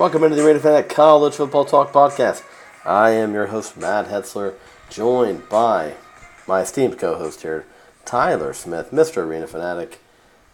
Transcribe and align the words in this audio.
Welcome 0.00 0.24
into 0.24 0.36
the 0.36 0.46
Arena 0.46 0.60
Fanatic 0.60 0.88
College 0.88 1.34
Football 1.34 1.66
Talk 1.66 1.92
Podcast. 1.92 2.42
I 2.86 3.10
am 3.10 3.34
your 3.34 3.48
host, 3.48 3.76
Matt 3.76 4.06
Hetzler, 4.06 4.54
joined 4.88 5.46
by 5.50 5.92
my 6.48 6.62
esteemed 6.62 6.96
co 6.96 7.18
host 7.18 7.42
here, 7.42 7.66
Tyler 8.06 8.54
Smith, 8.54 8.92
Mr. 8.92 9.18
Arena 9.18 9.46
Fanatic. 9.46 10.00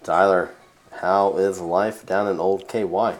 Tyler, 0.02 0.50
how 1.00 1.36
is 1.36 1.60
life 1.60 2.04
down 2.04 2.26
in 2.26 2.40
old 2.40 2.66
KY? 2.66 3.18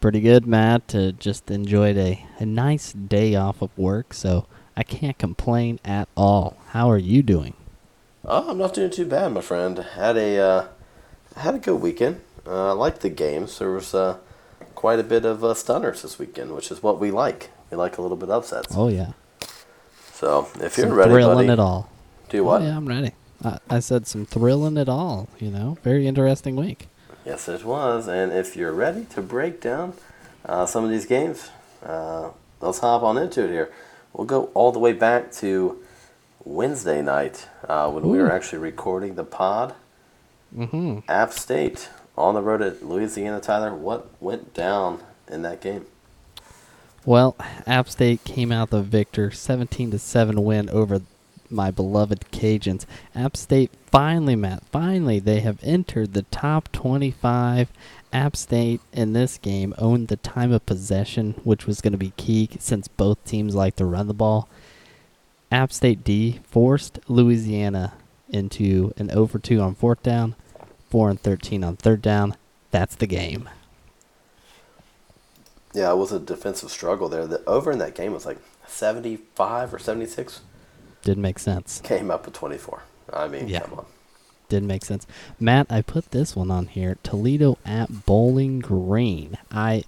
Pretty 0.00 0.20
good, 0.20 0.48
Matt. 0.48 0.92
Uh, 0.92 1.12
just 1.12 1.48
enjoyed 1.48 1.96
a, 1.96 2.26
a 2.40 2.44
nice 2.44 2.92
day 2.92 3.36
off 3.36 3.62
of 3.62 3.70
work, 3.78 4.12
so 4.12 4.46
I 4.76 4.82
can't 4.82 5.16
complain 5.16 5.78
at 5.84 6.08
all. 6.16 6.56
How 6.70 6.90
are 6.90 6.98
you 6.98 7.22
doing? 7.22 7.54
Oh, 8.24 8.50
I'm 8.50 8.58
not 8.58 8.74
doing 8.74 8.90
too 8.90 9.06
bad, 9.06 9.32
my 9.32 9.42
friend. 9.42 9.78
Had 9.78 10.16
a 10.16 10.38
uh, 10.40 10.66
had 11.36 11.54
a 11.54 11.58
good 11.60 11.80
weekend. 11.80 12.20
Uh, 12.44 12.70
I 12.70 12.72
liked 12.72 13.02
the 13.02 13.10
games. 13.10 13.60
There 13.60 13.70
was 13.70 13.94
uh, 13.94 14.18
quite 14.84 15.00
a 15.00 15.02
bit 15.02 15.24
of 15.24 15.42
uh, 15.42 15.54
stunners 15.54 16.02
this 16.02 16.18
weekend, 16.18 16.54
which 16.54 16.70
is 16.70 16.82
what 16.82 17.00
we 17.00 17.10
like. 17.10 17.48
We 17.70 17.76
like 17.78 17.96
a 17.96 18.02
little 18.02 18.18
bit 18.18 18.28
of 18.28 18.42
upsets. 18.42 18.76
Oh 18.76 18.88
yeah. 18.88 19.12
So 20.12 20.46
if 20.60 20.76
you're 20.76 20.88
some 20.88 20.92
ready, 20.92 21.10
thrilling 21.10 21.46
buddy, 21.46 21.48
at 21.48 21.58
all. 21.58 21.88
do 22.28 22.44
what? 22.44 22.60
Oh, 22.60 22.66
yeah, 22.66 22.76
I'm 22.76 22.86
ready. 22.86 23.12
I, 23.42 23.60
I 23.70 23.78
said 23.78 24.06
some 24.06 24.26
thrilling 24.26 24.76
at 24.76 24.90
all. 24.90 25.30
You 25.40 25.50
know, 25.50 25.78
very 25.82 26.06
interesting 26.06 26.54
week. 26.54 26.88
Yes, 27.24 27.48
it 27.48 27.64
was. 27.64 28.08
And 28.08 28.30
if 28.30 28.56
you're 28.56 28.74
ready 28.74 29.06
to 29.14 29.22
break 29.22 29.62
down 29.62 29.94
uh, 30.44 30.66
some 30.66 30.84
of 30.84 30.90
these 30.90 31.06
games, 31.06 31.48
uh, 31.82 32.28
let's 32.60 32.80
hop 32.80 33.02
on 33.02 33.16
into 33.16 33.42
it 33.42 33.50
here. 33.50 33.72
We'll 34.12 34.26
go 34.26 34.50
all 34.52 34.70
the 34.70 34.80
way 34.80 34.92
back 34.92 35.32
to 35.40 35.82
Wednesday 36.44 37.00
night 37.00 37.48
uh, 37.66 37.90
when 37.90 38.06
we 38.06 38.18
were 38.18 38.30
actually 38.30 38.58
recording 38.58 39.14
the 39.14 39.24
pod. 39.24 39.74
Mm-hmm. 40.54 40.98
App 41.08 41.32
State 41.32 41.88
on 42.16 42.34
the 42.34 42.42
road 42.42 42.62
at 42.62 42.84
Louisiana. 42.84 43.40
Tyler, 43.40 43.74
what 43.74 44.10
went 44.20 44.54
down 44.54 45.00
in 45.28 45.42
that 45.42 45.60
game? 45.60 45.86
Well, 47.04 47.36
App 47.66 47.88
State 47.88 48.24
came 48.24 48.50
out 48.50 48.70
the 48.70 48.80
victor, 48.80 49.30
17 49.30 49.90
to 49.90 49.98
7 49.98 50.42
win 50.42 50.70
over 50.70 51.02
my 51.50 51.70
beloved 51.70 52.24
Cajuns. 52.32 52.86
App 53.14 53.36
State 53.36 53.70
finally, 53.90 54.34
Matt, 54.34 54.64
finally, 54.72 55.18
they 55.18 55.40
have 55.40 55.58
entered 55.62 56.14
the 56.14 56.22
top 56.22 56.72
25. 56.72 57.70
App 58.12 58.36
State 58.36 58.80
in 58.92 59.12
this 59.12 59.38
game 59.38 59.74
owned 59.76 60.08
the 60.08 60.16
time 60.16 60.52
of 60.52 60.64
possession, 60.64 61.34
which 61.44 61.66
was 61.66 61.80
going 61.80 61.92
to 61.92 61.98
be 61.98 62.12
key 62.16 62.48
since 62.58 62.88
both 62.88 63.22
teams 63.24 63.54
like 63.54 63.76
to 63.76 63.84
run 63.84 64.08
the 64.08 64.14
ball. 64.14 64.48
App 65.52 65.72
State 65.72 66.04
D 66.04 66.40
forced 66.44 66.98
Louisiana 67.06 67.94
into 68.28 68.92
an 68.96 69.10
oh 69.12 69.20
over 69.20 69.38
2 69.38 69.60
on 69.60 69.74
fourth 69.74 70.02
down, 70.02 70.34
4 70.94 71.10
and 71.10 71.20
13 71.20 71.64
on 71.64 71.74
third 71.74 72.00
down. 72.02 72.36
That's 72.70 72.94
the 72.94 73.08
game. 73.08 73.48
Yeah, 75.72 75.90
it 75.90 75.96
was 75.96 76.12
a 76.12 76.20
defensive 76.20 76.70
struggle 76.70 77.08
there. 77.08 77.26
The 77.26 77.42
over 77.48 77.72
in 77.72 77.78
that 77.80 77.96
game 77.96 78.12
was 78.12 78.24
like 78.24 78.38
75 78.68 79.74
or 79.74 79.80
76. 79.80 80.40
Didn't 81.02 81.20
make 81.20 81.40
sense. 81.40 81.80
Came 81.82 82.12
up 82.12 82.26
with 82.26 82.34
24. 82.36 82.84
I 83.12 83.26
mean, 83.26 83.48
Yeah. 83.48 83.62
come 83.62 83.80
on. 83.80 83.86
Didn't 84.48 84.68
make 84.68 84.84
sense. 84.84 85.04
Matt, 85.40 85.66
I 85.68 85.82
put 85.82 86.12
this 86.12 86.36
one 86.36 86.52
on 86.52 86.68
here. 86.68 86.96
Toledo 87.02 87.58
at 87.66 88.06
Bowling 88.06 88.60
Green. 88.60 89.36
I 89.50 89.82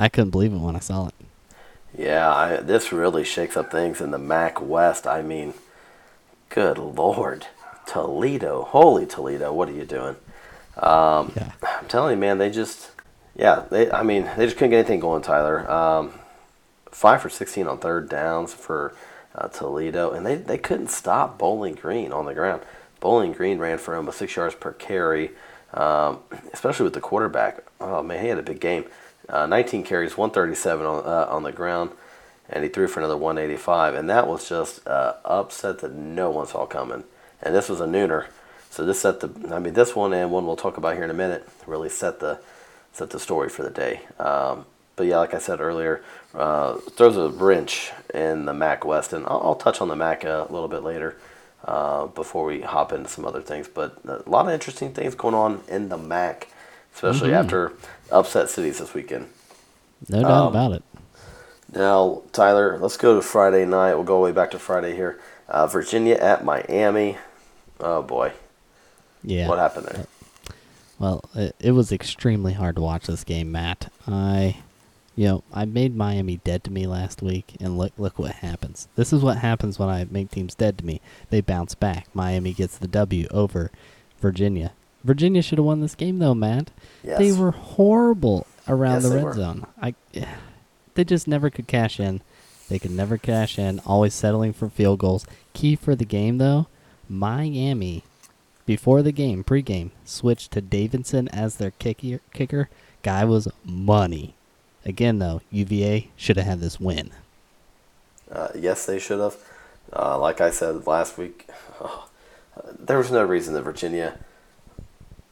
I 0.00 0.08
couldn't 0.08 0.30
believe 0.30 0.52
it 0.52 0.58
when 0.58 0.74
I 0.74 0.80
saw 0.80 1.06
it. 1.06 1.14
Yeah, 1.96 2.34
I, 2.34 2.56
this 2.56 2.90
really 2.90 3.22
shakes 3.22 3.56
up 3.56 3.70
things 3.70 4.00
in 4.00 4.10
the 4.10 4.18
MAC 4.18 4.60
West. 4.60 5.06
I 5.06 5.22
mean, 5.22 5.54
good 6.48 6.78
lord, 6.78 7.46
Toledo, 7.90 8.62
holy 8.62 9.04
Toledo, 9.04 9.52
what 9.52 9.68
are 9.68 9.72
you 9.72 9.84
doing? 9.84 10.14
Um, 10.76 11.32
Yeah. 11.34 11.50
I'm 11.62 11.88
telling 11.88 12.12
you, 12.12 12.20
man, 12.20 12.38
they 12.38 12.48
just, 12.48 12.92
yeah, 13.34 13.64
they. 13.68 13.90
I 13.90 14.04
mean, 14.04 14.30
they 14.36 14.44
just 14.46 14.56
couldn't 14.56 14.70
get 14.70 14.78
anything 14.78 15.00
going. 15.00 15.22
Tyler, 15.22 15.68
um, 15.68 16.12
five 16.92 17.20
for 17.20 17.28
16 17.28 17.66
on 17.66 17.78
third 17.78 18.08
downs 18.08 18.54
for 18.54 18.94
uh, 19.34 19.48
Toledo, 19.48 20.12
and 20.12 20.24
they 20.24 20.36
they 20.36 20.56
couldn't 20.56 20.90
stop 20.90 21.36
Bowling 21.36 21.74
Green 21.74 22.12
on 22.12 22.26
the 22.26 22.34
ground. 22.34 22.62
Bowling 23.00 23.32
Green 23.32 23.58
ran 23.58 23.78
for 23.78 23.96
almost 23.96 24.18
six 24.18 24.36
yards 24.36 24.54
per 24.54 24.72
carry, 24.72 25.32
um, 25.74 26.20
especially 26.52 26.84
with 26.84 26.94
the 26.94 27.00
quarterback. 27.00 27.64
Oh 27.80 28.04
man, 28.04 28.22
he 28.22 28.28
had 28.28 28.38
a 28.38 28.42
big 28.42 28.60
game. 28.60 28.84
Uh, 29.28 29.46
19 29.46 29.82
carries, 29.82 30.16
137 30.16 30.86
on 30.86 31.04
uh, 31.04 31.26
on 31.28 31.42
the 31.42 31.50
ground, 31.50 31.90
and 32.48 32.62
he 32.62 32.70
threw 32.70 32.86
for 32.86 33.00
another 33.00 33.16
185. 33.16 33.96
And 33.96 34.08
that 34.08 34.28
was 34.28 34.48
just 34.48 34.86
uh, 34.86 35.14
upset 35.24 35.80
that 35.80 35.92
no 35.92 36.30
one 36.30 36.46
saw 36.46 36.66
coming. 36.66 37.02
And 37.42 37.54
this 37.54 37.68
was 37.68 37.80
a 37.80 37.86
nooner, 37.86 38.26
so 38.70 38.84
this 38.84 39.00
set 39.00 39.20
the. 39.20 39.30
I 39.54 39.58
mean, 39.58 39.74
this 39.74 39.96
one 39.96 40.12
and 40.12 40.30
one 40.30 40.46
we'll 40.46 40.56
talk 40.56 40.76
about 40.76 40.94
here 40.94 41.04
in 41.04 41.10
a 41.10 41.14
minute 41.14 41.48
really 41.66 41.88
set 41.88 42.20
the 42.20 42.38
set 42.92 43.10
the 43.10 43.18
story 43.20 43.48
for 43.48 43.62
the 43.62 43.70
day. 43.70 44.02
Um, 44.18 44.66
but 44.96 45.06
yeah, 45.06 45.18
like 45.18 45.32
I 45.32 45.38
said 45.38 45.60
earlier, 45.60 46.02
uh, 46.34 46.74
throws 46.74 47.16
a 47.16 47.30
wrench 47.30 47.92
in 48.12 48.44
the 48.44 48.52
MAC 48.52 48.84
West, 48.84 49.12
and 49.14 49.24
I'll, 49.26 49.40
I'll 49.42 49.54
touch 49.54 49.80
on 49.80 49.88
the 49.88 49.96
MAC 49.96 50.24
a 50.24 50.46
little 50.50 50.68
bit 50.68 50.82
later 50.82 51.16
uh, 51.64 52.06
before 52.08 52.44
we 52.44 52.60
hop 52.60 52.92
into 52.92 53.08
some 53.08 53.24
other 53.24 53.40
things. 53.40 53.68
But 53.68 53.98
a 54.06 54.28
lot 54.28 54.46
of 54.46 54.52
interesting 54.52 54.92
things 54.92 55.14
going 55.14 55.34
on 55.34 55.62
in 55.68 55.88
the 55.88 55.96
MAC, 55.96 56.48
especially 56.94 57.30
Mhm. 57.30 57.44
after 57.44 57.72
upset 58.12 58.50
cities 58.50 58.78
this 58.80 58.92
weekend. 58.92 59.28
No 60.10 60.20
doubt 60.22 60.30
Um, 60.30 60.48
about 60.48 60.72
it. 60.72 60.82
Now, 61.72 62.22
Tyler, 62.32 62.78
let's 62.78 62.96
go 62.98 63.14
to 63.14 63.22
Friday 63.22 63.64
night. 63.64 63.94
We'll 63.94 64.04
go 64.04 64.16
all 64.16 64.20
the 64.22 64.24
way 64.26 64.32
back 64.32 64.50
to 64.50 64.58
Friday 64.58 64.94
here. 64.96 65.18
Uh, 65.48 65.66
Virginia 65.66 66.16
at 66.16 66.44
Miami. 66.44 67.16
Oh 67.80 68.02
boy, 68.02 68.32
Yeah. 69.22 69.48
what 69.48 69.58
happened 69.58 69.86
there? 69.86 70.06
Well, 70.98 71.24
it, 71.34 71.56
it 71.58 71.70
was 71.72 71.92
extremely 71.92 72.52
hard 72.52 72.76
to 72.76 72.82
watch 72.82 73.06
this 73.06 73.24
game, 73.24 73.50
Matt. 73.50 73.90
I, 74.06 74.56
you 75.16 75.26
know, 75.28 75.44
I 75.52 75.64
made 75.64 75.96
Miami 75.96 76.36
dead 76.44 76.62
to 76.64 76.70
me 76.70 76.86
last 76.86 77.22
week, 77.22 77.56
and 77.58 77.78
look, 77.78 77.92
look 77.96 78.18
what 78.18 78.32
happens. 78.32 78.86
This 78.96 79.12
is 79.12 79.22
what 79.22 79.38
happens 79.38 79.78
when 79.78 79.88
I 79.88 80.06
make 80.10 80.30
teams 80.30 80.54
dead 80.54 80.76
to 80.78 80.84
me. 80.84 81.00
They 81.30 81.40
bounce 81.40 81.74
back. 81.74 82.08
Miami 82.12 82.52
gets 82.52 82.76
the 82.76 82.86
W 82.88 83.26
over 83.30 83.70
Virginia. 84.20 84.72
Virginia 85.02 85.40
should 85.40 85.56
have 85.56 85.64
won 85.64 85.80
this 85.80 85.94
game, 85.94 86.18
though, 86.18 86.34
Matt. 86.34 86.70
Yes. 87.02 87.18
They 87.18 87.32
were 87.32 87.52
horrible 87.52 88.46
around 88.68 88.96
Yes, 88.96 89.08
the 89.08 89.14
red 89.16 89.24
were. 89.24 89.32
zone. 89.32 89.66
I, 89.80 89.94
they 90.94 91.04
just 91.04 91.26
never 91.26 91.48
could 91.48 91.66
cash 91.66 91.98
in. 91.98 92.20
They 92.68 92.78
could 92.78 92.90
never 92.90 93.16
cash 93.16 93.58
in. 93.58 93.80
Always 93.86 94.12
settling 94.12 94.52
for 94.52 94.68
field 94.68 94.98
goals. 94.98 95.24
Key 95.54 95.76
for 95.76 95.94
the 95.96 96.04
game, 96.04 96.36
though, 96.36 96.66
Miami 97.10 98.04
before 98.66 99.02
the 99.02 99.12
game, 99.12 99.42
pregame, 99.44 99.90
switched 100.04 100.52
to 100.52 100.60
Davidson 100.60 101.28
as 101.28 101.56
their 101.56 101.72
kicker. 101.72 102.20
kicker. 102.32 102.68
Guy 103.02 103.24
was 103.24 103.48
money. 103.64 104.34
Again, 104.84 105.18
though, 105.18 105.42
UVA 105.50 106.08
should 106.16 106.36
have 106.36 106.46
had 106.46 106.60
this 106.60 106.78
win. 106.80 107.10
Uh, 108.30 108.48
yes, 108.54 108.86
they 108.86 108.98
should 108.98 109.18
have. 109.20 109.36
Uh, 109.92 110.16
like 110.18 110.40
I 110.40 110.50
said 110.50 110.86
last 110.86 111.18
week, 111.18 111.48
there 112.78 112.98
was 112.98 113.10
no 113.10 113.24
reason 113.24 113.54
that 113.54 113.62
Virginia 113.62 114.18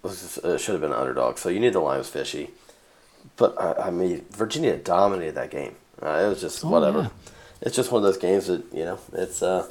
was 0.03 0.39
uh, 0.39 0.59
should 0.59 0.73
have 0.73 0.81
been 0.81 0.93
an 0.93 0.99
underdog. 0.99 1.39
So 1.39 1.49
you 1.49 1.61
knew 1.61 1.71
the 1.71 1.79
line 1.81 1.99
was 1.99 2.09
fishy. 2.09 2.51
But 3.37 3.61
I, 3.61 3.87
I 3.87 3.91
mean, 3.91 4.25
Virginia 4.31 4.77
dominated 4.77 5.37
that 5.37 5.51
game. 5.51 5.77
Uh, 6.03 6.09
it 6.25 6.29
was 6.29 6.41
just 6.41 6.65
Oh, 6.65 6.69
whatever. 6.71 7.03
yeah. 7.03 7.09
It's 7.61 7.77
just 7.77 7.91
one 7.93 8.01
of 8.01 8.05
those 8.05 8.19
games 8.19 8.47
that 8.47 8.65
you 8.73 8.85
know 8.85 8.99
it's 9.13 9.43
uh, 9.43 9.67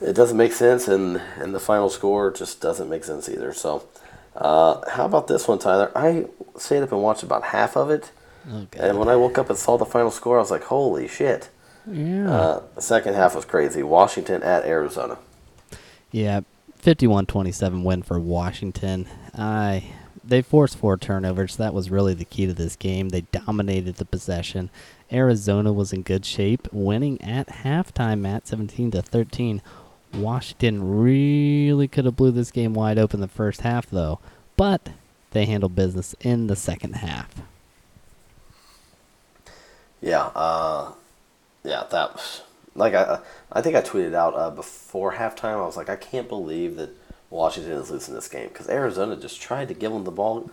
it 0.00 0.14
doesn't 0.14 0.36
make 0.36 0.52
sense, 0.52 0.88
and 0.88 1.20
and 1.38 1.54
the 1.54 1.60
final 1.60 1.88
score 1.88 2.30
just 2.30 2.60
doesn't 2.60 2.88
make 2.88 3.04
sense 3.04 3.28
either. 3.28 3.52
So, 3.52 3.84
uh, 4.34 4.88
how 4.90 5.06
about 5.06 5.26
this 5.26 5.48
one, 5.48 5.58
Tyler? 5.58 5.90
I 5.94 6.26
stayed 6.58 6.82
up 6.82 6.92
and 6.92 7.02
watched 7.02 7.22
about 7.22 7.44
half 7.44 7.76
of 7.76 7.90
it, 7.90 8.10
God. 8.44 8.68
and 8.76 8.98
when 8.98 9.08
I 9.08 9.16
woke 9.16 9.38
up 9.38 9.48
and 9.48 9.58
saw 9.58 9.76
the 9.76 9.86
final 9.86 10.10
score, 10.10 10.36
I 10.36 10.40
was 10.40 10.50
like, 10.50 10.64
"Holy 10.64 11.08
shit!" 11.08 11.48
yeah. 11.90 12.30
Uh, 12.30 12.62
the 12.74 12.82
second 12.82 13.14
half 13.14 13.34
was 13.34 13.44
crazy. 13.44 13.82
Washington 13.82 14.42
at 14.42 14.64
Arizona. 14.64 15.18
Yeah, 16.10 16.40
51-27 16.82 17.82
win 17.82 18.02
for 18.02 18.18
Washington. 18.18 19.06
I 19.36 19.92
they 20.26 20.42
forced 20.42 20.76
four 20.76 20.96
turnovers. 20.96 21.56
That 21.56 21.74
was 21.74 21.90
really 21.90 22.14
the 22.14 22.24
key 22.24 22.46
to 22.46 22.52
this 22.52 22.74
game. 22.76 23.10
They 23.10 23.22
dominated 23.22 23.96
the 23.96 24.04
possession. 24.04 24.70
Arizona 25.12 25.72
was 25.72 25.92
in 25.92 26.02
good 26.02 26.24
shape, 26.24 26.68
winning 26.72 27.20
at 27.22 27.46
halftime 27.48 28.26
at 28.26 28.48
17 28.48 28.90
to 28.90 29.02
13. 29.02 29.62
Washington 30.16 31.00
really 31.00 31.88
could 31.88 32.04
have 32.04 32.16
blew 32.16 32.30
this 32.30 32.50
game 32.50 32.74
wide 32.74 32.98
open 32.98 33.20
the 33.20 33.28
first 33.28 33.60
half 33.60 33.88
though, 33.88 34.18
but 34.56 34.90
they 35.32 35.46
handled 35.46 35.74
business 35.74 36.14
in 36.20 36.46
the 36.46 36.56
second 36.56 36.96
half. 36.96 37.34
Yeah, 40.00 40.26
uh, 40.34 40.92
yeah, 41.64 41.84
that 41.90 42.14
was 42.14 42.42
like 42.74 42.94
I, 42.94 43.20
I 43.52 43.60
think 43.60 43.76
I 43.76 43.82
tweeted 43.82 44.14
out 44.14 44.34
uh, 44.34 44.50
before 44.50 45.14
halftime. 45.14 45.54
I 45.54 45.66
was 45.66 45.76
like, 45.76 45.88
I 45.88 45.96
can't 45.96 46.28
believe 46.28 46.76
that 46.76 46.90
Washington 47.30 47.72
is 47.72 47.90
losing 47.90 48.14
this 48.14 48.28
game 48.28 48.48
because 48.48 48.68
Arizona 48.68 49.16
just 49.16 49.40
tried 49.40 49.68
to 49.68 49.74
give 49.74 49.92
them 49.92 50.04
the 50.04 50.10
ball, 50.10 50.50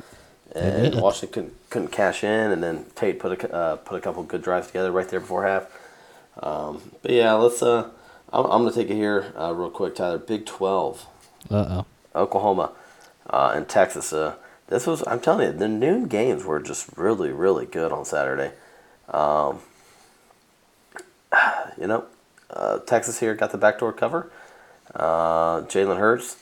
and. 0.54 0.96
Washington 0.96 1.34
couldn't, 1.34 1.70
couldn't 1.70 1.92
cash 1.92 2.24
in, 2.24 2.52
and 2.52 2.64
then 2.64 2.86
Tate 2.96 3.20
put 3.20 3.44
a 3.44 3.54
uh, 3.54 3.76
put 3.78 3.98
a 3.98 4.02
couple 4.02 4.24
good 4.24 4.42
drives 4.42 4.68
together 4.68 4.92
right 4.92 5.08
there 5.08 5.20
before 5.20 5.46
half. 5.46 5.68
Um, 6.42 6.82
but 7.02 7.12
yeah, 7.12 7.34
let's. 7.34 7.62
Uh, 7.62 7.90
I'm, 8.34 8.46
I'm 8.46 8.64
gonna 8.64 8.72
take 8.74 8.90
it 8.90 8.96
here 8.96 9.32
uh, 9.40 9.54
real 9.54 9.70
quick, 9.70 9.96
Tyler. 9.96 10.18
Big 10.18 10.46
Twelve, 10.46 11.06
Uh 11.50 11.84
oh. 11.84 11.86
Oklahoma, 12.16 12.72
uh, 13.30 13.54
and 13.56 13.68
Texas. 13.70 14.12
Uh, 14.12 14.36
this 14.68 14.88
was 14.88 15.04
I'm 15.08 15.20
telling 15.20 15.48
you, 15.48 15.54
the 15.58 15.68
noon 15.68 16.08
games 16.08 16.44
were 16.44 16.60
just 16.60 16.98
really, 16.98 17.32
really 17.32 17.66
good 17.66 17.92
on 17.92 18.06
Saturday. 18.06 18.52
Um, 19.10 19.60
you 21.80 21.88
know, 21.88 22.06
uh, 22.50 22.80
Texas 22.80 23.20
here 23.20 23.36
got 23.36 23.52
the 23.52 23.58
backdoor 23.58 23.94
cover. 23.94 24.32
Uh, 24.94 25.62
Jalen 25.62 25.98
Hurts, 25.98 26.36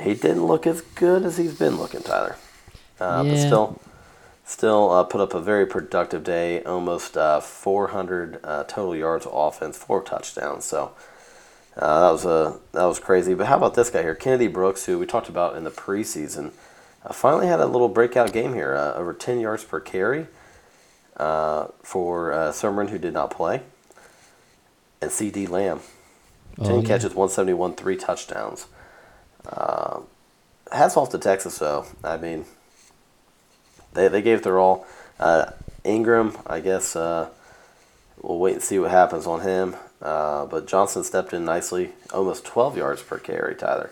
he 0.00 0.14
didn't 0.14 0.46
look 0.46 0.66
as 0.66 0.80
good 0.80 1.24
as 1.24 1.36
he's 1.36 1.58
been 1.58 1.76
looking, 1.76 2.00
Tyler. 2.02 2.36
Uh, 3.00 3.22
But 3.24 3.32
Yeah. 3.36 3.46
still, 3.46 3.80
still 4.46 4.90
uh, 4.90 5.04
put 5.04 5.20
up 5.20 5.34
a 5.34 5.40
very 5.40 5.66
productive 5.66 6.24
day. 6.24 6.62
Almost 6.62 7.16
uh, 7.18 7.40
400 7.40 8.40
uh, 8.42 8.64
total 8.64 8.96
yards 8.96 9.26
of 9.26 9.32
offense, 9.34 9.76
four 9.76 10.02
touchdowns. 10.02 10.64
So 10.64 10.92
uh, 11.76 12.00
that 12.06 12.12
was 12.12 12.24
a 12.24 12.58
that 12.72 12.84
was 12.84 12.98
crazy. 12.98 13.34
But 13.34 13.48
how 13.48 13.56
about 13.58 13.74
this 13.74 13.90
guy 13.90 14.00
here, 14.02 14.14
Kennedy 14.14 14.46
Brooks, 14.48 14.86
who 14.86 14.98
we 14.98 15.04
talked 15.06 15.28
about 15.28 15.56
in 15.56 15.64
the 15.64 15.70
preseason, 15.70 16.52
uh, 17.04 17.12
finally 17.12 17.48
had 17.48 17.60
a 17.60 17.66
little 17.66 17.88
breakout 17.90 18.32
game 18.32 18.54
here, 18.54 18.74
uh, 18.74 18.94
over 18.94 19.12
10 19.12 19.40
yards 19.40 19.64
per 19.64 19.80
carry 19.80 20.26
uh, 21.18 21.66
for 21.82 22.32
uh, 22.32 22.52
Sermon, 22.52 22.88
who 22.88 22.98
did 22.98 23.12
not 23.12 23.30
play, 23.30 23.62
and 25.02 25.10
CeeDee 25.10 25.48
Lamb, 25.48 25.80
10 26.62 26.66
Oh, 26.70 26.80
yeah. 26.80 26.86
catches, 26.86 27.14
171, 27.14 27.74
three 27.74 27.96
touchdowns. 27.96 28.66
Uh, 29.46 30.00
hats 30.72 30.96
off 30.96 31.10
to 31.10 31.18
Texas, 31.18 31.58
though. 31.58 31.86
I 32.02 32.16
mean, 32.16 32.44
they, 33.96 34.08
they 34.08 34.22
gave 34.22 34.42
their 34.42 34.58
all. 34.58 34.86
Uh, 35.18 35.50
Ingram, 35.84 36.36
I 36.46 36.60
guess, 36.60 36.94
uh, 36.96 37.28
we'll 38.20 38.38
wait 38.38 38.54
and 38.54 38.62
see 38.62 38.78
what 38.78 38.90
happens 38.90 39.26
on 39.26 39.40
him. 39.40 39.76
Uh, 40.02 40.46
but 40.46 40.66
Johnson 40.66 41.02
stepped 41.04 41.32
in 41.32 41.44
nicely, 41.44 41.90
almost 42.12 42.44
12 42.44 42.76
yards 42.76 43.02
per 43.02 43.18
carry, 43.18 43.54
Tyler. 43.54 43.90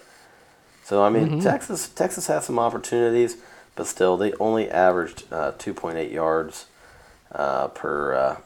So 0.84 1.02
I 1.02 1.08
mean, 1.08 1.40
Texas 1.40 1.88
Texas 1.88 2.26
had 2.26 2.42
some 2.42 2.58
opportunities, 2.58 3.38
but 3.74 3.86
still 3.86 4.18
they 4.18 4.34
only 4.34 4.70
averaged 4.70 5.24
uh, 5.32 5.52
2.8 5.52 6.12
yards 6.12 6.66
uh, 7.32 7.68
per 7.68 8.14
uh, 8.14 8.36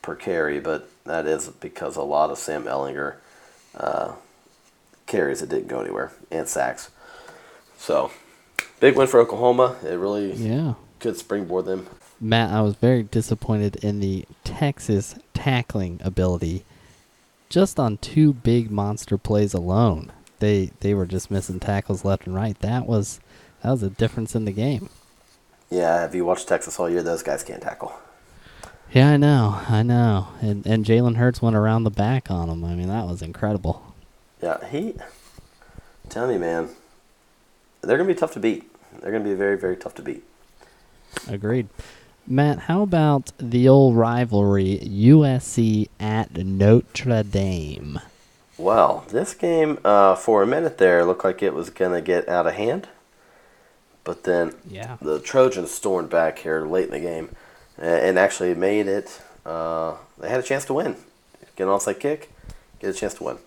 per 0.00 0.14
carry. 0.14 0.58
But 0.58 0.88
that 1.04 1.26
is 1.26 1.48
because 1.48 1.96
a 1.96 2.02
lot 2.02 2.30
of 2.30 2.38
Sam 2.38 2.64
Ehlinger 2.64 3.16
uh, 3.76 4.12
carries 5.06 5.40
that 5.40 5.50
didn't 5.50 5.68
go 5.68 5.80
anywhere 5.80 6.12
and 6.30 6.48
sacks. 6.48 6.90
So 7.76 8.10
big 8.80 8.96
win 8.96 9.06
for 9.06 9.20
Oklahoma. 9.20 9.76
It 9.84 9.98
really 9.98 10.32
Yeah. 10.32 10.74
Could 11.06 11.16
springboard 11.16 11.66
them. 11.66 11.86
Matt, 12.20 12.50
I 12.50 12.60
was 12.62 12.74
very 12.74 13.04
disappointed 13.04 13.76
in 13.76 14.00
the 14.00 14.24
Texas 14.42 15.14
tackling 15.34 16.00
ability. 16.02 16.64
Just 17.48 17.78
on 17.78 17.98
two 17.98 18.32
big 18.32 18.72
monster 18.72 19.16
plays 19.16 19.54
alone, 19.54 20.10
they 20.40 20.72
they 20.80 20.94
were 20.94 21.06
just 21.06 21.30
missing 21.30 21.60
tackles 21.60 22.04
left 22.04 22.26
and 22.26 22.34
right. 22.34 22.58
That 22.58 22.86
was 22.86 23.20
that 23.62 23.70
was 23.70 23.84
a 23.84 23.90
difference 23.90 24.34
in 24.34 24.46
the 24.46 24.52
game. 24.52 24.88
Yeah, 25.70 26.04
if 26.04 26.14
you 26.14 26.24
watch 26.24 26.44
Texas 26.44 26.80
all 26.80 26.90
year, 26.90 27.04
those 27.04 27.22
guys 27.22 27.44
can't 27.44 27.62
tackle. 27.62 27.92
Yeah, 28.90 29.10
I 29.10 29.16
know, 29.16 29.60
I 29.68 29.84
know. 29.84 30.28
And 30.40 30.66
and 30.66 30.84
Jalen 30.84 31.16
Hurts 31.16 31.40
went 31.40 31.54
around 31.54 31.84
the 31.84 31.90
back 31.90 32.32
on 32.32 32.48
him. 32.48 32.64
I 32.64 32.74
mean, 32.74 32.88
that 32.88 33.06
was 33.06 33.22
incredible. 33.22 33.94
Yeah, 34.42 34.66
he. 34.66 34.94
Tell 36.08 36.26
me, 36.26 36.36
man, 36.38 36.70
they're 37.82 37.96
gonna 37.96 38.08
be 38.08 38.18
tough 38.18 38.32
to 38.32 38.40
beat. 38.40 38.68
They're 39.00 39.12
gonna 39.12 39.22
be 39.22 39.34
very, 39.34 39.56
very 39.56 39.76
tough 39.76 39.94
to 39.96 40.02
beat. 40.02 40.24
Agreed. 41.28 41.68
Matt, 42.26 42.60
how 42.60 42.82
about 42.82 43.30
the 43.38 43.68
old 43.68 43.96
rivalry 43.96 44.80
USC 44.82 45.88
at 46.00 46.36
Notre 46.36 47.22
Dame? 47.22 48.00
Well, 48.58 49.04
this 49.10 49.34
game, 49.34 49.78
uh, 49.84 50.14
for 50.16 50.42
a 50.42 50.46
minute 50.46 50.78
there, 50.78 51.04
looked 51.04 51.24
like 51.24 51.42
it 51.42 51.54
was 51.54 51.70
going 51.70 51.92
to 51.92 52.00
get 52.00 52.28
out 52.28 52.46
of 52.46 52.54
hand. 52.54 52.88
But 54.02 54.24
then 54.24 54.54
Yeah. 54.68 54.96
the 55.00 55.20
Trojans 55.20 55.70
stormed 55.72 56.10
back 56.10 56.38
here 56.40 56.64
late 56.66 56.86
in 56.86 56.90
the 56.92 57.00
game 57.00 57.30
and 57.78 58.18
actually 58.18 58.54
made 58.54 58.86
it. 58.88 59.20
Uh, 59.44 59.94
they 60.18 60.28
had 60.28 60.40
a 60.40 60.44
chance 60.44 60.64
to 60.66 60.74
win. 60.74 60.96
Get 61.56 61.64
an 61.68 61.70
onside 61.74 62.00
kick, 62.00 62.30
get 62.80 62.90
a 62.90 62.92
chance 62.92 63.14
to 63.14 63.24
win. 63.24 63.38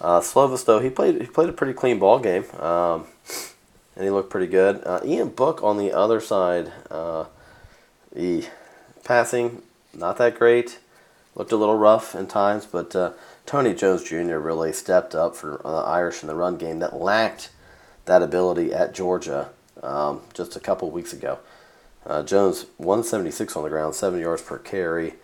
Uh, 0.00 0.20
Slovis, 0.20 0.64
though, 0.64 0.78
he 0.80 0.90
played 0.90 1.20
he 1.20 1.26
played 1.26 1.48
a 1.48 1.52
pretty 1.52 1.72
clean 1.72 1.98
ball 1.98 2.18
game, 2.18 2.44
um, 2.60 3.06
and 3.96 4.04
he 4.04 4.10
looked 4.10 4.30
pretty 4.30 4.46
good. 4.46 4.82
Uh, 4.84 5.00
Ian 5.04 5.30
Book 5.30 5.62
on 5.62 5.78
the 5.78 5.92
other 5.92 6.20
side, 6.20 6.70
uh, 6.90 7.24
he 8.14 8.46
passing 9.04 9.62
not 9.94 10.18
that 10.18 10.38
great, 10.38 10.78
looked 11.34 11.52
a 11.52 11.56
little 11.56 11.76
rough 11.76 12.14
in 12.14 12.26
times, 12.26 12.66
but 12.66 12.94
uh, 12.94 13.12
Tony 13.46 13.74
Jones 13.74 14.04
Jr. 14.04 14.36
really 14.36 14.72
stepped 14.72 15.14
up 15.14 15.34
for 15.34 15.66
uh, 15.66 15.84
Irish 15.84 16.22
in 16.22 16.28
the 16.28 16.34
run 16.34 16.56
game 16.56 16.78
that 16.80 16.96
lacked 16.96 17.50
that 18.04 18.22
ability 18.22 18.72
at 18.72 18.94
Georgia 18.94 19.50
um, 19.82 20.20
just 20.34 20.56
a 20.56 20.60
couple 20.60 20.90
weeks 20.90 21.12
ago. 21.12 21.38
Uh, 22.04 22.22
Jones 22.22 22.66
176 22.76 23.56
on 23.56 23.64
the 23.64 23.68
ground, 23.68 23.94
seven 23.94 24.20
yards 24.20 24.42
per 24.42 24.58
carry, 24.58 25.14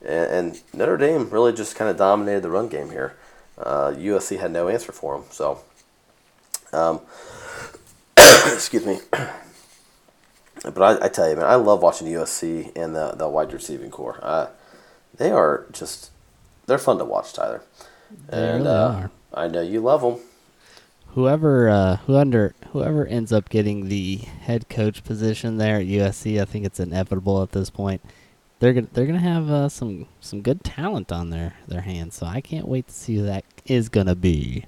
and, 0.00 0.30
and 0.30 0.60
Notre 0.72 0.96
Dame 0.96 1.28
really 1.28 1.52
just 1.52 1.76
kind 1.76 1.90
of 1.90 1.96
dominated 1.96 2.42
the 2.42 2.50
run 2.50 2.68
game 2.68 2.90
here. 2.90 3.14
Uh, 3.58 3.92
USC 3.94 4.38
had 4.38 4.50
no 4.50 4.68
answer 4.68 4.90
for 4.90 5.16
him, 5.16 5.24
so 5.30 5.60
um, 6.72 7.00
excuse 8.54 8.86
me. 8.86 8.98
But 10.62 10.82
I, 10.82 11.06
I 11.06 11.08
tell 11.08 11.30
you, 11.30 11.36
man, 11.36 11.46
I 11.46 11.54
love 11.54 11.80
watching 11.82 12.06
USC 12.08 12.76
and 12.76 12.94
the 12.94 13.12
the 13.12 13.26
wide 13.26 13.50
receiving 13.50 13.90
core. 13.90 14.18
Uh, 14.22 14.48
they 15.16 15.30
are 15.30 15.64
just 15.72 16.10
they're 16.66 16.76
fun 16.76 16.98
to 16.98 17.04
watch, 17.06 17.32
Tyler. 17.32 17.62
They 18.28 18.36
and 18.36 18.64
really 18.64 18.76
uh, 18.76 18.92
are. 18.92 19.10
I 19.32 19.48
know 19.48 19.62
you 19.62 19.80
love 19.80 20.02
them. 20.02 20.18
Whoever 21.14 21.70
uh, 21.70 21.96
who 21.96 22.14
under 22.14 22.54
whoever 22.72 23.06
ends 23.06 23.32
up 23.32 23.48
getting 23.48 23.88
the 23.88 24.16
head 24.16 24.68
coach 24.68 25.02
position 25.02 25.56
there 25.56 25.76
at 25.76 25.86
USC, 25.86 26.40
I 26.40 26.44
think 26.44 26.66
it's 26.66 26.78
inevitable 26.78 27.42
at 27.42 27.52
this 27.52 27.70
point. 27.70 28.02
They're 28.58 28.74
gonna 28.74 28.88
they're 28.92 29.06
gonna 29.06 29.18
have 29.18 29.50
uh, 29.50 29.68
some 29.70 30.08
some 30.20 30.42
good 30.42 30.62
talent 30.62 31.10
on 31.10 31.30
their 31.30 31.54
their 31.68 31.80
hands, 31.80 32.16
so 32.16 32.26
I 32.26 32.42
can't 32.42 32.68
wait 32.68 32.88
to 32.88 32.94
see 32.94 33.16
who 33.16 33.22
that 33.22 33.44
is 33.64 33.88
gonna 33.88 34.14
be. 34.14 34.66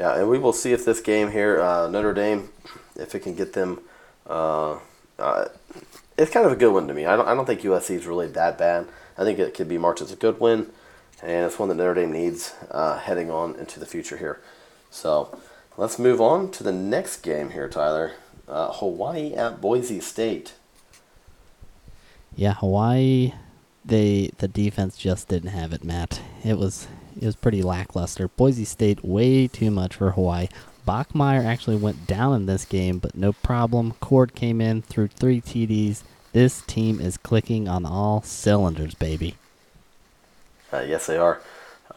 Yeah, 0.00 0.18
and 0.18 0.30
we 0.30 0.38
will 0.38 0.54
see 0.54 0.72
if 0.72 0.86
this 0.86 0.98
game 0.98 1.30
here, 1.30 1.60
uh, 1.60 1.86
Notre 1.86 2.14
Dame, 2.14 2.48
if 2.96 3.14
it 3.14 3.20
can 3.20 3.34
get 3.34 3.52
them. 3.52 3.80
Uh, 4.26 4.78
uh, 5.18 5.48
it's 6.16 6.30
kind 6.30 6.46
of 6.46 6.52
a 6.52 6.56
good 6.56 6.72
one 6.72 6.88
to 6.88 6.94
me. 6.94 7.04
I 7.04 7.16
don't, 7.16 7.28
I 7.28 7.34
don't 7.34 7.44
think 7.44 7.60
USC 7.60 7.96
is 7.96 8.06
really 8.06 8.26
that 8.28 8.56
bad. 8.56 8.86
I 9.18 9.24
think 9.24 9.38
it 9.38 9.52
could 9.52 9.68
be 9.68 9.76
marked 9.76 10.00
as 10.00 10.10
a 10.10 10.16
good 10.16 10.40
win, 10.40 10.70
and 11.22 11.44
it's 11.44 11.58
one 11.58 11.68
that 11.68 11.74
Notre 11.74 11.92
Dame 11.92 12.12
needs 12.12 12.54
uh, 12.70 12.98
heading 12.98 13.30
on 13.30 13.56
into 13.56 13.78
the 13.78 13.84
future 13.84 14.16
here. 14.16 14.40
So 14.90 15.38
let's 15.76 15.98
move 15.98 16.18
on 16.18 16.50
to 16.52 16.62
the 16.62 16.72
next 16.72 17.18
game 17.18 17.50
here, 17.50 17.68
Tyler. 17.68 18.12
Uh, 18.48 18.72
Hawaii 18.72 19.34
at 19.34 19.60
Boise 19.60 20.00
State. 20.00 20.54
Yeah, 22.34 22.54
Hawaii, 22.54 23.34
they 23.84 24.30
the 24.38 24.48
defense 24.48 24.96
just 24.96 25.28
didn't 25.28 25.50
have 25.50 25.74
it, 25.74 25.84
Matt. 25.84 26.22
It 26.42 26.56
was 26.56 26.88
it 27.20 27.26
was 27.26 27.36
pretty 27.36 27.62
lackluster. 27.62 28.28
Boise 28.28 28.64
State 28.64 29.04
way 29.04 29.46
too 29.46 29.70
much 29.70 29.96
for 29.96 30.12
Hawaii. 30.12 30.48
Bachmeier 30.88 31.44
actually 31.44 31.76
went 31.76 32.06
down 32.06 32.34
in 32.34 32.46
this 32.46 32.64
game, 32.64 32.98
but 32.98 33.14
no 33.14 33.32
problem. 33.32 33.92
Cord 34.00 34.34
came 34.34 34.60
in 34.60 34.82
through 34.82 35.08
three 35.08 35.40
TDs. 35.40 36.02
This 36.32 36.62
team 36.62 36.98
is 36.98 37.18
clicking 37.18 37.68
on 37.68 37.84
all 37.84 38.22
cylinders, 38.22 38.94
baby. 38.94 39.34
Uh, 40.72 40.80
yes, 40.80 41.06
they 41.06 41.18
are. 41.18 41.40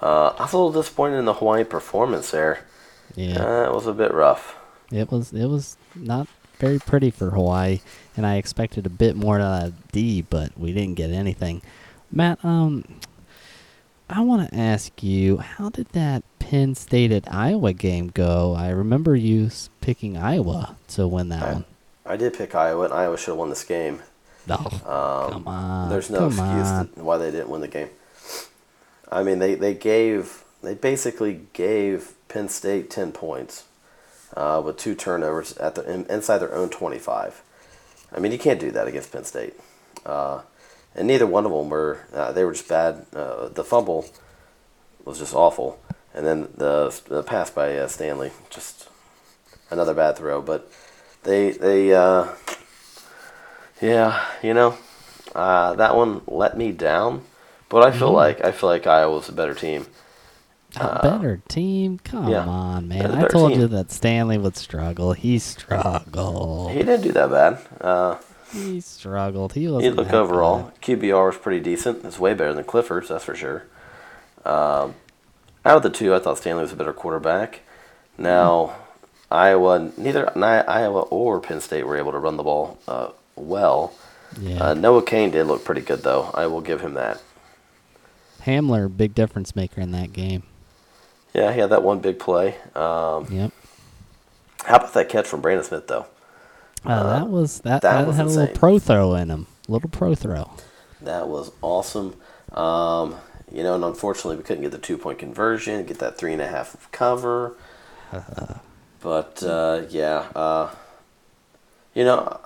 Uh, 0.01 0.33
I 0.37 0.43
was 0.43 0.53
a 0.53 0.57
little 0.57 0.71
disappointed 0.73 1.17
in 1.17 1.25
the 1.25 1.35
Hawaii 1.35 1.63
performance 1.63 2.31
there. 2.31 2.65
Yeah. 3.15 3.43
Uh, 3.43 3.69
it 3.69 3.73
was 3.73 3.87
a 3.87 3.93
bit 3.93 4.13
rough. 4.13 4.57
It 4.91 5.09
was 5.11 5.31
it 5.31 5.45
was 5.45 5.77
not 5.95 6.27
very 6.59 6.79
pretty 6.79 7.11
for 7.11 7.31
Hawaii, 7.31 7.79
and 8.17 8.25
I 8.25 8.35
expected 8.35 8.85
a 8.85 8.89
bit 8.89 9.15
more 9.15 9.39
out 9.39 9.67
of 9.67 9.91
D, 9.91 10.21
but 10.21 10.57
we 10.57 10.73
didn't 10.73 10.95
get 10.95 11.11
anything. 11.11 11.61
Matt, 12.11 12.43
um, 12.43 12.83
I 14.15 14.21
want 14.21 14.47
to 14.49 14.55
ask 14.55 15.01
you, 15.01 15.37
how 15.37 15.69
did 15.69 15.87
that 15.93 16.23
Penn 16.37 16.75
State 16.75 17.11
at 17.11 17.31
Iowa 17.33 17.73
game 17.73 18.09
go? 18.09 18.53
I 18.55 18.69
remember 18.69 19.15
you 19.15 19.49
picking 19.81 20.17
Iowa 20.17 20.75
to 20.89 21.07
win 21.07 21.29
that 21.29 21.43
I- 21.43 21.53
one. 21.53 21.65
I 22.05 22.17
did 22.17 22.33
pick 22.33 22.53
Iowa, 22.53 22.83
and 22.85 22.93
Iowa 22.93 23.17
should 23.17 23.31
have 23.31 23.37
won 23.37 23.49
this 23.49 23.63
game. 23.63 24.01
No, 24.45 24.55
Um, 24.57 25.31
come 25.31 25.47
on. 25.47 25.89
There's 25.89 26.09
no 26.09 26.19
come 26.19 26.27
excuse 26.27 26.67
on. 26.67 26.87
to 26.89 27.03
why 27.03 27.17
they 27.17 27.31
didn't 27.31 27.49
win 27.49 27.61
the 27.61 27.67
game. 27.69 27.89
I 29.11 29.23
mean, 29.23 29.39
they, 29.39 29.55
they 29.55 29.73
gave 29.73 30.43
they 30.61 30.73
basically 30.75 31.41
gave 31.53 32.13
Penn 32.27 32.49
State 32.49 32.89
ten 32.89 33.11
points 33.13 33.63
uh, 34.35 34.61
with 34.63 34.77
two 34.77 34.95
turnovers 34.95 35.55
at 35.57 35.75
the 35.75 36.05
inside 36.13 36.39
their 36.39 36.53
own 36.53 36.69
twenty 36.69 36.99
five. 36.99 37.41
I 38.15 38.19
mean, 38.19 38.31
you 38.33 38.37
can't 38.37 38.59
do 38.59 38.69
that 38.71 38.85
against 38.87 39.11
Penn 39.13 39.23
State, 39.23 39.53
uh, 40.05 40.41
and 40.95 41.07
neither 41.07 41.25
one 41.27 41.45
of 41.45 41.51
them 41.51 41.69
were. 41.69 41.99
Uh, 42.13 42.31
they 42.31 42.43
were 42.43 42.53
just 42.53 42.67
bad. 42.69 43.05
Uh, 43.15 43.47
the 43.49 43.63
fumble 43.63 44.05
was 45.05 45.19
just 45.19 45.33
awful, 45.35 45.79
and 46.13 46.25
then 46.25 46.47
the 46.55 46.93
the 47.07 47.23
pass 47.23 47.49
by 47.49 47.75
uh, 47.77 47.87
Stanley 47.87 48.31
just 48.49 48.87
another 49.69 49.93
bad 49.93 50.17
throw. 50.17 50.41
But 50.41 50.71
they 51.23 51.51
they. 51.51 51.93
Uh, 51.93 52.27
yeah, 53.81 54.23
you 54.41 54.53
know, 54.53 54.77
uh, 55.35 55.73
that 55.75 55.95
one 55.95 56.21
let 56.27 56.57
me 56.57 56.71
down, 56.71 57.23
but 57.69 57.83
I 57.85 57.91
feel 57.91 58.11
Mhm. 58.11 58.15
like 58.15 58.45
I 58.45 58.51
feel 58.51 58.69
like 58.69 58.87
Iowa's 58.87 59.27
a 59.29 59.33
better 59.33 59.53
team. 59.53 59.87
A 60.75 60.99
better 61.03 61.39
team? 61.49 61.99
Come 62.03 62.29
yeah. 62.29 62.47
on, 62.47 62.87
man. 62.87 63.11
I 63.11 63.27
told 63.27 63.51
team. 63.51 63.61
you 63.61 63.67
that 63.67 63.91
Stanley 63.91 64.39
would 64.39 64.57
struggle. 64.57 65.13
He 65.13 65.37
struggled. 65.37 66.71
He 66.71 66.79
didn't 66.79 67.01
do 67.01 67.11
that 67.11 67.29
bad. 67.29 67.59
He 68.53 68.79
struggled. 68.81 69.53
He 69.53 69.67
was. 69.67 69.83
you 69.83 69.91
look 69.91 70.13
overall, 70.13 70.71
QBR 70.81 71.27
was 71.27 71.37
pretty 71.37 71.59
decent. 71.59 72.05
It's 72.05 72.19
way 72.19 72.33
better 72.33 72.53
than 72.53 72.63
Clifford's, 72.63 73.09
that's 73.09 73.25
for 73.25 73.35
sure. 73.35 73.65
Um, 74.45 74.95
out 75.65 75.77
of 75.77 75.83
the 75.83 75.89
two, 75.89 76.13
I 76.13 76.19
thought 76.19 76.37
Stanley 76.37 76.61
was 76.63 76.71
a 76.71 76.75
better 76.75 76.93
quarterback. 76.93 77.61
Now, 78.17 78.75
Iowa, 79.31 79.91
neither 79.97 80.31
Iowa 80.37 81.01
or 81.01 81.39
Penn 81.39 81.61
State 81.61 81.87
were 81.87 81.97
able 81.97 82.11
to 82.11 82.19
run 82.19 82.37
the 82.37 82.43
ball 82.43 82.77
uh, 82.87 83.09
well. 83.35 83.93
Yeah. 84.39 84.63
Uh, 84.63 84.73
Noah 84.73 85.03
Cain 85.03 85.31
did 85.31 85.45
look 85.47 85.63
pretty 85.65 85.81
good, 85.81 86.03
though. 86.03 86.29
I 86.33 86.45
will 86.47 86.61
give 86.61 86.81
him 86.81 86.93
that. 86.93 87.21
Hamler, 88.45 88.95
big 88.95 89.15
difference 89.15 89.55
maker 89.55 89.81
in 89.81 89.91
that 89.91 90.13
game. 90.13 90.43
Yeah, 91.33 91.51
he 91.53 91.59
had 91.59 91.69
that 91.71 91.81
one 91.83 91.99
big 91.99 92.19
play. 92.19 92.55
Um, 92.75 93.25
Yep. 93.31 93.51
how 94.65 94.75
about 94.75 94.93
that 94.93 95.09
catch 95.09 95.25
from 95.27 95.41
Brandon 95.41 95.63
Smith, 95.65 95.87
though? 95.87 96.05
Uh, 96.85 97.19
that 97.19 97.29
was 97.29 97.59
that. 97.61 97.81
that 97.81 97.99
That, 97.99 98.07
was 98.07 98.15
had 98.17 98.25
a 98.25 98.29
little 98.29 98.41
insane. 98.43 98.55
pro 98.55 98.79
throw 98.79 99.15
in 99.15 99.29
him. 99.29 99.47
Little 99.67 99.89
pro 99.89 100.15
throw. 100.15 100.51
That 101.01 101.27
was 101.27 101.51
awesome. 101.61 102.15
Um, 102.51 103.15
you 103.51 103.63
know, 103.63 103.75
and 103.75 103.83
unfortunately, 103.83 104.37
we 104.37 104.43
couldn't 104.43 104.63
get 104.63 104.71
the 104.71 104.77
two 104.77 104.97
point 104.97 105.19
conversion, 105.19 105.85
get 105.85 105.99
that 105.99 106.17
three 106.17 106.33
and 106.33 106.41
a 106.41 106.47
half 106.47 106.89
cover. 106.91 107.55
but 109.01 109.43
uh, 109.43 109.83
yeah, 109.89 110.27
uh, 110.35 110.69
you 111.93 112.03
know, 112.03 112.39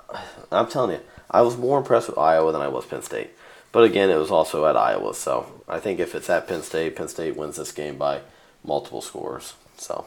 I'm 0.50 0.68
telling 0.68 0.92
you, 0.92 1.00
I 1.30 1.42
was 1.42 1.56
more 1.56 1.78
impressed 1.78 2.08
with 2.08 2.18
Iowa 2.18 2.52
than 2.52 2.60
I 2.62 2.68
was 2.68 2.86
Penn 2.86 3.02
State. 3.02 3.30
But 3.72 3.84
again, 3.84 4.08
it 4.10 4.16
was 4.16 4.30
also 4.30 4.66
at 4.66 4.76
Iowa, 4.76 5.14
so 5.14 5.62
I 5.68 5.78
think 5.78 6.00
if 6.00 6.14
it's 6.14 6.30
at 6.30 6.48
Penn 6.48 6.62
State, 6.62 6.96
Penn 6.96 7.08
State 7.08 7.36
wins 7.36 7.56
this 7.56 7.70
game 7.70 7.96
by 7.98 8.20
multiple 8.64 9.02
scores. 9.02 9.54
So 9.76 10.06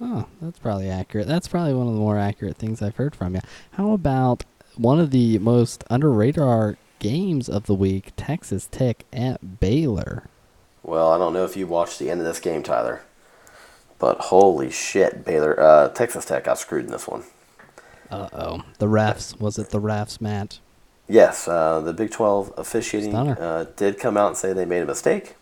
Oh, 0.00 0.26
that's 0.40 0.58
probably 0.58 0.88
accurate. 0.88 1.26
That's 1.26 1.48
probably 1.48 1.74
one 1.74 1.86
of 1.86 1.92
the 1.94 2.00
more 2.00 2.18
accurate 2.18 2.56
things 2.56 2.80
I've 2.80 2.96
heard 2.96 3.14
from 3.14 3.34
you. 3.34 3.40
How 3.72 3.92
about 3.92 4.44
one 4.76 4.98
of 4.98 5.10
the 5.10 5.38
most 5.38 5.84
under 5.90 6.10
radar 6.10 6.78
games 6.98 7.48
of 7.48 7.66
the 7.66 7.74
week, 7.74 8.12
Texas 8.16 8.66
Tech 8.70 9.04
at 9.12 9.60
Baylor? 9.60 10.24
Well, 10.82 11.10
I 11.12 11.18
don't 11.18 11.34
know 11.34 11.44
if 11.44 11.56
you 11.56 11.66
watched 11.66 11.98
the 11.98 12.10
end 12.10 12.20
of 12.20 12.26
this 12.26 12.40
game, 12.40 12.62
Tyler, 12.62 13.02
but 13.98 14.18
holy 14.18 14.70
shit, 14.70 15.24
Baylor, 15.24 15.60
uh, 15.60 15.88
Texas 15.90 16.24
Tech 16.24 16.44
got 16.44 16.58
screwed 16.58 16.86
in 16.86 16.90
this 16.90 17.06
one. 17.06 17.24
Uh 18.10 18.28
oh. 18.32 18.62
The 18.78 18.86
refs. 18.86 19.38
Was 19.38 19.58
it 19.58 19.68
the 19.68 19.80
refs, 19.80 20.20
Matt? 20.20 20.58
Yes, 21.08 21.46
uh, 21.46 21.80
the 21.80 21.92
Big 21.92 22.10
12 22.10 22.54
officiating 22.56 23.14
uh, 23.14 23.66
did 23.76 23.98
come 23.98 24.16
out 24.16 24.28
and 24.28 24.36
say 24.36 24.52
they 24.52 24.64
made 24.64 24.82
a 24.82 24.86
mistake, 24.86 25.34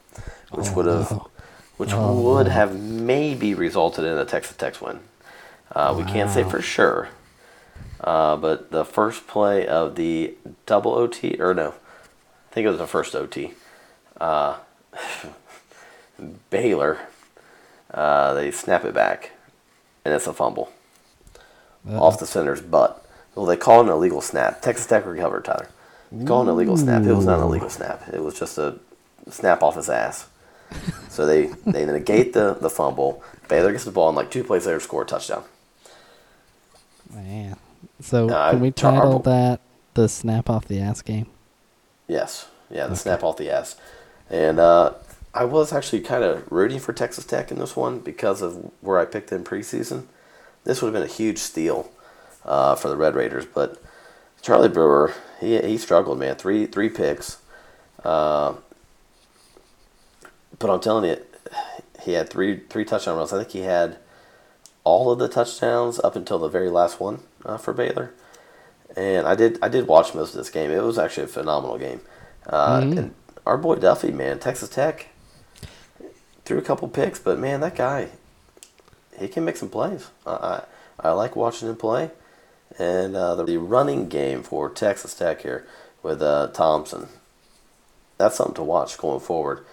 which 0.51 0.69
Oh, 0.69 0.75
would 0.75 0.87
have, 0.87 1.11
no. 1.11 1.29
Which 1.79 1.93
Oh, 1.95 2.13
would 2.35 2.49
have 2.49 2.79
maybe 2.79 3.55
resulted 3.55 4.05
in 4.05 4.19
a 4.19 4.25
Texas 4.25 4.57
Tech 4.57 4.81
win. 4.83 5.01
Uh, 5.75 5.95
We 5.97 6.05
can't 6.05 6.31
say 6.31 6.45
for 6.45 6.61
sure, 6.61 7.09
uh, 8.03 8.37
but 8.37 8.71
the 8.71 8.85
first 8.85 9.27
play 9.27 9.67
of 9.67 9.95
the 9.97 10.35
double 10.67 10.93
OT, 10.95 11.37
or 11.41 11.55
no, 11.55 11.69
I 11.71 12.55
think 12.55 12.67
it 12.67 12.71
was 12.71 12.79
the 12.79 12.87
first 12.87 13.15
OT. 13.15 13.53
Uh, 14.21 14.57
Baylor, 16.51 16.99
uh, 17.93 18.35
they 18.35 18.51
snap 18.51 18.85
it 18.85 18.95
back, 18.95 19.33
and 20.05 20.13
it's 20.15 20.27
a 20.27 20.33
fumble 20.33 20.73
Uh-oh. 21.89 22.01
off 22.03 22.19
the 22.19 22.27
center's 22.27 22.61
butt. 22.61 23.05
Well, 23.35 23.47
they 23.47 23.57
call 23.57 23.81
it 23.81 23.85
an 23.85 23.93
illegal 23.93 24.21
snap. 24.21 24.61
Texas 24.63 24.87
Tech 24.87 25.07
recovered, 25.07 25.45
Tyler. 25.45 25.69
Call 26.27 26.41
it 26.41 26.45
an 26.45 26.49
illegal 26.49 26.77
snap. 26.77 27.03
It 27.03 27.13
was 27.15 27.27
not 27.27 27.39
an 27.39 27.45
illegal 27.45 27.71
snap. 27.71 28.03
It 28.13 28.23
was 28.23 28.37
just 28.39 28.59
a 28.59 28.79
snap 29.31 29.63
off 29.63 29.77
his 29.77 29.89
ass. 29.89 30.27
So 31.09 31.27
they, 31.27 31.47
they 31.67 31.85
negate 31.85 32.33
the, 32.33 32.55
the 32.55 32.71
fumble. 32.71 33.23
Baylor 33.49 33.73
gets 33.73 33.85
the 33.85 33.91
ball, 33.91 34.09
and 34.09 34.17
like 34.17 34.31
two 34.31 34.45
plays 34.45 34.67
later, 34.67 34.81
score 34.81 35.03
a 35.03 35.07
touchdown. 35.07 35.45
Man. 37.13 37.57
So 38.01 38.29
Uh, 38.29 38.51
can 38.51 38.61
we 38.61 38.71
title 38.71 39.19
that 39.21 39.61
the 39.95 40.09
snap 40.09 40.49
off 40.51 40.67
the 40.67 40.81
ass 40.81 41.03
game? 41.03 41.27
Yes. 42.07 42.49
Yeah, 42.71 42.87
the 42.87 42.97
snap 42.97 43.23
off 43.25 43.39
the 43.39 43.51
ass. 43.51 43.77
And 44.31 44.61
uh, 44.61 44.93
I 45.35 45.45
was 45.45 45.73
actually 45.73 46.03
kind 46.03 46.23
of 46.23 46.51
rooting 46.53 46.79
for 46.79 46.93
Texas 46.93 47.25
Tech 47.25 47.51
in 47.51 47.59
this 47.59 47.75
one 47.75 48.01
because 48.01 48.43
of 48.43 48.71
where 48.83 48.99
I 48.99 49.05
picked 49.07 49.31
them 49.31 49.43
preseason. 49.43 50.05
This 50.65 50.83
would 50.83 50.93
have 50.93 51.03
been 51.03 51.11
a 51.11 51.13
huge 51.13 51.39
steal 51.39 51.91
uh, 52.45 52.75
for 52.75 52.89
the 52.89 52.97
Red 52.97 53.15
Raiders, 53.15 53.47
but 53.47 53.83
Charlie 54.43 54.69
Brewer, 54.69 55.15
he, 55.41 55.59
he 55.61 55.79
struggled, 55.79 56.19
man. 56.19 56.37
Three 56.37 56.67
three 56.67 56.91
picks. 56.91 57.39
Uh, 58.05 58.55
but 60.59 60.71
I'm 60.71 60.81
telling 60.81 61.09
you, 61.09 61.19
he 62.03 62.13
had 62.13 62.29
three 62.31 62.61
three 62.69 62.85
touchdown 62.85 63.17
runs. 63.17 63.33
I 63.33 63.39
think 63.39 63.51
he 63.51 63.61
had 63.61 63.99
all 64.85 65.11
of 65.11 65.19
the 65.19 65.29
touchdowns 65.29 65.99
up 66.01 66.17
until 66.17 66.39
the 66.39 66.49
very 66.49 66.71
last 66.71 67.01
one 67.01 67.21
uh, 67.45 67.59
for 67.59 67.73
Baylor. 67.73 68.13
And 68.97 69.27
I 69.27 69.35
did 69.35 69.59
I 69.63 69.69
did 69.69 69.87
watch 69.87 70.15
most 70.15 70.31
of 70.31 70.39
this 70.39 70.51
game. 70.51 70.71
It 70.71 70.83
was 70.83 70.99
actually 70.99 71.25
a 71.25 71.29
phenomenal 71.29 71.79
game. 71.79 72.01
Uh, 72.47 72.81
Mhm. 72.81 72.99
And 72.99 73.15
our 73.47 73.59
boy 73.59 73.77
Duffey, 73.77 74.13
man, 74.13 74.39
Texas 74.39 74.69
Tech, 74.69 75.09
threw 76.45 76.59
a 76.59 76.63
couple 76.63 76.89
picks, 76.89 77.19
but 77.19 77.39
man, 77.39 77.61
that 77.61 77.77
guy, 77.77 78.09
he 79.19 79.29
can 79.29 79.45
make 79.45 79.57
some 79.57 79.69
plays. 79.69 80.09
I 80.27 80.31
I, 80.31 80.63
I 81.01 81.13
like 81.13 81.37
watching 81.37 81.69
him 81.69 81.77
play. 81.77 82.11
And 82.79 83.17
uh, 83.17 83.35
the, 83.35 83.45
the 83.45 83.57
running 83.57 84.09
game 84.09 84.43
for 84.43 84.69
Texas 84.71 85.15
Tech 85.15 85.43
here 85.43 85.67
with 86.03 86.23
uh, 86.23 86.49
Thompson, 86.49 87.09
that's 88.19 88.37
something 88.37 88.55
to 88.55 88.63
watch 88.63 88.97
going 88.99 89.21
forward. 89.21 89.65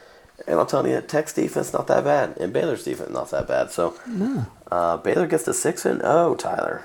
And 0.47 0.59
I'm 0.59 0.67
telling 0.67 0.91
you, 0.91 1.01
Tech's 1.01 1.33
defense 1.33 1.73
not 1.73 1.87
that 1.87 2.03
bad, 2.03 2.37
and 2.37 2.53
Baylor's 2.53 2.83
defense 2.83 3.09
not 3.09 3.31
that 3.31 3.47
bad. 3.47 3.71
So 3.71 3.95
No. 4.07 4.45
uh, 4.71 4.97
Baylor 4.97 5.27
gets 5.27 5.43
to 5.45 5.53
six 5.53 5.85
and 5.85 6.01
zero, 6.01 6.35
Tyler. 6.35 6.83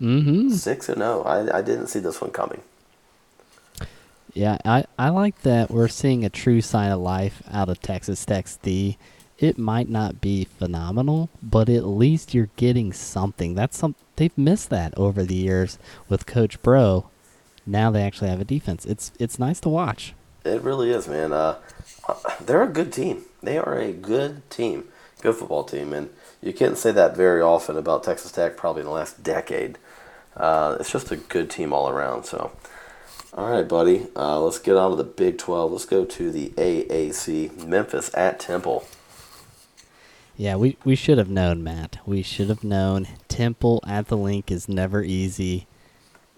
Mm-hmm. 0.00 0.50
Six 0.50 0.88
and 0.88 0.98
zero. 0.98 1.22
I 1.22 1.58
I 1.58 1.62
didn't 1.62 1.88
see 1.88 1.98
this 2.00 2.20
one 2.20 2.30
coming. 2.30 2.62
Yeah, 4.32 4.58
I, 4.64 4.84
I 4.98 5.08
like 5.08 5.42
that 5.42 5.70
we're 5.70 5.88
seeing 5.88 6.24
a 6.24 6.30
true 6.30 6.60
sign 6.60 6.92
of 6.92 7.00
life 7.00 7.42
out 7.50 7.68
of 7.68 7.82
Texas 7.82 8.24
Tech's 8.24 8.56
D. 8.56 8.96
It 9.38 9.58
might 9.58 9.88
not 9.88 10.20
be 10.20 10.44
phenomenal, 10.44 11.30
but 11.42 11.68
at 11.68 11.84
least 11.84 12.32
you're 12.34 12.50
getting 12.56 12.92
something. 12.92 13.54
That's 13.54 13.76
some 13.76 13.94
they've 14.16 14.36
missed 14.38 14.70
that 14.70 14.96
over 14.96 15.22
the 15.24 15.34
years 15.34 15.78
with 16.08 16.26
Coach 16.26 16.62
Bro. 16.62 17.08
Now 17.66 17.90
they 17.90 18.02
actually 18.02 18.30
have 18.30 18.40
a 18.40 18.44
defense. 18.44 18.84
It's 18.86 19.12
it's 19.18 19.38
nice 19.38 19.60
to 19.60 19.68
watch. 19.68 20.14
It 20.44 20.62
really 20.62 20.90
is, 20.90 21.06
man. 21.06 21.32
Uh, 21.32 21.56
they're 22.40 22.62
a 22.62 22.68
good 22.68 22.92
team. 22.92 23.24
They 23.42 23.58
are 23.58 23.78
a 23.78 23.92
good 23.92 24.48
team, 24.50 24.84
good 25.22 25.36
football 25.36 25.64
team, 25.64 25.92
and 25.92 26.10
you 26.42 26.52
can't 26.52 26.78
say 26.78 26.92
that 26.92 27.16
very 27.16 27.42
often 27.42 27.76
about 27.76 28.04
Texas 28.04 28.32
Tech. 28.32 28.56
Probably 28.56 28.80
in 28.80 28.86
the 28.86 28.92
last 28.92 29.22
decade. 29.22 29.78
Uh, 30.36 30.76
it's 30.80 30.92
just 30.92 31.10
a 31.10 31.16
good 31.16 31.50
team 31.50 31.72
all 31.72 31.88
around. 31.88 32.24
So, 32.24 32.52
all 33.34 33.50
right, 33.50 33.68
buddy. 33.68 34.06
Uh, 34.16 34.40
let's 34.40 34.58
get 34.58 34.76
on 34.76 34.90
to 34.90 34.96
the 34.96 35.04
Big 35.04 35.38
Twelve. 35.38 35.72
Let's 35.72 35.86
go 35.86 36.04
to 36.04 36.30
the 36.30 36.50
AAC. 36.50 37.66
Memphis 37.66 38.10
at 38.14 38.40
Temple. 38.40 38.86
Yeah, 40.36 40.56
we, 40.56 40.78
we 40.84 40.94
should 40.94 41.18
have 41.18 41.28
known, 41.28 41.62
Matt. 41.62 41.98
We 42.06 42.22
should 42.22 42.48
have 42.48 42.64
known. 42.64 43.06
Temple 43.28 43.82
at 43.86 44.08
the 44.08 44.16
Linc 44.16 44.50
is 44.50 44.70
never 44.70 45.02
easy. 45.02 45.66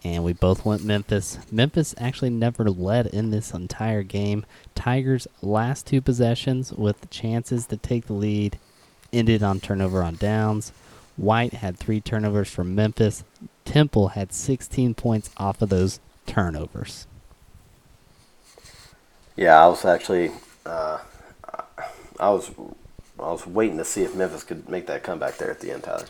And 0.05 0.25
we 0.25 0.33
both 0.33 0.65
went 0.65 0.85
Memphis. 0.85 1.39
Memphis 1.51 1.95
actually 1.99 2.31
never 2.31 2.65
led 2.71 3.07
in 3.07 3.31
this 3.31 3.53
entire 3.53 4.03
game. 4.03 4.45
Tigers' 4.75 5.29
last 5.43 5.87
two 5.87 6.01
possessions 6.01 6.73
with 6.73 7.09
chances 7.11 7.67
to 7.69 7.77
take 7.77 8.07
the 8.07 8.13
lead 8.15 8.59
ended 9.13 9.43
on 9.43 9.61
turnover 9.61 10.03
on 10.03 10.17
downs. 10.17 10.73
White 11.17 11.55
had 11.55 11.79
three 11.79 12.01
turnovers 12.01 12.51
from 12.51 12.75
Memphis. 12.75 13.23
Temple 13.65 14.09
had 14.09 14.33
16 14.33 14.95
points 14.95 15.31
off 15.37 15.63
of 15.63 15.69
those 15.69 16.01
turnovers. 16.27 17.07
Yeah, 19.37 19.63
I 19.63 19.67
was 19.69 19.85
actually, 19.85 20.31
uh, 20.67 20.99
I 22.21 22.31
was, 22.31 22.51
I 23.19 23.33
was 23.33 23.47
waiting 23.47 23.79
to 23.79 23.85
see 23.85 24.03
if 24.03 24.15
Memphis 24.15 24.45
could 24.45 24.69
make 24.69 24.87
that 24.87 25.03
comeback 25.03 25.37
there 25.39 25.51
at 25.51 25.61
the 25.61 25.73
end, 25.73 25.85
Tyler. 25.85 26.07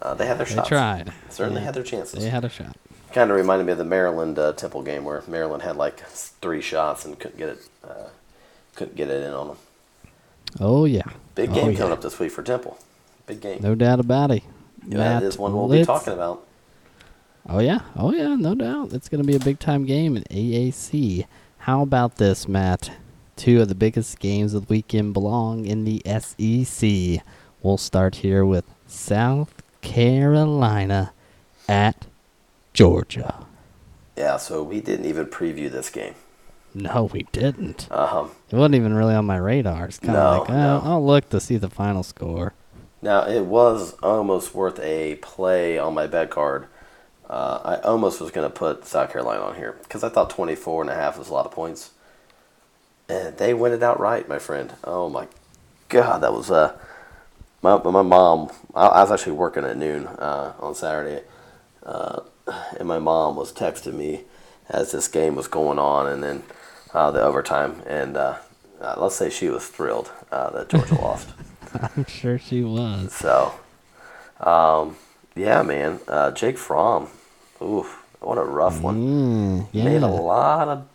Uh, 0.00 0.14
they 0.14 0.26
had 0.26 0.38
their 0.38 0.46
They 0.46 0.54
shots. 0.54 0.68
tried. 0.68 1.14
Certainly 1.28 1.62
Yeah, 1.62 1.66
had 1.66 1.74
their 1.74 1.82
chances. 1.84 2.24
They 2.24 2.30
had 2.30 2.44
a 2.44 2.48
shot. 2.48 2.76
Kind 3.12 3.30
of 3.30 3.36
reminded 3.36 3.64
me 3.66 3.72
of 3.72 3.78
the 3.78 3.84
Maryland 3.84 4.38
uh, 4.38 4.52
Temple 4.52 4.82
game 4.82 5.04
where 5.04 5.22
Maryland 5.26 5.62
had 5.62 5.76
like 5.76 6.00
three 6.06 6.60
shots 6.60 7.04
and 7.04 7.18
couldn't 7.18 7.38
get 7.38 7.48
it, 7.48 7.58
uh, 7.82 8.08
couldn't 8.76 8.94
get 8.96 9.08
it 9.10 9.22
in 9.24 9.32
on 9.32 9.48
them. 9.48 9.56
Oh, 10.60 10.84
yeah. 10.84 11.02
Big 11.34 11.50
Oh, 11.50 11.54
game 11.54 11.72
yeah. 11.72 11.78
coming 11.78 11.92
up 11.92 12.02
this 12.02 12.18
week 12.20 12.30
for 12.30 12.42
Temple. 12.42 12.78
Big 13.26 13.40
game. 13.40 13.60
No 13.62 13.74
doubt 13.74 13.98
about 14.00 14.30
it. 14.30 14.42
yeah, 14.86 14.98
that 14.98 15.22
is 15.24 15.38
one 15.38 15.52
we'll 15.52 15.68
be 15.68 15.84
talking 15.84 16.12
about. 16.12 16.44
Oh 17.48 17.58
yeah, 17.58 17.80
oh 17.96 18.12
yeah, 18.12 18.34
no 18.36 18.54
doubt. 18.54 18.92
It's 18.92 19.08
going 19.08 19.22
to 19.22 19.26
be 19.26 19.34
a 19.34 19.40
big 19.40 19.58
time 19.58 19.84
game 19.86 20.16
in 20.16 20.22
AAC. 20.24 21.26
How 21.58 21.82
about 21.82 22.16
this, 22.16 22.46
Matt? 22.46 22.92
Two 23.36 23.62
of 23.62 23.68
the 23.68 23.74
biggest 23.74 24.18
games 24.20 24.52
of 24.54 24.66
the 24.66 24.72
weekend 24.74 25.14
belong 25.14 25.64
in 25.66 25.84
the 25.84 26.02
SEC. 26.06 27.24
We'll 27.62 27.78
start 27.78 28.16
here 28.16 28.44
with 28.44 28.64
South 28.86 29.62
Carolina 29.80 31.12
at 31.68 32.06
Georgia. 32.72 33.46
Yeah, 34.16 34.36
so 34.36 34.62
we 34.62 34.80
didn't 34.80 35.06
even 35.06 35.26
preview 35.26 35.70
this 35.70 35.90
game. 35.90 36.14
No, 36.74 37.04
we 37.12 37.22
didn't. 37.32 37.90
Um, 37.90 38.30
It 38.50 38.56
wasn't 38.56 38.76
even 38.76 38.94
really 38.94 39.14
on 39.14 39.24
my 39.24 39.36
radar. 39.38 39.86
It's 39.86 39.98
kind 39.98 40.16
of 40.16 40.34
No, 40.36 40.40
like, 40.42 40.50
oh, 40.50 40.54
no. 40.54 40.80
I'll 40.84 41.04
look 41.04 41.28
to 41.30 41.40
see 41.40 41.56
the 41.56 41.70
final 41.70 42.02
score. 42.02 42.54
now 43.02 43.26
it 43.26 43.42
was 43.46 43.94
almost 44.02 44.54
worth 44.54 44.78
a 44.80 45.16
play 45.16 45.78
on 45.78 45.94
my 45.94 46.06
bet 46.06 46.30
card. 46.30 46.66
Uh, 47.28 47.60
I 47.64 47.88
almost 47.88 48.20
was 48.20 48.30
going 48.30 48.48
to 48.48 48.54
put 48.54 48.84
South 48.84 49.10
Carolina 49.12 49.42
on 49.42 49.54
here 49.56 49.76
because 49.82 50.02
I 50.04 50.08
thought 50.08 50.30
24 50.30 50.82
and 50.82 50.90
a 50.90 50.94
half 50.94 51.16
was 51.18 51.28
a 51.28 51.32
lot 51.32 51.46
of 51.46 51.52
points. 51.52 51.90
And 53.08 53.36
they 53.38 53.54
win 53.54 53.72
it 53.72 53.82
outright, 53.82 54.28
my 54.28 54.38
friend. 54.38 54.72
Oh 54.84 55.08
my 55.08 55.26
God, 55.88 56.18
that 56.22 56.32
was 56.32 56.50
uh, 56.50 56.76
my 57.62 57.76
my 57.82 58.02
mom. 58.02 58.50
I, 58.74 58.86
I 58.86 59.02
was 59.02 59.10
actually 59.12 59.32
working 59.32 59.64
at 59.64 59.76
noon 59.76 60.06
uh, 60.06 60.52
on 60.60 60.74
Saturday, 60.76 61.22
uh, 61.84 62.20
and 62.78 62.86
my 62.86 62.98
mom 62.98 63.36
was 63.36 63.52
texting 63.52 63.94
me 63.94 64.22
as 64.68 64.92
this 64.92 65.08
game 65.08 65.34
was 65.34 65.48
going 65.48 65.78
on, 65.78 66.06
and 66.06 66.22
then 66.22 66.42
uh, 66.94 67.10
the 67.10 67.22
overtime. 67.22 67.82
And 67.86 68.16
uh, 68.16 68.36
uh, 68.80 68.94
let's 68.98 69.16
say 69.16 69.30
she 69.30 69.48
was 69.48 69.66
thrilled 69.66 70.10
uh, 70.30 70.50
that 70.50 70.68
Georgia 70.68 70.94
lost. 71.00 71.28
I'm 71.74 72.04
sure 72.06 72.38
she 72.38 72.62
was. 72.62 73.12
So, 73.12 73.52
um, 74.40 74.96
yeah, 75.34 75.62
man, 75.62 76.00
uh, 76.08 76.30
Jake 76.32 76.58
Fromm. 76.58 77.08
Oof, 77.62 78.04
what 78.20 78.38
a 78.38 78.42
rough 78.44 78.80
one. 78.80 78.96
Mm, 78.96 79.68
yeah. 79.72 79.84
Made 79.84 80.02
a 80.02 80.08
lot 80.08 80.68
of, 80.68 80.88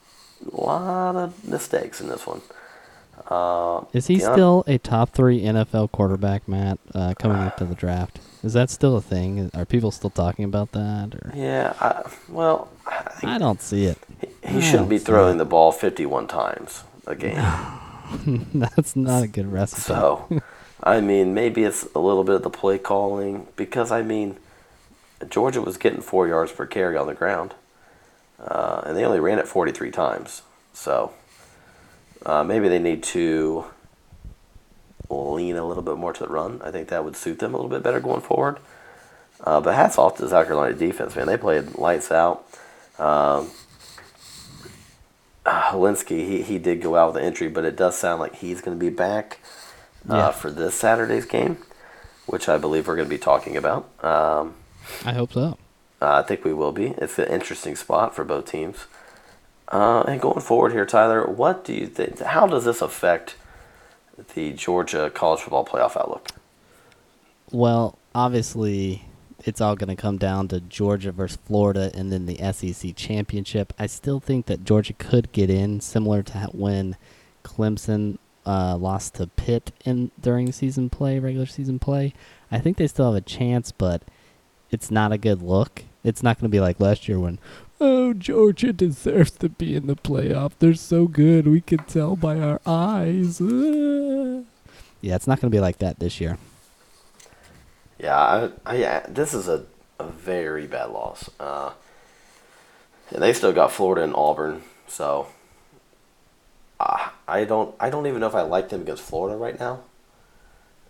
lot 0.51 1.15
of 1.15 1.47
mistakes 1.47 2.01
in 2.01 2.07
this 2.07 2.25
one. 2.25 2.41
Uh, 3.27 3.85
Is 3.93 4.07
he 4.07 4.15
yeah. 4.15 4.31
still 4.33 4.63
a 4.67 4.77
top 4.77 5.11
three 5.11 5.41
NFL 5.41 5.91
quarterback, 5.91 6.47
Matt, 6.47 6.79
uh, 6.93 7.13
coming 7.17 7.37
up 7.37 7.57
to 7.57 7.65
the 7.65 7.75
draft? 7.75 8.19
Is 8.43 8.53
that 8.53 8.69
still 8.69 8.95
a 8.95 9.01
thing? 9.01 9.49
Are 9.55 9.65
people 9.65 9.89
still 9.91 10.11
talking 10.11 10.45
about 10.45 10.71
that? 10.73 11.15
Or 11.15 11.31
Yeah, 11.35 11.73
I, 11.79 12.07
well, 12.29 12.69
I 12.85 13.35
I 13.35 13.37
don't 13.39 13.61
see 13.61 13.85
it. 13.85 13.97
he, 14.43 14.53
he 14.55 14.61
shouldn't 14.61 14.89
be 14.89 14.99
throwing 14.99 15.37
the 15.37 15.45
ball 15.45 15.71
51 15.71 16.27
times 16.27 16.83
a 17.07 17.15
game. 17.15 17.35
That's 18.53 18.95
not 18.95 19.23
a 19.23 19.27
good 19.27 19.51
recipe. 19.51 19.81
So, 19.81 20.41
I 20.83 21.01
mean, 21.01 21.33
maybe 21.33 21.63
it's 21.63 21.87
a 21.95 21.99
little 21.99 22.23
bit 22.23 22.35
of 22.35 22.43
the 22.43 22.51
play 22.51 22.77
calling 22.77 23.47
because 23.55 23.91
I 23.91 24.03
mean, 24.03 24.37
Georgia 25.27 25.61
was 25.61 25.77
getting 25.77 26.01
four 26.01 26.27
yards 26.27 26.51
per 26.51 26.67
carry 26.67 26.97
on 26.97 27.07
the 27.07 27.15
ground, 27.15 27.55
uh, 28.39 28.81
and 28.85 28.95
they 28.95 29.03
only 29.03 29.19
ran 29.19 29.39
it 29.39 29.47
43 29.47 29.89
times. 29.89 30.43
So, 30.73 31.13
uh, 32.25 32.43
maybe 32.43 32.67
they 32.67 32.79
need 32.79 33.03
to 33.03 33.65
lean 35.09 35.55
a 35.55 35.65
little 35.65 35.83
bit 35.83 35.97
more 35.97 36.13
to 36.13 36.23
the 36.23 36.29
run. 36.29 36.61
I 36.63 36.71
think 36.71 36.89
that 36.89 37.03
would 37.05 37.15
suit 37.15 37.39
them 37.39 37.53
a 37.53 37.57
little 37.57 37.69
bit 37.69 37.83
better 37.83 37.99
going 37.99 38.21
forward. 38.21 38.57
Uh, 39.43 39.61
but 39.61 39.75
hats 39.75 39.97
off 39.97 40.15
to 40.17 40.23
the 40.23 40.29
South 40.29 40.47
Carolina 40.47 40.73
defense, 40.75 41.15
man. 41.15 41.27
They 41.27 41.37
played 41.37 41.75
lights 41.75 42.11
out. 42.11 42.45
Um, 42.97 43.51
uh, 45.45 45.61
Hilinski, 45.71 46.25
he, 46.25 46.41
he 46.41 46.57
did 46.57 46.81
go 46.81 46.95
out 46.95 47.13
with 47.13 47.21
an 47.21 47.27
injury, 47.27 47.49
but 47.49 47.65
it 47.65 47.75
does 47.75 47.95
sound 47.97 48.19
like 48.19 48.35
he's 48.35 48.61
going 48.61 48.77
to 48.77 48.83
be 48.83 48.89
back 48.89 49.39
uh, 50.09 50.15
Yeah. 50.15 50.31
for 50.31 50.49
this 50.49 50.73
Saturday's 50.75 51.25
game, 51.25 51.57
which 52.25 52.49
I 52.49 52.57
believe 52.57 52.87
we're 52.87 52.95
going 52.95 53.07
to 53.07 53.13
be 53.13 53.19
talking 53.19 53.55
about. 53.57 53.87
Um, 54.03 54.55
I 55.05 55.13
hope 55.13 55.33
so. 55.33 55.57
uh, 56.01 56.13
I 56.15 56.21
think 56.23 56.43
we 56.43 56.53
will 56.53 56.71
be. 56.71 56.87
It's 56.97 57.19
an 57.19 57.27
interesting 57.27 57.75
spot 57.75 58.15
for 58.15 58.23
both 58.23 58.49
teams. 58.49 58.85
Uh, 59.67 60.03
and 60.07 60.21
going 60.21 60.41
forward 60.41 60.71
here, 60.71 60.85
Tyler, 60.85 61.25
what 61.25 61.65
do 61.65 61.73
you 61.73 61.87
think? 61.87 62.19
How 62.19 62.45
does 62.47 62.65
this 62.65 62.81
affect 62.81 63.35
the 64.35 64.53
Georgia 64.53 65.09
college 65.09 65.41
football 65.41 65.65
playoff 65.65 65.97
outlook? 65.97 66.29
Well, 67.51 67.97
obviously, 68.13 69.05
it's 69.43 69.61
all 69.61 69.75
going 69.75 69.95
to 69.95 70.01
come 70.01 70.17
down 70.17 70.47
to 70.49 70.59
Georgia 70.61 71.11
versus 71.11 71.37
Florida 71.45 71.91
and 71.93 72.11
then 72.11 72.25
the 72.25 72.37
SEC 72.51 72.95
championship. 72.95 73.73
I 73.77 73.87
still 73.87 74.19
think 74.19 74.45
that 74.47 74.63
Georgia 74.63 74.93
could 74.93 75.31
get 75.31 75.49
in, 75.49 75.81
similar 75.81 76.23
to 76.23 76.49
when 76.53 76.95
Clemson 77.43 78.17
uh, 78.45 78.77
lost 78.77 79.15
to 79.15 79.27
Pitt 79.27 79.71
in 79.85 80.11
during 80.19 80.51
season 80.51 80.89
play, 80.89 81.19
regular 81.19 81.45
season 81.45 81.79
play. 81.79 82.13
I 82.51 82.59
think 82.59 82.77
they 82.77 82.87
still 82.87 83.13
have 83.13 83.21
a 83.21 83.25
chance, 83.25 83.71
but 83.71 84.03
it's 84.71 84.91
not 84.91 85.11
a 85.11 85.17
good 85.17 85.41
look. 85.41 85.83
It's 86.03 86.21
not 86.21 86.39
going 86.39 86.49
to 86.49 86.55
be 86.55 86.59
like 86.59 86.79
last 86.79 87.07
year 87.07 87.19
when, 87.19 87.39
oh, 87.79 88.13
Georgia 88.13 88.73
deserves 88.73 89.31
to 89.31 89.49
be 89.49 89.75
in 89.75 89.87
the 89.87 89.95
playoff. 89.95 90.53
They're 90.59 90.75
so 90.75 91.07
good. 91.07 91.47
We 91.47 91.61
can 91.61 91.79
tell 91.79 92.15
by 92.15 92.39
our 92.39 92.61
eyes. 92.65 93.41
Ah. 93.41 94.41
Yeah, 95.01 95.13
it's 95.13 95.27
not 95.27 95.39
going 95.39 95.51
to 95.51 95.55
be 95.55 95.61
like 95.61 95.77
that 95.79 95.99
this 95.99 96.19
year. 96.19 96.39
Yeah, 97.99 98.17
I, 98.17 98.49
I, 98.65 98.75
yeah, 98.77 99.05
this 99.07 99.35
is 99.35 99.47
a, 99.47 99.65
a 99.99 100.05
very 100.05 100.65
bad 100.65 100.89
loss. 100.89 101.29
Uh, 101.39 101.73
and 103.11 103.21
they 103.21 103.33
still 103.33 103.53
got 103.53 103.71
Florida 103.71 104.03
and 104.03 104.15
Auburn, 104.15 104.63
so 104.87 105.27
uh, 106.79 107.09
I 107.27 107.43
don't 107.45 107.75
I 107.79 107.89
don't 107.89 108.07
even 108.07 108.19
know 108.19 108.27
if 108.27 108.35
I 108.35 108.41
like 108.41 108.69
them 108.69 108.81
against 108.81 109.03
Florida 109.03 109.37
right 109.37 109.59
now, 109.59 109.81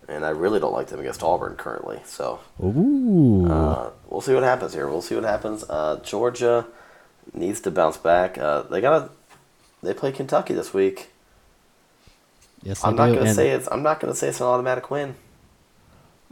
and 0.08 0.24
I 0.24 0.30
really 0.30 0.60
don't 0.60 0.72
like 0.72 0.86
them 0.88 1.00
against 1.00 1.22
Auburn 1.22 1.56
currently. 1.56 2.00
So 2.06 2.40
Ooh. 2.62 3.46
uh, 3.50 3.90
we'll 4.08 4.20
see 4.20 4.34
what 4.34 4.42
happens 4.42 4.72
here. 4.72 4.88
We'll 4.88 5.02
see 5.02 5.14
what 5.14 5.24
happens. 5.24 5.64
Uh, 5.68 6.00
Georgia 6.02 6.66
needs 7.34 7.60
to 7.62 7.70
bounce 7.70 7.96
back. 7.96 8.38
Uh, 8.38 8.62
they 8.62 8.80
gotta 8.80 9.10
they 9.82 9.94
play 9.94 10.12
Kentucky 10.12 10.54
this 10.54 10.72
week. 10.74 11.10
yes, 12.62 12.84
I'm 12.84 12.96
not 12.96 13.08
do. 13.08 13.16
gonna 13.16 13.34
say 13.34 13.50
it's 13.50 13.68
I'm 13.70 13.82
not 13.82 14.00
gonna 14.00 14.14
say 14.14 14.28
it's 14.28 14.40
an 14.40 14.46
automatic 14.46 14.90
win. 14.90 15.16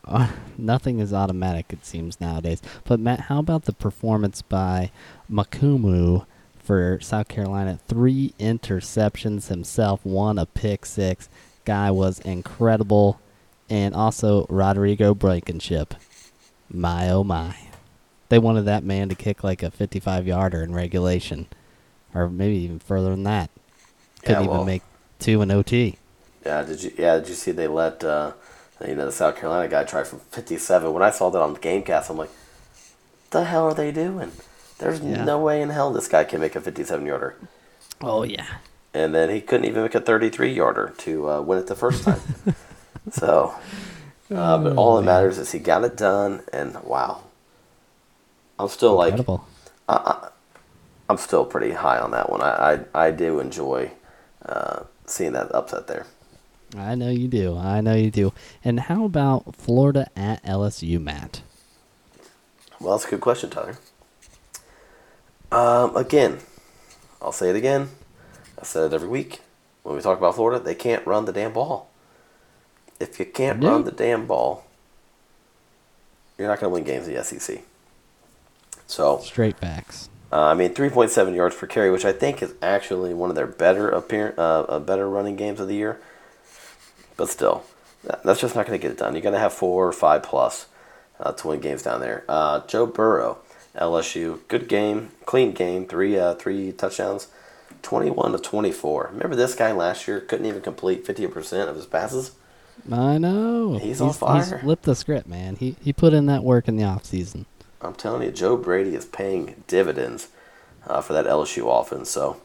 Uh, 0.04 0.28
nothing 0.58 0.98
is 0.98 1.12
automatic, 1.12 1.66
it 1.72 1.84
seems 1.84 2.20
nowadays. 2.20 2.60
But 2.84 3.00
Matt, 3.00 3.20
how 3.20 3.38
about 3.38 3.64
the 3.64 3.72
performance 3.72 4.42
by 4.42 4.90
Mukuamu 5.30 6.26
for 6.58 6.98
South 7.00 7.28
Carolina? 7.28 7.78
Three 7.88 8.34
interceptions 8.38 9.48
himself, 9.48 10.04
one 10.04 10.38
a 10.38 10.46
pick 10.46 10.86
six. 10.86 11.28
Guy 11.64 11.90
was 11.90 12.18
incredible, 12.20 13.20
and 13.70 13.94
also 13.94 14.46
Rodrigo 14.50 15.14
Blankenship. 15.14 15.94
My 16.68 17.10
oh 17.10 17.24
my, 17.24 17.56
they 18.34 18.38
wanted 18.40 18.64
that 18.64 18.82
man 18.82 19.08
to 19.08 19.14
kick 19.14 19.44
like 19.44 19.62
a 19.62 19.70
55 19.70 20.26
yarder 20.26 20.60
in 20.64 20.74
regulation, 20.74 21.46
or 22.12 22.28
maybe 22.28 22.56
even 22.56 22.80
further 22.80 23.10
than 23.10 23.22
that. 23.22 23.48
Couldn't 24.24 24.42
Yeah, 24.42 24.48
well- 24.48 24.56
even 24.62 24.66
make 24.66 24.82
two 25.20 25.40
in 25.40 25.52
OT. 25.52 25.98
Yeah, 26.44 26.64
did 26.64 26.82
you? 26.82 26.92
Yeah, 26.98 27.18
did 27.18 27.28
you 27.28 27.36
see 27.36 27.52
they 27.52 27.68
let 27.68 28.02
uh, 28.02 28.32
you 28.86 28.96
know 28.96 29.06
the 29.06 29.12
South 29.12 29.36
Carolina 29.36 29.68
guy 29.68 29.84
try 29.84 30.02
from 30.02 30.18
57? 30.18 30.92
When 30.92 31.02
I 31.04 31.10
saw 31.10 31.30
that 31.30 31.38
on 31.40 31.54
the 31.54 31.60
GameCast, 31.60 32.10
I'm 32.10 32.16
like, 32.18 32.32
the 33.30 33.44
hell 33.44 33.66
are 33.66 33.74
they 33.74 33.92
doing? 33.92 34.32
There's 34.78 35.00
Yeah. 35.00 35.22
no 35.24 35.38
way 35.38 35.62
in 35.62 35.68
hell 35.70 35.92
this 35.92 36.08
guy 36.08 36.24
can 36.24 36.40
make 36.40 36.56
a 36.56 36.60
57 36.60 37.06
yarder. 37.06 37.36
Oh 38.02 38.24
yeah. 38.24 38.46
And 38.92 39.14
then 39.14 39.30
he 39.30 39.40
couldn't 39.40 39.66
even 39.66 39.82
make 39.84 39.94
a 39.94 40.00
33 40.00 40.52
yarder 40.52 40.92
to 40.98 41.30
uh, 41.30 41.40
win 41.40 41.60
it 41.60 41.68
the 41.68 41.76
first 41.76 42.02
time. 42.02 42.20
so, 43.12 43.54
uh, 44.34 44.58
but 44.58 44.76
all 44.76 44.96
that 44.96 45.02
matters 45.04 45.38
is 45.38 45.52
he 45.52 45.60
got 45.60 45.84
it 45.84 45.96
done, 45.96 46.42
and 46.52 46.74
wow, 46.82 47.22
I'm 48.58 48.68
still 48.68 48.94
like 48.94 49.12
Incredible. 49.12 49.46
I'm 51.08 51.18
still 51.18 51.44
pretty 51.44 51.72
high 51.72 51.98
on 51.98 52.12
that 52.12 52.30
one. 52.30 52.40
I 52.40 52.84
I, 52.94 53.06
I 53.06 53.10
do 53.10 53.40
enjoy 53.40 53.90
uh, 54.44 54.84
seeing 55.06 55.32
that 55.32 55.54
upset 55.54 55.86
there. 55.86 56.06
I 56.76 56.94
know 56.94 57.10
you 57.10 57.28
do. 57.28 57.56
I 57.56 57.80
know 57.80 57.94
you 57.94 58.10
do. 58.10 58.32
And 58.64 58.80
how 58.80 59.04
about 59.04 59.54
Florida 59.54 60.08
at 60.16 60.42
LSU, 60.44 61.00
Matt? 61.00 61.42
Well, 62.80 62.92
that's 62.96 63.06
a 63.06 63.10
good 63.10 63.20
question, 63.20 63.50
Tyler. 63.50 63.76
Um, 65.52 65.96
again, 65.96 66.38
I'll 67.22 67.32
say 67.32 67.50
it 67.50 67.56
again. 67.56 67.90
I 68.60 68.64
said 68.64 68.86
it 68.86 68.94
every 68.94 69.08
week. 69.08 69.40
When 69.84 69.94
we 69.94 70.02
talk 70.02 70.18
about 70.18 70.34
Florida, 70.34 70.58
they 70.62 70.74
can't 70.74 71.06
run 71.06 71.26
the 71.26 71.32
damn 71.32 71.52
ball. 71.52 71.90
If 72.98 73.18
you 73.18 73.26
can't 73.26 73.62
run 73.62 73.84
the 73.84 73.92
damn 73.92 74.26
ball, 74.26 74.64
you're 76.38 76.48
not 76.48 76.58
going 76.60 76.70
to 76.70 76.74
win 76.74 76.84
games 76.84 77.06
in 77.06 77.14
the 77.14 77.22
SEC. 77.22 77.60
So, 78.86 79.18
Straight 79.18 79.58
facts. 79.58 80.08
uh, 80.32 80.42
I 80.46 80.54
mean, 80.54 80.74
3.7 80.74 81.34
yards 81.34 81.56
per 81.56 81.66
carry, 81.66 81.90
which 81.90 82.04
I 82.04 82.12
think 82.12 82.42
is 82.42 82.54
actually 82.62 83.14
one 83.14 83.30
of 83.30 83.36
their 83.36 83.46
better 83.46 83.88
appear, 83.88 84.34
uh, 84.36 84.62
uh, 84.62 84.78
better 84.78 85.08
running 85.08 85.36
games 85.36 85.60
of 85.60 85.68
the 85.68 85.74
year. 85.74 86.00
But 87.16 87.28
still, 87.28 87.64
that's 88.24 88.40
just 88.40 88.54
not 88.54 88.66
going 88.66 88.78
to 88.78 88.82
get 88.82 88.92
it 88.92 88.98
done. 88.98 89.14
You're 89.14 89.22
going 89.22 89.34
to 89.34 89.38
have 89.38 89.52
four 89.52 89.86
or 89.88 89.92
five 89.92 90.22
plus 90.22 90.66
uh, 91.20 91.32
to 91.32 91.48
win 91.48 91.60
games 91.60 91.82
down 91.82 92.00
there. 92.00 92.24
Uh, 92.28 92.60
Joe 92.66 92.86
Burrow, 92.86 93.38
LSU, 93.76 94.40
good 94.48 94.68
game, 94.68 95.10
clean 95.24 95.52
game, 95.52 95.86
three 95.86 96.18
uh, 96.18 96.34
three 96.34 96.72
touchdowns, 96.72 97.28
21 97.82 98.32
to 98.32 98.38
24. 98.38 99.10
Remember 99.12 99.36
this 99.36 99.54
guy 99.54 99.70
last 99.72 100.06
year 100.08 100.20
couldn't 100.20 100.46
even 100.46 100.60
complete 100.60 101.06
50% 101.06 101.68
of 101.68 101.76
his 101.76 101.86
passes. 101.86 102.32
I 102.90 103.18
know. 103.18 103.78
He's 103.78 104.00
on 104.00 104.12
fire. 104.12 104.42
He's 104.42 104.60
flipped 104.60 104.82
the 104.82 104.96
script, 104.96 105.28
man. 105.28 105.54
He 105.56 105.76
he 105.80 105.92
put 105.92 106.12
in 106.12 106.26
that 106.26 106.42
work 106.42 106.66
in 106.66 106.76
the 106.76 106.84
off 106.84 107.04
season. 107.04 107.46
I'm 107.84 107.94
telling 107.94 108.22
you, 108.22 108.30
Joe 108.30 108.56
Brady 108.56 108.94
is 108.94 109.04
paying 109.04 109.62
dividends 109.66 110.28
uh, 110.86 111.00
for 111.00 111.12
that 111.12 111.26
LSU 111.26 111.68
offense. 111.80 112.10
So, 112.10 112.40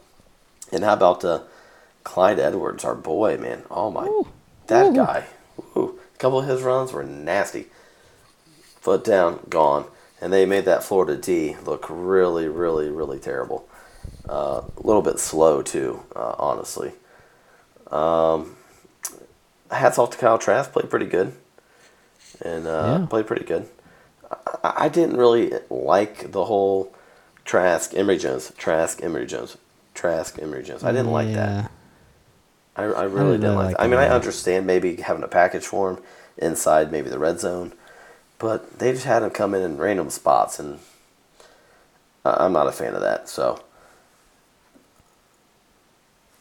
and 0.72 0.84
how 0.84 0.94
about 0.94 1.24
uh, 1.24 1.42
Clyde 2.04 2.38
Edwards, 2.38 2.84
our 2.84 2.94
boy, 2.94 3.36
man? 3.38 3.62
Oh 3.70 3.90
my, 3.90 4.04
Ooh. 4.06 4.28
that 4.68 4.92
Ooh. 4.92 4.96
guy. 4.96 5.24
Ooh. 5.76 5.98
A 6.14 6.18
couple 6.18 6.40
of 6.40 6.46
his 6.46 6.62
runs 6.62 6.92
were 6.92 7.04
nasty. 7.04 7.66
Foot 8.80 9.04
down, 9.04 9.40
gone, 9.48 9.86
and 10.20 10.32
they 10.32 10.46
made 10.46 10.64
that 10.64 10.82
Florida 10.82 11.16
D 11.16 11.56
look 11.64 11.86
really, 11.88 12.48
really, 12.48 12.88
really 12.88 13.18
terrible. 13.18 13.68
Uh, 14.28 14.62
a 14.76 14.82
little 14.82 15.02
bit 15.02 15.18
slow 15.18 15.60
too, 15.62 16.02
uh, 16.16 16.34
honestly. 16.38 16.92
Um, 17.90 18.56
hats 19.70 19.98
off 19.98 20.10
to 20.10 20.18
Kyle 20.18 20.38
Trask, 20.38 20.72
played 20.72 20.88
pretty 20.88 21.06
good, 21.06 21.34
and 22.42 22.66
uh, 22.66 22.98
Yeah. 23.00 23.06
played 23.06 23.26
pretty 23.26 23.44
good. 23.44 23.68
I, 24.30 24.74
I 24.76 24.88
didn't 24.88 25.16
really 25.16 25.52
like 25.68 26.32
the 26.32 26.44
whole 26.44 26.92
Trask 27.44 27.94
Emory 27.94 28.18
Jones, 28.18 28.52
Trask 28.56 29.02
Emory 29.02 29.26
Jones, 29.26 29.56
Trask 29.94 30.38
Emory 30.40 30.62
Jones. 30.62 30.84
I 30.84 30.92
didn't 30.92 31.12
like 31.12 31.32
that. 31.34 31.64
Yeah. 31.64 31.68
I, 32.76 32.82
I 32.84 33.02
really 33.04 33.32
didn't 33.32 33.40
didn't 33.40 33.56
like 33.56 33.66
like 33.66 33.76
that. 33.76 33.82
I 33.82 33.88
mean, 33.88 33.98
I 33.98 34.08
understand 34.08 34.66
maybe 34.66 34.96
having 34.96 35.22
a 35.22 35.28
package 35.28 35.66
for 35.66 35.90
him 35.90 36.02
inside 36.38 36.92
maybe 36.92 37.10
the 37.10 37.18
red 37.18 37.40
zone, 37.40 37.72
but 38.38 38.78
they 38.78 38.92
just 38.92 39.04
had 39.04 39.22
him 39.22 39.30
come 39.30 39.54
in 39.54 39.62
in 39.62 39.76
random 39.76 40.10
spots, 40.10 40.58
and 40.58 40.78
I'm 42.24 42.52
not 42.52 42.66
a 42.66 42.72
fan 42.72 42.94
of 42.94 43.00
that. 43.00 43.28
So 43.28 43.62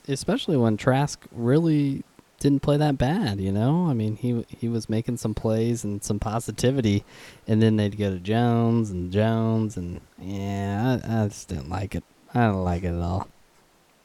especially 0.08 0.58
when 0.58 0.78
Trask 0.78 1.24
really 1.32 2.04
didn't 2.40 2.62
play 2.62 2.78
that 2.78 2.98
bad, 2.98 3.40
you 3.40 3.52
know? 3.52 3.88
I 3.90 3.94
mean, 3.94 4.16
he 4.16 4.46
he 4.48 4.68
was 4.68 4.90
making 4.90 5.18
some 5.18 5.34
plays 5.34 5.84
and 5.84 6.04
some 6.04 6.20
positivity, 6.20 7.04
and 7.48 7.62
then 7.62 7.76
they'd 7.78 7.98
go 7.98 8.12
to 8.12 8.20
Jones 8.20 8.90
and 8.90 9.12
Jones, 9.12 9.78
and 9.78 10.02
yeah, 10.18 11.00
I, 11.04 11.24
I 11.24 11.28
just 11.28 11.50
didn't 11.50 11.70
like 11.70 11.96
it. 11.96 12.04
I 12.34 12.48
don't 12.48 12.64
like 12.64 12.84
it 12.84 12.94
at 12.96 13.02
all. 13.02 13.28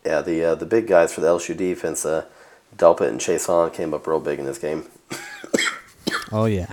yeah, 0.05 0.21
the 0.21 0.45
uh, 0.45 0.55
the 0.55 0.67
big 0.67 0.87
guys 0.87 1.13
for 1.15 1.21
the 1.21 1.29
LSU 1.29 1.57
defense, 1.57 2.05
uh, 2.05 2.25
Delpit 2.77 3.09
and 3.09 3.21
Chaisson 3.21 3.73
came 3.73 3.95
up 3.95 4.07
real 4.07 4.21
big 4.21 4.39
in 4.39 4.47
this 4.47 4.59
game. 4.59 4.85
Oh 6.33 6.47
yeah. 6.47 6.73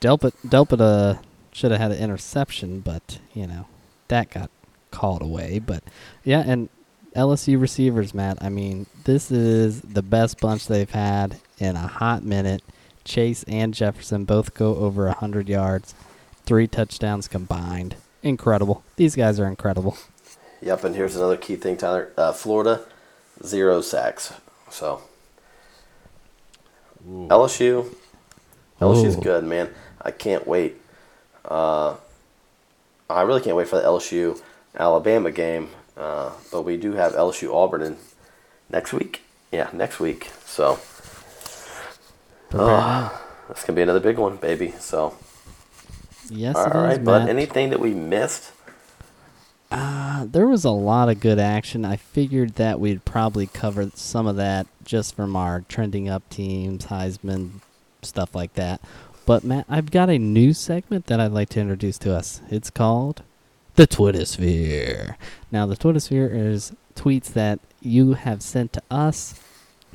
Delpit 0.00 0.32
Delpit 0.46 0.80
uh 0.80 1.20
should 1.52 1.70
have 1.72 1.80
had 1.80 1.90
an 1.92 1.98
interception, 1.98 2.80
but 2.80 3.18
you 3.32 3.46
know 3.46 3.66
that 4.08 4.30
got 4.30 4.50
called 4.90 5.22
away. 5.22 5.58
But 5.58 5.82
yeah, 6.22 6.44
and 6.46 6.68
LSU 7.14 7.60
receivers, 7.60 8.12
Matt. 8.14 8.38
I 8.40 8.48
mean, 8.48 8.86
this 9.04 9.30
is 9.30 9.80
the 9.82 10.02
best 10.02 10.40
bunch 10.40 10.66
they've 10.66 10.90
had 10.90 11.38
in 11.58 11.76
a 11.76 11.86
hot 11.86 12.24
minute. 12.24 12.62
Chase 13.04 13.44
and 13.44 13.74
Jefferson 13.74 14.24
both 14.24 14.54
go 14.54 14.76
over 14.76 15.08
hundred 15.10 15.48
yards, 15.48 15.94
three 16.44 16.66
touchdowns 16.66 17.28
combined. 17.28 17.96
Incredible. 18.22 18.82
These 18.96 19.14
guys 19.14 19.38
are 19.38 19.46
incredible. 19.46 19.96
Yep, 20.62 20.84
and 20.84 20.96
here's 20.96 21.14
another 21.14 21.36
key 21.36 21.56
thing, 21.56 21.76
Tyler. 21.76 22.10
Uh, 22.16 22.32
Florida, 22.32 22.80
zero 23.44 23.82
sacks. 23.82 24.32
So 24.70 25.02
LSU, 27.06 27.94
LSU's 28.80 29.16
Ooh. 29.16 29.20
good, 29.20 29.44
man. 29.44 29.68
I 30.00 30.10
can't 30.10 30.46
wait. 30.46 30.76
Uh, 31.44 31.96
I 33.10 33.22
really 33.22 33.42
can't 33.42 33.56
wait 33.56 33.68
for 33.68 33.76
the 33.76 33.82
LSU 33.82 34.40
Alabama 34.74 35.30
game. 35.30 35.68
Uh, 35.96 36.32
but 36.50 36.62
we 36.62 36.76
do 36.76 36.92
have 36.92 37.12
LSU 37.12 37.54
Auburn 37.54 37.82
in 37.82 37.96
next 38.70 38.92
week. 38.92 39.22
Yeah, 39.52 39.70
next 39.72 40.00
week. 40.00 40.30
So 40.44 40.78
uh, 42.52 43.10
that's 43.48 43.64
gonna 43.64 43.76
be 43.76 43.82
another 43.82 44.00
big 44.00 44.18
one, 44.18 44.36
baby. 44.36 44.74
So 44.78 45.14
Yes, 46.30 46.56
all 46.56 46.64
it 46.64 46.68
is, 46.68 46.74
right, 46.74 47.04
but 47.04 47.28
anything 47.28 47.70
that 47.70 47.80
we 47.80 47.94
missed? 47.94 48.52
Uh, 49.70 50.26
there 50.30 50.46
was 50.46 50.64
a 50.64 50.70
lot 50.70 51.08
of 51.08 51.20
good 51.20 51.38
action. 51.38 51.84
I 51.84 51.96
figured 51.96 52.54
that 52.54 52.78
we'd 52.80 53.04
probably 53.04 53.46
cover 53.46 53.90
some 53.94 54.26
of 54.26 54.36
that 54.36 54.66
just 54.84 55.14
from 55.16 55.36
our 55.36 55.62
trending 55.68 56.08
up 56.08 56.28
teams, 56.30 56.86
Heisman, 56.86 57.60
stuff 58.02 58.34
like 58.34 58.54
that. 58.54 58.80
But 59.26 59.42
Matt, 59.42 59.66
I've 59.68 59.90
got 59.90 60.10
a 60.10 60.18
new 60.18 60.52
segment 60.52 61.06
that 61.06 61.18
I'd 61.18 61.32
like 61.32 61.48
to 61.50 61.60
introduce 61.60 61.98
to 61.98 62.14
us. 62.14 62.40
It's 62.50 62.70
called 62.70 63.22
the 63.74 63.86
Twittersphere. 63.86 65.16
Now, 65.50 65.66
the 65.66 65.76
Twittersphere 65.76 66.32
is 66.32 66.72
tweets 66.94 67.32
that 67.32 67.58
you 67.80 68.14
have 68.14 68.42
sent 68.42 68.72
to 68.74 68.82
us 68.90 69.40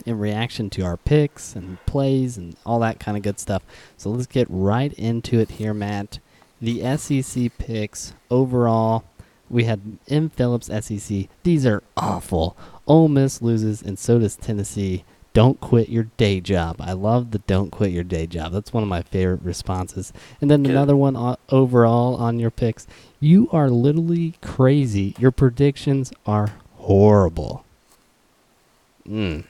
in 0.06 0.20
reaction 0.20 0.70
to 0.72 0.82
our 0.82 0.98
picks 0.98 1.56
and 1.56 1.84
plays 1.86 2.38
and 2.38 2.56
all 2.66 2.80
that 2.80 3.00
kind 3.00 3.18
of 3.18 3.24
good 3.24 3.40
stuff. 3.40 3.64
So 3.98 4.10
let's 4.10 4.28
get 4.28 4.48
right 4.50 4.94
into 4.94 5.40
it 5.40 5.52
here, 5.52 5.74
Matt. 5.74 6.20
The 6.62 6.98
SEC 6.98 7.58
picks 7.58 8.14
overall, 8.30 9.06
we 9.50 9.64
had 9.64 9.98
M. 10.08 10.30
Phillips 10.30 10.68
SEC. 10.68 11.28
These 11.44 11.66
are 11.66 11.84
awful. 11.96 12.56
Ole 12.86 13.08
Miss 13.08 13.42
loses, 13.42 13.82
and 13.82 13.98
so 13.98 14.20
does 14.20 14.36
Tennessee. 14.36 15.04
Don't 15.34 15.60
quit 15.60 15.90
your 15.90 16.06
day 16.18 16.42
job. 16.42 16.78
I 16.80 16.94
love 16.94 17.32
the 17.32 17.40
don't 17.40 17.70
quit 17.70 17.92
your 17.92 18.04
day 18.04 18.26
job. 18.26 18.52
That's 18.52 18.74
one 18.74 18.84
of 18.84 18.90
my 18.90 19.04
favorite 19.04 19.42
responses. 19.44 20.12
And 20.42 20.50
then 20.50 20.64
Good. 20.64 20.72
another 20.72 20.96
one 20.96 21.16
o- 21.16 21.38
overall 21.50 22.16
on 22.16 22.40
your 22.40 22.50
picks. 22.52 22.88
You 23.20 23.48
are 23.52 23.70
literally 23.70 24.36
crazy. 24.42 25.16
Your 25.20 25.32
predictions 25.32 26.12
are 26.26 26.54
horrible. 26.78 27.64
Mm. 29.08 29.44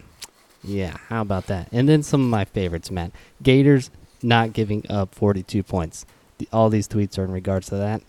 Yeah, 0.63 0.97
how 1.07 1.21
about 1.21 1.47
that? 1.47 1.69
And 1.71 1.87
then 1.87 2.03
some 2.03 2.21
of 2.21 2.29
my 2.29 2.43
favorites, 2.45 2.91
Matt. 2.91 3.11
Gators 3.41 3.89
not 4.21 4.51
giving 4.53 4.85
up 4.89 5.15
42 5.15 5.63
points. 5.63 6.05
The, 6.37 6.47
all 6.51 6.69
these 6.69 6.87
tweets 6.87 7.17
are 7.17 7.23
in 7.23 7.31
regards 7.31 7.67
to 7.69 7.75
that. 7.77 8.01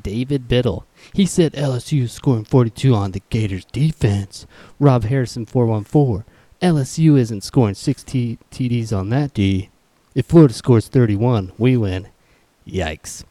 David 0.00 0.46
Biddle. 0.46 0.86
He 1.12 1.26
said 1.26 1.54
LSU 1.54 2.02
is 2.02 2.12
scoring 2.12 2.44
42 2.44 2.94
on 2.94 3.10
the 3.12 3.22
Gators 3.30 3.64
defense. 3.66 4.46
Rob 4.78 5.04
Harrison 5.04 5.44
414. 5.44 6.24
LSU 6.60 7.16
isn't 7.16 7.44
scoring 7.44 7.74
6 7.74 8.02
T- 8.02 8.38
TDs 8.50 8.96
on 8.96 9.10
that 9.10 9.32
D. 9.32 9.70
If 10.14 10.26
Florida 10.26 10.52
scores 10.52 10.88
31, 10.88 11.52
we 11.56 11.76
win. 11.76 12.08
Yikes. 12.66 13.24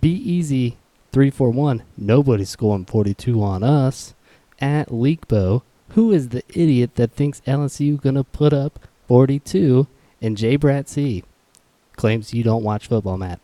Be 0.00 0.10
easy 0.10 0.76
341. 1.12 1.82
Nobody's 1.96 2.50
scoring 2.50 2.84
42 2.84 3.42
on 3.42 3.62
us. 3.62 4.14
At 4.60 4.88
Leakbo, 4.88 5.62
who 5.90 6.12
is 6.12 6.28
the 6.28 6.42
idiot 6.48 6.96
that 6.96 7.12
thinks 7.12 7.40
LSU 7.46 8.00
gonna 8.00 8.24
put 8.24 8.52
up 8.52 8.78
42? 9.08 9.86
And 10.20 10.36
J. 10.36 10.56
Brat 10.56 10.88
C 10.88 11.24
claims 11.96 12.34
you 12.34 12.42
don't 12.42 12.62
watch 12.62 12.88
football, 12.88 13.16
Matt. 13.16 13.40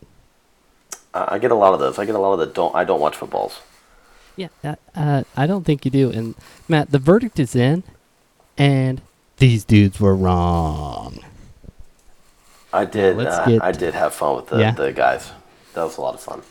I 1.14 1.36
I 1.36 1.38
get 1.38 1.50
a 1.50 1.54
lot 1.54 1.74
of 1.74 1.80
those. 1.80 1.98
I 1.98 2.04
get 2.04 2.14
a 2.14 2.18
lot 2.18 2.34
of 2.34 2.40
the 2.40 2.46
don't. 2.46 2.74
I 2.74 2.84
don't 2.84 3.00
watch 3.00 3.16
footballs. 3.16 3.60
Yeah, 4.36 4.48
uh, 4.64 4.76
uh, 4.94 5.22
I 5.36 5.46
don't 5.46 5.64
think 5.64 5.84
you 5.84 5.90
do. 5.90 6.10
And 6.10 6.34
Matt, 6.68 6.90
the 6.90 6.98
verdict 6.98 7.38
is 7.38 7.54
in, 7.54 7.82
and 8.56 9.02
these 9.42 9.64
dudes 9.64 9.98
were 9.98 10.14
wrong. 10.14 11.18
I 12.72 12.84
did. 12.84 13.18
Uh, 13.18 13.44
get- 13.44 13.60
I 13.62 13.72
did 13.72 13.92
have 13.92 14.14
fun 14.14 14.36
with 14.36 14.46
the, 14.46 14.58
Yeah. 14.60 14.70
the 14.70 14.92
guys. 14.92 15.32
That 15.74 15.82
was 15.82 15.96
a 15.98 16.00
lot 16.00 16.14
of 16.14 16.20
fun. 16.20 16.42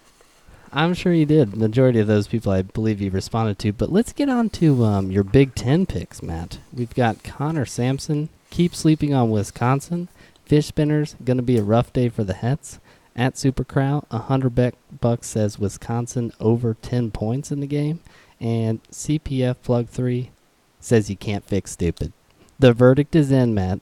I'm 0.73 0.93
sure 0.93 1.13
you 1.13 1.25
did. 1.25 1.55
Majority 1.55 1.99
of 1.99 2.07
those 2.07 2.27
people, 2.27 2.51
I 2.51 2.63
believe, 2.63 2.99
you 2.99 3.09
responded 3.09 3.59
to. 3.59 3.71
But 3.71 3.93
let's 3.93 4.11
get 4.11 4.27
on 4.27 4.49
to 4.51 4.83
um, 4.83 5.09
your 5.09 5.23
Big 5.23 5.55
Ten 5.55 5.85
picks, 5.85 6.21
Matt. 6.21 6.59
We've 6.73 6.93
got 6.93 7.23
Connor 7.23 7.65
Sampson. 7.65 8.27
Keep 8.49 8.75
sleeping 8.75 9.13
on 9.13 9.31
Wisconsin. 9.31 10.09
Fish 10.43 10.65
spinners 10.67 11.15
going 11.23 11.37
to 11.37 11.43
be 11.43 11.57
a 11.57 11.63
rough 11.63 11.93
day 11.93 12.09
for 12.09 12.25
the 12.25 12.33
Hets. 12.33 12.79
At 13.15 13.37
Super 13.37 13.63
Crow, 13.63 14.03
a 14.11 14.17
hundred 14.17 14.73
bucks 14.99 15.27
says 15.27 15.57
Wisconsin 15.59 16.33
over 16.41 16.73
ten 16.73 17.09
points 17.11 17.51
in 17.53 17.61
the 17.61 17.67
game, 17.67 18.01
and 18.41 18.81
CPF 18.91 19.61
plug 19.63 19.87
three 19.87 20.31
says 20.81 21.09
you 21.09 21.15
can't 21.15 21.45
fix 21.45 21.71
stupid. 21.71 22.11
The 22.61 22.73
verdict 22.73 23.15
is 23.15 23.31
in, 23.31 23.55
Matt. 23.55 23.79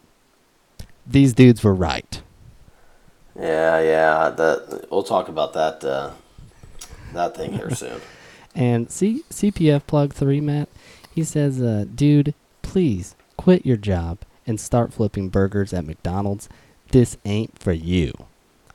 These 1.06 1.34
dudes 1.34 1.66
were 1.66 1.76
right. 1.76 2.22
Yeah, 3.38 3.78
yeah. 3.82 4.30
That 4.30 4.88
we'll 4.90 5.04
talk 5.04 5.28
about 5.28 5.52
that 5.52 5.84
uh, 5.84 6.12
that 7.12 7.36
thing 7.36 7.52
here 7.52 7.70
soon. 7.76 8.00
And 8.56 8.90
C- 8.90 9.26
CPF 9.30 9.86
plug 9.86 10.14
three, 10.14 10.40
Matt, 10.40 10.70
he 11.14 11.26
says, 11.26 11.62
uh, 11.62 11.88
dude, 11.94 12.34
please 12.62 13.18
quit 13.36 13.66
your 13.66 13.76
job 13.76 14.20
and 14.48 14.62
start 14.62 14.94
flipping 14.94 15.28
burgers 15.28 15.74
at 15.74 15.86
McDonald's. 15.86 16.48
This 16.92 17.18
ain't 17.26 17.60
for 17.60 17.74
you. 17.74 18.14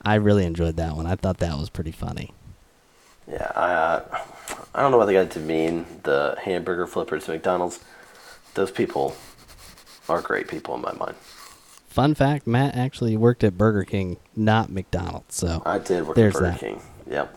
I 0.03 0.15
really 0.15 0.45
enjoyed 0.45 0.75
that 0.75 0.95
one. 0.95 1.07
I 1.07 1.15
thought 1.15 1.39
that 1.39 1.57
was 1.57 1.71
pretty 1.71 1.91
funny. 1.91 2.31
Yeah, 3.27 3.51
I 3.55 3.73
uh, 3.73 4.19
I 4.75 4.81
don't 4.83 4.91
know 4.91 4.99
why 4.99 5.05
they 5.05 5.13
got 5.13 5.31
to 5.31 5.39
mean 5.39 5.87
the 6.03 6.37
hamburger 6.43 6.85
flippers 6.85 7.27
at 7.27 7.33
McDonald's. 7.33 7.83
Those 8.53 8.69
people 8.69 9.17
are 10.09 10.21
great 10.21 10.47
people 10.47 10.75
in 10.75 10.81
my 10.81 10.93
mind. 10.93 11.15
Fun 11.87 12.13
fact 12.13 12.45
Matt 12.45 12.75
actually 12.75 13.15
worked 13.15 13.43
at 13.43 13.57
Burger 13.57 13.83
King, 13.85 14.17
not 14.35 14.69
McDonald's. 14.69 15.35
So, 15.35 15.61
I 15.65 15.79
did 15.79 16.05
work 16.05 16.15
There's 16.15 16.35
at 16.35 16.39
Burger 16.41 16.51
that. 16.51 16.59
King. 16.59 16.81
Yep. 17.09 17.35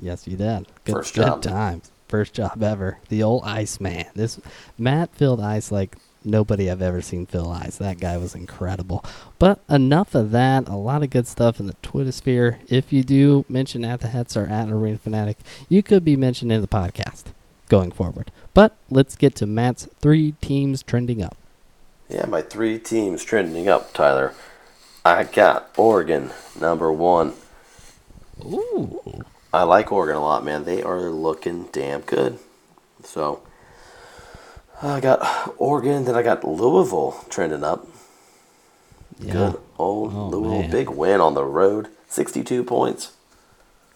yes, 0.00 0.26
you 0.28 0.36
did. 0.36 0.66
Good, 0.84 0.92
First 0.92 1.14
good 1.14 1.22
job. 1.24 1.42
times. 1.42 1.90
First 2.06 2.32
job 2.34 2.62
ever. 2.62 2.98
The 3.08 3.22
old 3.22 3.42
ice 3.44 3.80
man. 3.80 4.06
This 4.14 4.38
Matt 4.78 5.14
filled 5.14 5.40
ice 5.40 5.70
like 5.72 5.96
nobody 6.24 6.70
I've 6.70 6.80
ever 6.82 7.02
seen 7.02 7.26
fill 7.26 7.50
ice. 7.50 7.76
That 7.78 7.98
guy 7.98 8.16
was 8.18 8.34
incredible. 8.34 9.04
But 9.38 9.60
enough 9.68 10.14
of 10.14 10.30
that. 10.30 10.68
A 10.68 10.76
lot 10.76 11.02
of 11.02 11.10
good 11.10 11.26
stuff 11.26 11.58
in 11.60 11.66
the 11.66 11.74
Twitter 11.82 12.12
sphere. 12.12 12.60
If 12.68 12.92
you 12.92 13.02
do 13.02 13.44
mention 13.48 13.84
at 13.84 14.00
the 14.00 14.08
Hets 14.08 14.36
or 14.36 14.46
at 14.46 14.68
Arena 14.70 14.98
Fanatic, 14.98 15.38
you 15.68 15.82
could 15.82 16.04
be 16.04 16.16
mentioned 16.16 16.52
in 16.52 16.60
the 16.60 16.68
podcast 16.68 17.24
going 17.68 17.90
forward. 17.90 18.30
But 18.54 18.76
let's 18.90 19.16
get 19.16 19.34
to 19.36 19.46
Matt's 19.46 19.88
three 20.00 20.32
teams 20.40 20.82
trending 20.82 21.22
up. 21.22 21.36
Yeah, 22.08 22.26
my 22.26 22.42
three 22.42 22.78
teams 22.78 23.24
trending 23.24 23.68
up, 23.68 23.92
Tyler. 23.92 24.32
I 25.04 25.24
got 25.24 25.70
Oregon 25.76 26.30
number 26.58 26.92
one. 26.92 27.34
Ooh. 28.44 29.24
I 29.52 29.62
like 29.62 29.90
Oregon 29.92 30.16
a 30.16 30.20
lot, 30.22 30.44
man. 30.44 30.64
They 30.64 30.82
are 30.82 31.10
looking 31.10 31.68
damn 31.72 32.00
good. 32.02 32.38
So 33.02 33.42
I 34.82 35.00
got 35.00 35.54
Oregon, 35.58 36.04
then 36.04 36.14
I 36.14 36.22
got 36.22 36.44
Louisville 36.44 37.24
trending 37.28 37.64
up. 37.64 37.86
Yeah. 39.18 39.32
Good 39.32 39.60
old 39.78 40.12
Oh, 40.14 40.28
Louisville, 40.28 40.60
man. 40.62 40.70
big 40.70 40.90
win 40.90 41.20
on 41.20 41.34
the 41.34 41.44
road, 41.44 41.88
sixty-two 42.08 42.64
points. 42.64 43.12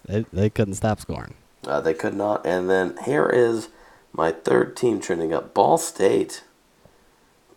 They, 0.07 0.25
they 0.33 0.51
couldn't 0.51 0.75
stop 0.75 1.01
scoring. 1.01 1.35
Uh, 1.64 1.81
they 1.81 1.94
could 1.94 2.14
not. 2.14 2.44
And 2.44 2.68
then 2.68 2.96
here 3.05 3.29
is 3.29 3.68
my 4.12 4.33
third 4.33 4.77
team 4.77 5.01
trending 5.01 5.33
up. 5.33 5.55
Ball 5.55 5.79
State 5.79 6.42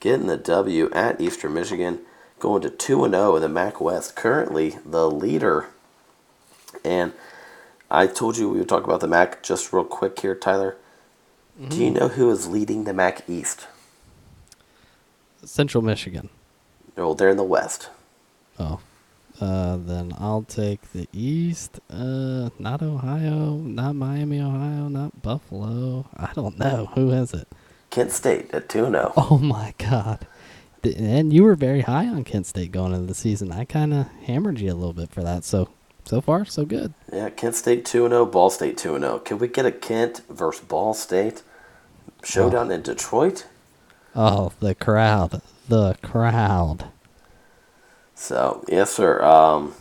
getting 0.06 0.28
the 0.28 0.38
W 0.38 0.88
at 0.92 1.20
Eastern 1.20 1.56
Michigan, 1.56 2.00
going 2.38 2.62
to 2.62 2.70
2 2.70 3.06
and 3.06 3.16
0 3.16 3.38
in 3.38 3.42
the 3.42 3.50
MAC 3.50 3.82
West. 3.82 4.16
Currently 4.16 4.78
the 4.86 5.10
leader. 5.10 5.66
And 6.84 7.12
I 7.90 8.06
told 8.06 8.38
you 8.38 8.48
we 8.48 8.60
would 8.60 8.70
talk 8.70 8.84
about 8.84 9.00
the 9.00 9.08
MAC 9.08 9.42
just 9.42 9.74
real 9.74 9.84
quick 9.84 10.20
here, 10.20 10.36
Tyler. 10.36 10.78
Do 11.70 11.84
you 11.84 11.90
know 11.90 12.10
who 12.10 12.30
is 12.30 12.48
leading 12.48 12.84
the 12.84 12.94
MAC 12.94 13.28
East? 13.28 13.66
Central 15.44 15.82
Michigan. 15.82 16.30
Well, 16.96 17.16
they're 17.16 17.30
in 17.30 17.38
the 17.38 17.44
West. 17.44 17.90
Oh. 18.60 18.82
Uh, 19.42 19.78
then 19.78 20.14
I'll 20.20 20.44
take 20.44 20.92
the 20.94 21.10
East. 21.14 21.80
Uh, 21.90 22.50
not 22.60 22.84
Ohio, 22.84 23.56
not 23.56 23.96
Miami, 23.96 24.40
Ohio, 24.40 24.88
not 24.88 25.24
Buffalo. 25.24 26.06
I 26.16 26.32
don't 26.34 26.60
know. 26.60 26.92
Who 26.94 27.10
is 27.10 27.34
it? 27.34 27.48
Kent 27.96 28.12
State 28.12 28.54
at 28.54 28.68
2 28.68 28.92
0. 28.92 29.14
Oh 29.18 29.38
my 29.38 29.74
God. 29.78 30.28
And 30.84 31.32
you 31.32 31.44
were 31.44 31.56
very 31.56 31.80
high 31.80 32.08
on 32.08 32.26
Kent 32.26 32.46
State 32.46 32.74
going 32.74 32.92
into 32.94 33.08
the 33.08 33.16
season. 33.16 33.54
I 33.54 33.64
kind 33.64 33.94
of 33.94 34.08
hammered 34.26 34.60
you 34.60 34.70
a 34.70 34.76
little 34.76 34.92
bit 34.92 35.10
for 35.10 35.24
that. 35.24 35.46
So, 35.46 35.70
so 36.04 36.20
far, 36.20 36.44
so 36.44 36.66
good. 36.66 36.94
Yeah, 37.12 37.30
Kent 37.30 37.56
State 37.56 37.86
2 37.86 38.10
0, 38.10 38.26
Ball 38.26 38.50
State 38.50 38.78
2 38.78 39.00
0. 39.00 39.20
Can 39.20 39.40
we 39.40 39.48
get 39.48 39.66
a 39.66 39.72
Kent 39.72 40.24
versus 40.30 40.66
Ball 40.66 40.94
State 40.94 41.42
showdown 42.22 42.70
in 42.70 42.82
Detroit? 42.82 43.48
Oh, 44.14 44.52
the 44.60 44.76
crowd. 44.76 45.42
The 45.70 45.96
crowd. 46.04 46.90
So, 48.14 48.66
yes, 48.68 48.92
sir. 48.92 49.24
Um, 49.24 49.74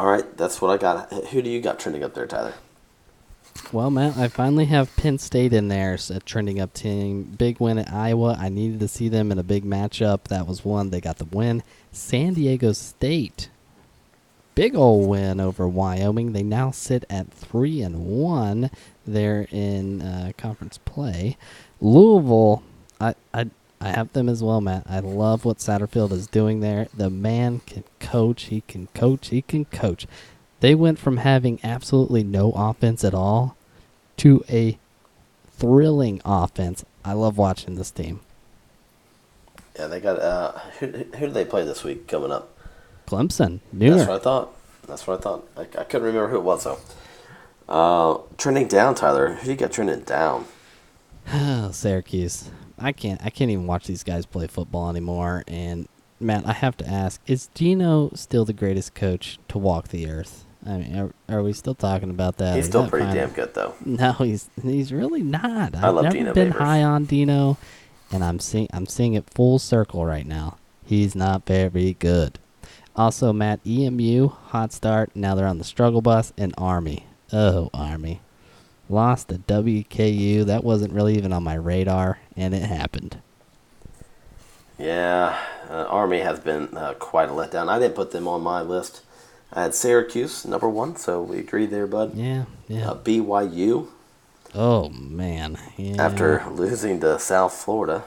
all 0.00 0.06
right, 0.06 0.36
that's 0.36 0.60
what 0.60 0.72
I 0.72 0.78
got. 0.78 1.12
Who 1.28 1.42
do 1.42 1.48
you 1.48 1.60
got 1.60 1.78
trending 1.78 2.02
up 2.02 2.14
there, 2.14 2.26
Tyler? 2.26 2.54
Well, 3.72 3.92
Matt, 3.92 4.16
I 4.16 4.26
finally 4.26 4.64
have 4.64 4.96
Penn 4.96 5.18
State 5.18 5.52
in 5.52 5.68
there, 5.68 5.96
a 6.10 6.18
trending 6.18 6.58
up 6.58 6.74
team. 6.74 7.22
Big 7.38 7.60
win 7.60 7.78
at 7.78 7.92
Iowa. 7.92 8.36
I 8.36 8.48
needed 8.48 8.80
to 8.80 8.88
see 8.88 9.08
them 9.08 9.30
in 9.30 9.38
a 9.38 9.44
big 9.44 9.64
matchup. 9.64 10.24
That 10.24 10.48
was 10.48 10.64
one. 10.64 10.90
They 10.90 11.00
got 11.00 11.18
the 11.18 11.24
win. 11.26 11.62
San 11.92 12.34
Diego 12.34 12.72
State. 12.72 13.48
Big 14.56 14.74
ol' 14.74 15.06
win 15.06 15.38
over 15.38 15.68
Wyoming. 15.68 16.32
They 16.32 16.42
now 16.42 16.72
sit 16.72 17.04
at 17.08 17.30
three 17.30 17.80
and 17.80 18.06
one. 18.06 18.70
They're 19.06 19.46
in 19.52 20.02
uh, 20.02 20.32
conference 20.36 20.78
play. 20.78 21.36
Louisville. 21.80 22.64
I, 23.00 23.14
I 23.32 23.50
I 23.80 23.90
have 23.90 24.12
them 24.14 24.28
as 24.28 24.42
well, 24.42 24.60
Matt. 24.60 24.84
I 24.88 24.98
love 24.98 25.44
what 25.44 25.58
Satterfield 25.58 26.10
is 26.10 26.26
doing 26.26 26.58
there. 26.58 26.88
The 26.92 27.08
man 27.08 27.60
can 27.60 27.84
coach. 28.00 28.46
He 28.46 28.62
can 28.62 28.88
coach. 28.94 29.28
He 29.28 29.42
can 29.42 29.64
coach. 29.66 30.08
They 30.58 30.74
went 30.74 30.98
from 30.98 31.18
having 31.18 31.60
absolutely 31.62 32.24
no 32.24 32.50
offense 32.50 33.04
at 33.04 33.14
all 33.14 33.56
to 34.20 34.44
a 34.50 34.78
thrilling 35.56 36.20
offense. 36.26 36.84
I 37.02 37.14
love 37.14 37.38
watching 37.38 37.76
this 37.76 37.90
team. 37.90 38.20
Yeah, 39.78 39.86
they 39.86 39.98
got. 39.98 40.18
Uh, 40.18 40.58
who, 40.78 40.86
who 40.88 41.26
do 41.26 41.30
they 41.30 41.46
play 41.46 41.64
this 41.64 41.82
week 41.84 42.06
coming 42.06 42.30
up? 42.30 42.54
Clemson, 43.06 43.60
That's 43.72 44.08
what 44.08 44.20
I 44.20 44.22
thought. 44.22 44.56
That's 44.86 45.06
what 45.06 45.18
I 45.18 45.22
thought. 45.22 45.48
I, 45.56 45.62
I 45.62 45.84
couldn't 45.84 46.02
remember 46.02 46.28
who 46.28 46.36
it 46.36 46.42
was, 46.42 46.64
though. 46.64 46.78
Uh, 47.66 48.18
trending 48.36 48.68
down, 48.68 48.94
Tyler. 48.94 49.32
Who 49.32 49.52
you 49.52 49.56
got 49.56 49.72
trending 49.72 50.00
down? 50.00 50.44
Syracuse. 51.72 52.50
I 52.78 52.92
can't. 52.92 53.24
I 53.24 53.30
can't 53.30 53.50
even 53.50 53.66
watch 53.66 53.86
these 53.86 54.04
guys 54.04 54.26
play 54.26 54.46
football 54.48 54.90
anymore. 54.90 55.44
And 55.48 55.88
Matt, 56.20 56.46
I 56.46 56.52
have 56.52 56.76
to 56.76 56.86
ask: 56.86 57.22
Is 57.26 57.48
Dino 57.54 58.10
still 58.14 58.44
the 58.44 58.52
greatest 58.52 58.94
coach 58.94 59.38
to 59.48 59.56
walk 59.56 59.88
the 59.88 60.10
earth? 60.10 60.44
I 60.66 60.76
mean, 60.76 60.96
are, 60.96 61.12
are 61.28 61.42
we 61.42 61.52
still 61.52 61.74
talking 61.74 62.10
about 62.10 62.36
that? 62.38 62.56
He's 62.56 62.66
still 62.66 62.88
pretty 62.88 63.12
damn 63.12 63.30
good, 63.30 63.54
though. 63.54 63.74
No, 63.84 64.12
he's 64.12 64.50
he's 64.62 64.92
really 64.92 65.22
not. 65.22 65.74
I 65.74 65.88
I've 65.88 65.94
love 65.94 66.04
never 66.04 66.16
Dino 66.16 66.34
been 66.34 66.52
Babers. 66.52 66.58
high 66.58 66.82
on 66.82 67.04
Dino, 67.04 67.56
and 68.12 68.22
I'm 68.22 68.38
seeing 68.38 68.68
I'm 68.72 68.86
seeing 68.86 69.14
it 69.14 69.28
full 69.30 69.58
circle 69.58 70.04
right 70.04 70.26
now. 70.26 70.58
He's 70.84 71.14
not 71.14 71.46
very 71.46 71.94
good. 71.98 72.38
Also, 72.96 73.32
Matt 73.32 73.60
EMU 73.66 74.28
hot 74.28 74.72
start. 74.72 75.10
Now 75.14 75.34
they're 75.34 75.46
on 75.46 75.58
the 75.58 75.64
struggle 75.64 76.02
bus 76.02 76.32
and 76.36 76.54
Army. 76.58 77.06
Oh, 77.32 77.70
Army 77.72 78.20
lost 78.90 79.28
to 79.28 79.36
WKU. 79.38 80.44
That 80.44 80.64
wasn't 80.64 80.92
really 80.92 81.16
even 81.16 81.32
on 81.32 81.42
my 81.44 81.54
radar, 81.54 82.18
and 82.36 82.52
it 82.52 82.62
happened. 82.62 83.18
Yeah, 84.78 85.38
uh, 85.68 85.84
Army 85.88 86.20
has 86.20 86.40
been 86.40 86.76
uh, 86.76 86.94
quite 86.94 87.28
a 87.28 87.32
letdown. 87.32 87.68
I 87.68 87.78
didn't 87.78 87.94
put 87.94 88.10
them 88.10 88.26
on 88.26 88.42
my 88.42 88.62
list. 88.62 89.02
I 89.52 89.62
had 89.62 89.74
Syracuse 89.74 90.44
number 90.46 90.68
one, 90.68 90.96
so 90.96 91.22
we 91.22 91.38
agree 91.38 91.66
there, 91.66 91.86
bud. 91.86 92.14
Yeah, 92.14 92.44
yeah. 92.68 92.90
Uh, 92.90 92.94
BYU 92.96 93.88
oh 94.54 94.88
man. 94.90 95.58
Yeah. 95.76 96.02
after 96.04 96.44
losing 96.50 97.00
to 97.00 97.18
South 97.18 97.52
Florida. 97.52 98.04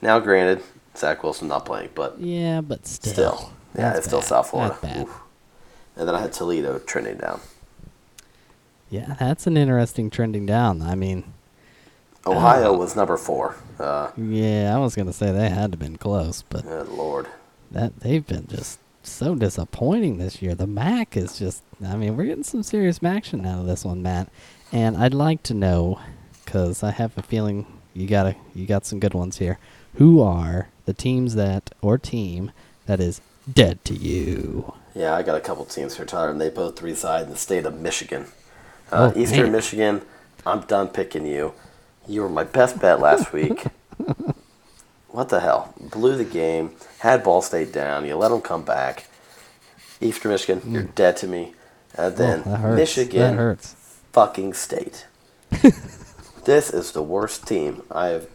Now, 0.00 0.18
granted, 0.18 0.62
Zach 0.96 1.22
Wilson 1.22 1.48
not 1.48 1.66
playing, 1.66 1.90
but 1.94 2.18
Yeah, 2.20 2.60
but 2.60 2.86
still. 2.86 3.12
still, 3.12 3.52
yeah, 3.76 3.96
it's 3.96 4.06
still. 4.06 4.22
South 4.22 4.50
Florida. 4.50 4.76
Bad. 4.80 5.06
And 5.96 6.06
then 6.08 6.14
I 6.14 6.20
had 6.20 6.32
Toledo 6.32 6.78
trending 6.78 7.16
down. 7.18 7.40
Yeah, 8.90 9.16
that's 9.18 9.46
an 9.46 9.56
interesting 9.56 10.08
trending 10.08 10.46
down. 10.46 10.80
I 10.80 10.94
mean, 10.94 11.24
Ohio 12.26 12.72
Ah. 12.74 12.76
was 12.78 12.96
number 12.96 13.16
four. 13.16 13.56
Uh, 13.78 14.10
yeah, 14.16 14.74
I 14.74 14.78
was 14.78 14.94
gonna 14.94 15.12
say 15.12 15.32
they 15.32 15.50
had 15.50 15.72
to 15.72 15.78
been 15.78 15.96
close, 15.98 16.42
but 16.48 16.62
good 16.62 16.88
lord. 16.88 17.26
that 17.70 18.00
they've 18.00 18.26
been 18.26 18.46
just 18.46 18.78
so 19.10 19.34
disappointing 19.34 20.18
this 20.18 20.40
year. 20.42 20.54
The 20.54 20.66
MAC 20.66 21.16
is 21.16 21.38
just 21.38 21.62
I 21.84 21.96
mean, 21.96 22.16
we're 22.16 22.24
getting 22.24 22.44
some 22.44 22.62
serious 22.62 23.00
action 23.04 23.46
out 23.46 23.60
of 23.60 23.66
this 23.66 23.84
one, 23.84 24.02
Matt. 24.02 24.28
And 24.72 24.96
I'd 24.96 25.14
like 25.14 25.42
to 25.44 25.54
know 25.54 26.00
cuz 26.46 26.82
I 26.82 26.90
have 26.92 27.16
a 27.18 27.22
feeling 27.22 27.66
you 27.94 28.06
got 28.06 28.24
to 28.24 28.36
you 28.54 28.66
got 28.66 28.86
some 28.86 29.00
good 29.00 29.14
ones 29.14 29.38
here. 29.38 29.58
Who 29.94 30.20
are 30.22 30.68
the 30.84 30.92
teams 30.94 31.34
that 31.34 31.70
or 31.82 31.98
team 31.98 32.52
that 32.86 33.00
is 33.00 33.20
dead 33.52 33.84
to 33.86 33.94
you? 33.94 34.72
Yeah, 34.94 35.14
I 35.14 35.22
got 35.22 35.36
a 35.36 35.40
couple 35.40 35.64
teams 35.64 35.96
here, 35.96 36.06
Tyler, 36.06 36.30
and 36.30 36.40
they 36.40 36.50
both 36.50 36.82
reside 36.82 37.24
in 37.24 37.30
the 37.30 37.36
state 37.36 37.66
of 37.66 37.80
Michigan. 37.80 38.26
Uh, 38.90 39.12
Oh, 39.14 39.18
Eastern 39.20 39.44
man. 39.44 39.52
Michigan, 39.52 40.02
I'm 40.46 40.60
done 40.62 40.88
picking 40.88 41.26
you. 41.26 41.52
You 42.06 42.22
were 42.22 42.28
my 42.28 42.44
best 42.44 42.80
bet 42.80 43.00
last 43.00 43.32
week. 43.38 43.66
What 45.08 45.28
the 45.28 45.40
hell? 45.40 45.74
Blew 45.80 46.16
the 46.16 46.24
game, 46.24 46.72
had 46.98 47.22
Ball 47.22 47.42
State 47.42 47.72
down. 47.72 48.04
You 48.06 48.16
let 48.16 48.28
them 48.28 48.40
come 48.40 48.62
back. 48.62 49.06
Eastern 50.00 50.32
Michigan, 50.32 50.62
you're 50.72 50.84
mm. 50.84 50.94
dead 50.94 51.16
to 51.18 51.26
me. 51.26 51.54
And 51.94 52.12
oh, 52.14 52.16
then 52.16 52.42
oh, 52.46 52.50
that 52.50 52.60
hurts. 52.60 52.76
Michigan, 52.76 53.20
That 53.20 53.34
hurts. 53.34 53.74
fucking 54.12 54.54
state. 54.54 55.06
this 56.44 56.70
is 56.70 56.92
the 56.92 57.02
worst 57.02 57.46
team 57.46 57.82
I've. 57.90 58.28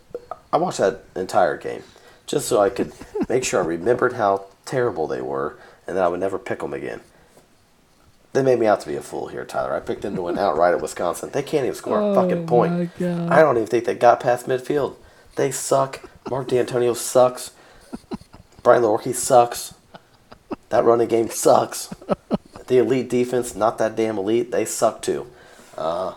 I 0.51 0.57
watched 0.57 0.79
that 0.79 1.03
entire 1.15 1.57
game 1.57 1.83
just 2.25 2.47
so 2.47 2.59
I 2.59 2.69
could 2.69 2.91
make 3.29 3.43
sure 3.43 3.63
I 3.63 3.65
remembered 3.65 4.13
how 4.13 4.45
terrible 4.65 5.07
they 5.07 5.21
were, 5.21 5.57
and 5.87 5.95
that 5.95 6.03
I 6.03 6.07
would 6.07 6.19
never 6.19 6.39
pick 6.39 6.59
them 6.59 6.73
again. 6.73 7.01
They 8.33 8.41
made 8.41 8.59
me 8.59 8.65
out 8.65 8.79
to 8.81 8.87
be 8.87 8.95
a 8.95 9.01
fool 9.01 9.27
here, 9.27 9.45
Tyler. 9.45 9.75
I 9.75 9.79
picked 9.79 10.01
them 10.01 10.15
to 10.15 10.23
win 10.23 10.39
outright 10.39 10.73
at 10.73 10.81
Wisconsin. 10.81 11.29
They 11.31 11.43
can't 11.43 11.65
even 11.65 11.75
score 11.75 12.01
a 12.01 12.15
fucking 12.15 12.43
oh 12.43 12.47
point. 12.47 12.73
Oh 12.73 12.89
God. 12.99 13.31
I 13.31 13.41
don't 13.41 13.57
even 13.57 13.67
think 13.67 13.85
they 13.85 13.93
got 13.93 14.19
past 14.19 14.47
midfield. 14.47 14.95
They 15.35 15.51
suck. 15.51 16.09
Mark 16.29 16.47
Dantonio 16.47 16.95
sucks. 16.95 17.51
Brian 18.61 18.83
Lewerke 18.83 19.13
sucks. 19.13 19.73
That 20.69 20.85
running 20.85 21.07
game 21.07 21.29
sucks. 21.29 21.93
The 22.67 22.77
elite 22.77 23.09
defense, 23.09 23.55
not 23.55 23.77
that 23.77 23.95
damn 23.95 24.17
elite. 24.17 24.51
They 24.51 24.65
suck 24.65 25.01
too. 25.01 25.27
Uh, 25.77 26.15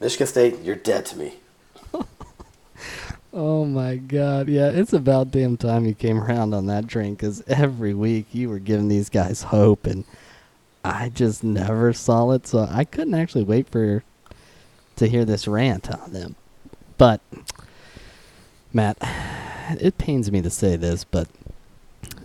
Michigan 0.00 0.26
State, 0.26 0.60
you're 0.62 0.76
dead 0.76 1.06
to 1.06 1.16
me. 1.16 1.34
Oh 3.30 3.66
my 3.66 3.96
god, 3.96 4.48
yeah, 4.48 4.68
it's 4.70 4.94
about 4.94 5.30
damn 5.30 5.58
time 5.58 5.84
you 5.84 5.94
came 5.94 6.18
around 6.18 6.54
on 6.54 6.66
that 6.66 6.88
train 6.88 7.14
because 7.14 7.42
every 7.46 7.92
week 7.92 8.26
you 8.32 8.48
were 8.48 8.58
giving 8.58 8.88
these 8.88 9.10
guys 9.10 9.42
hope, 9.42 9.86
and 9.86 10.04
I 10.82 11.10
just 11.10 11.44
never 11.44 11.92
saw 11.92 12.30
it, 12.30 12.46
so 12.46 12.66
I 12.68 12.84
couldn't 12.84 13.14
actually 13.14 13.44
wait 13.44 13.68
for 13.68 14.02
to 14.96 15.06
hear 15.06 15.26
this 15.26 15.46
rant 15.46 15.90
on 15.90 16.12
them. 16.12 16.36
But 16.96 17.20
Matt, 18.72 18.98
it 19.80 19.98
pains 19.98 20.30
me 20.30 20.42
to 20.42 20.50
say 20.50 20.76
this, 20.76 21.04
but 21.04 21.28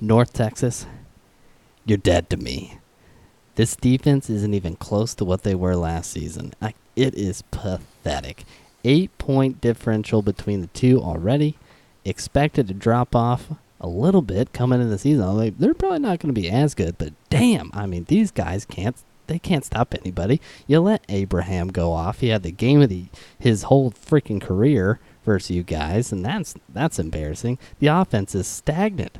North 0.01 0.33
Texas, 0.33 0.85
you're 1.85 1.97
dead 1.97 2.29
to 2.29 2.37
me. 2.37 2.79
This 3.55 3.75
defense 3.75 4.29
isn't 4.29 4.53
even 4.53 4.75
close 4.75 5.13
to 5.15 5.25
what 5.25 5.43
they 5.43 5.55
were 5.55 5.75
last 5.75 6.11
season. 6.11 6.53
I, 6.61 6.73
it 6.95 7.13
is 7.15 7.43
pathetic. 7.43 8.45
Eight 8.83 9.17
point 9.17 9.61
differential 9.61 10.21
between 10.21 10.61
the 10.61 10.67
two 10.67 11.01
already. 11.01 11.57
Expected 12.03 12.67
to 12.67 12.73
drop 12.73 13.15
off 13.15 13.51
a 13.79 13.87
little 13.87 14.21
bit 14.21 14.53
coming 14.53 14.79
into 14.79 14.91
the 14.91 14.97
season. 14.97 15.37
Like, 15.37 15.57
they're 15.57 15.73
probably 15.73 15.99
not 15.99 16.19
going 16.19 16.33
to 16.33 16.41
be 16.41 16.49
as 16.49 16.73
good, 16.73 16.97
but 16.97 17.13
damn, 17.29 17.69
I 17.73 17.85
mean, 17.85 18.05
these 18.05 18.31
guys 18.31 18.65
can't 18.65 18.97
they 19.27 19.39
can't 19.39 19.63
stop 19.63 19.93
anybody. 19.93 20.41
You 20.67 20.81
let 20.81 21.05
Abraham 21.07 21.69
go 21.69 21.93
off. 21.93 22.19
He 22.19 22.27
had 22.27 22.43
the 22.43 22.51
game 22.51 22.81
of 22.81 22.89
the 22.89 23.05
his 23.39 23.63
whole 23.63 23.91
freaking 23.91 24.41
career 24.41 24.99
versus 25.23 25.51
you 25.51 25.63
guys, 25.63 26.11
and 26.11 26.25
that's 26.25 26.55
that's 26.69 26.99
embarrassing. 26.99 27.57
The 27.79 27.87
offense 27.87 28.35
is 28.35 28.47
stagnant. 28.47 29.17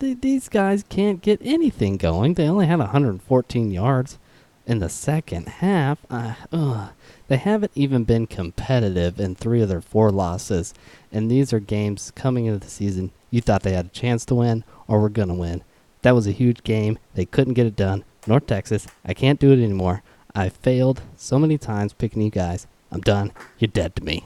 Th- 0.00 0.20
these 0.20 0.48
guys 0.48 0.84
can't 0.88 1.22
get 1.22 1.40
anything 1.42 1.96
going. 1.96 2.34
They 2.34 2.48
only 2.48 2.66
had 2.66 2.78
114 2.78 3.70
yards 3.70 4.18
in 4.66 4.78
the 4.78 4.88
second 4.88 5.48
half. 5.48 5.98
Uh, 6.10 6.34
ugh. 6.52 6.90
They 7.28 7.36
haven't 7.38 7.72
even 7.74 8.04
been 8.04 8.26
competitive 8.26 9.18
in 9.18 9.34
three 9.34 9.62
of 9.62 9.68
their 9.68 9.80
four 9.80 10.10
losses, 10.10 10.74
and 11.10 11.30
these 11.30 11.52
are 11.52 11.60
games 11.60 12.12
coming 12.14 12.46
into 12.46 12.58
the 12.58 12.70
season 12.70 13.12
you 13.30 13.40
thought 13.40 13.62
they 13.62 13.72
had 13.72 13.86
a 13.86 13.90
chance 13.90 14.24
to 14.26 14.34
win 14.34 14.62
or 14.86 15.00
were 15.00 15.08
gonna 15.08 15.34
win. 15.34 15.62
That 16.02 16.14
was 16.14 16.26
a 16.26 16.32
huge 16.32 16.62
game. 16.62 16.98
They 17.14 17.24
couldn't 17.24 17.54
get 17.54 17.66
it 17.66 17.76
done. 17.76 18.04
North 18.26 18.46
Texas, 18.46 18.86
I 19.04 19.14
can't 19.14 19.40
do 19.40 19.50
it 19.50 19.62
anymore. 19.62 20.02
I 20.34 20.48
failed 20.50 21.02
so 21.16 21.38
many 21.38 21.58
times 21.58 21.92
picking 21.92 22.22
you 22.22 22.30
guys. 22.30 22.66
I'm 22.90 23.00
done. 23.00 23.32
You're 23.58 23.68
dead 23.68 23.96
to 23.96 24.04
me. 24.04 24.24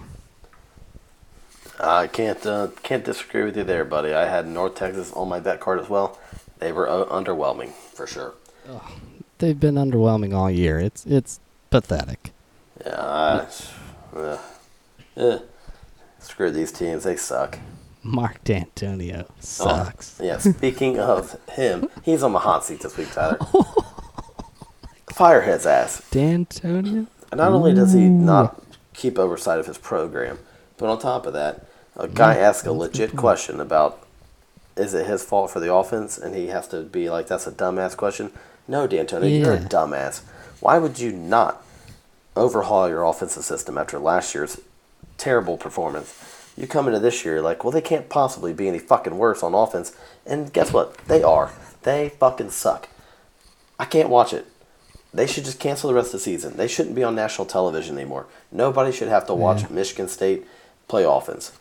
I 1.80 2.06
can't 2.08 2.44
uh, 2.44 2.68
can't 2.82 3.04
disagree 3.04 3.44
with 3.44 3.56
you 3.56 3.64
there, 3.64 3.84
buddy. 3.84 4.12
I 4.12 4.26
had 4.26 4.46
North 4.48 4.74
Texas 4.74 5.12
on 5.12 5.28
my 5.28 5.40
bet 5.40 5.60
card 5.60 5.80
as 5.80 5.88
well. 5.88 6.18
They 6.58 6.72
were 6.72 6.88
uh, 6.88 7.04
underwhelming 7.06 7.70
for 7.72 8.06
sure. 8.06 8.34
They've 9.38 9.58
been 9.58 9.76
underwhelming 9.76 10.34
all 10.34 10.50
year. 10.50 10.78
It's 10.80 11.06
it's 11.06 11.40
pathetic. 11.70 12.32
Yeah, 12.84 13.00
I, 13.00 13.46
uh, 14.16 14.38
eh. 15.16 15.38
screw 16.18 16.50
these 16.50 16.72
teams. 16.72 17.04
They 17.04 17.16
suck. 17.16 17.58
Mark 18.02 18.42
Dantonio 18.44 19.26
Oh, 19.28 19.34
sucks. 19.40 20.20
yeah. 20.22 20.38
Speaking 20.38 20.98
of 20.98 21.36
him, 21.50 21.88
he's 22.04 22.22
on 22.22 22.32
the 22.32 22.38
hot 22.40 22.64
seat 22.64 22.80
this 22.80 22.96
week, 22.96 23.12
Tyler. 23.12 23.38
Fire 25.12 25.42
his 25.42 25.66
ass. 25.66 26.00
Dantonio? 26.10 27.06
Not 27.34 27.52
only 27.52 27.74
does 27.74 27.92
he 27.92 28.08
not 28.08 28.62
keep 28.94 29.18
oversight 29.18 29.58
of 29.58 29.66
his 29.66 29.78
program, 29.78 30.38
but 30.76 30.88
on 30.88 30.98
top 30.98 31.26
of 31.26 31.32
that, 31.34 31.66
a 31.98 32.08
guy 32.08 32.36
Yeah, 32.36 32.48
asks 32.48 32.66
a 32.66 32.72
legit 32.72 33.16
question 33.16 33.60
about 33.60 33.98
is 34.76 34.94
it 34.94 35.06
his 35.06 35.24
fault 35.24 35.50
for 35.50 35.58
the 35.60 35.72
offense, 35.72 36.16
and 36.16 36.34
he 36.36 36.46
has 36.48 36.68
to 36.68 36.82
be 36.82 37.10
like, 37.10 37.26
"That's 37.26 37.46
a 37.48 37.50
dumbass 37.52 37.96
question." 37.96 38.30
No, 38.68 38.86
Dantonio, 38.86 39.28
you're 39.40 39.54
a 39.54 39.58
dumbass. 39.58 40.20
Why 40.60 40.78
would 40.78 40.98
you 41.00 41.10
not 41.12 41.62
overhaul 42.36 42.88
your 42.88 43.02
offensive 43.04 43.44
system 43.44 43.76
after 43.76 43.98
last 43.98 44.34
year's 44.34 44.60
terrible 45.16 45.56
performance? 45.56 46.14
You 46.56 46.66
come 46.66 46.86
into 46.88 47.00
this 47.00 47.24
year 47.24 47.34
you're 47.34 47.42
like, 47.42 47.62
well, 47.64 47.70
they 47.70 47.80
can't 47.80 48.08
possibly 48.08 48.52
be 48.52 48.68
any 48.68 48.78
fucking 48.80 49.16
worse 49.16 49.42
on 49.42 49.54
offense, 49.54 49.92
and 50.26 50.52
guess 50.52 50.72
what? 50.72 50.96
They 51.06 51.22
are. 51.22 51.50
They 51.82 52.08
fucking 52.10 52.50
suck. 52.50 52.88
I 53.78 53.84
can't 53.84 54.08
watch 54.08 54.32
it. 54.32 54.46
They 55.14 55.26
should 55.26 55.44
just 55.44 55.60
cancel 55.60 55.88
the 55.88 55.94
rest 55.94 56.08
of 56.08 56.12
the 56.14 56.18
season. 56.18 56.56
They 56.56 56.68
shouldn't 56.68 56.94
be 56.96 57.04
on 57.04 57.14
national 57.14 57.46
television 57.46 57.96
anymore. 57.96 58.26
Nobody 58.52 58.92
should 58.92 59.08
have 59.08 59.26
to 59.28 59.34
watch 59.34 59.62
Yeah. 59.62 59.68
Michigan 59.70 60.08
State 60.08 60.46
play 60.88 61.04
offense. 61.04 61.52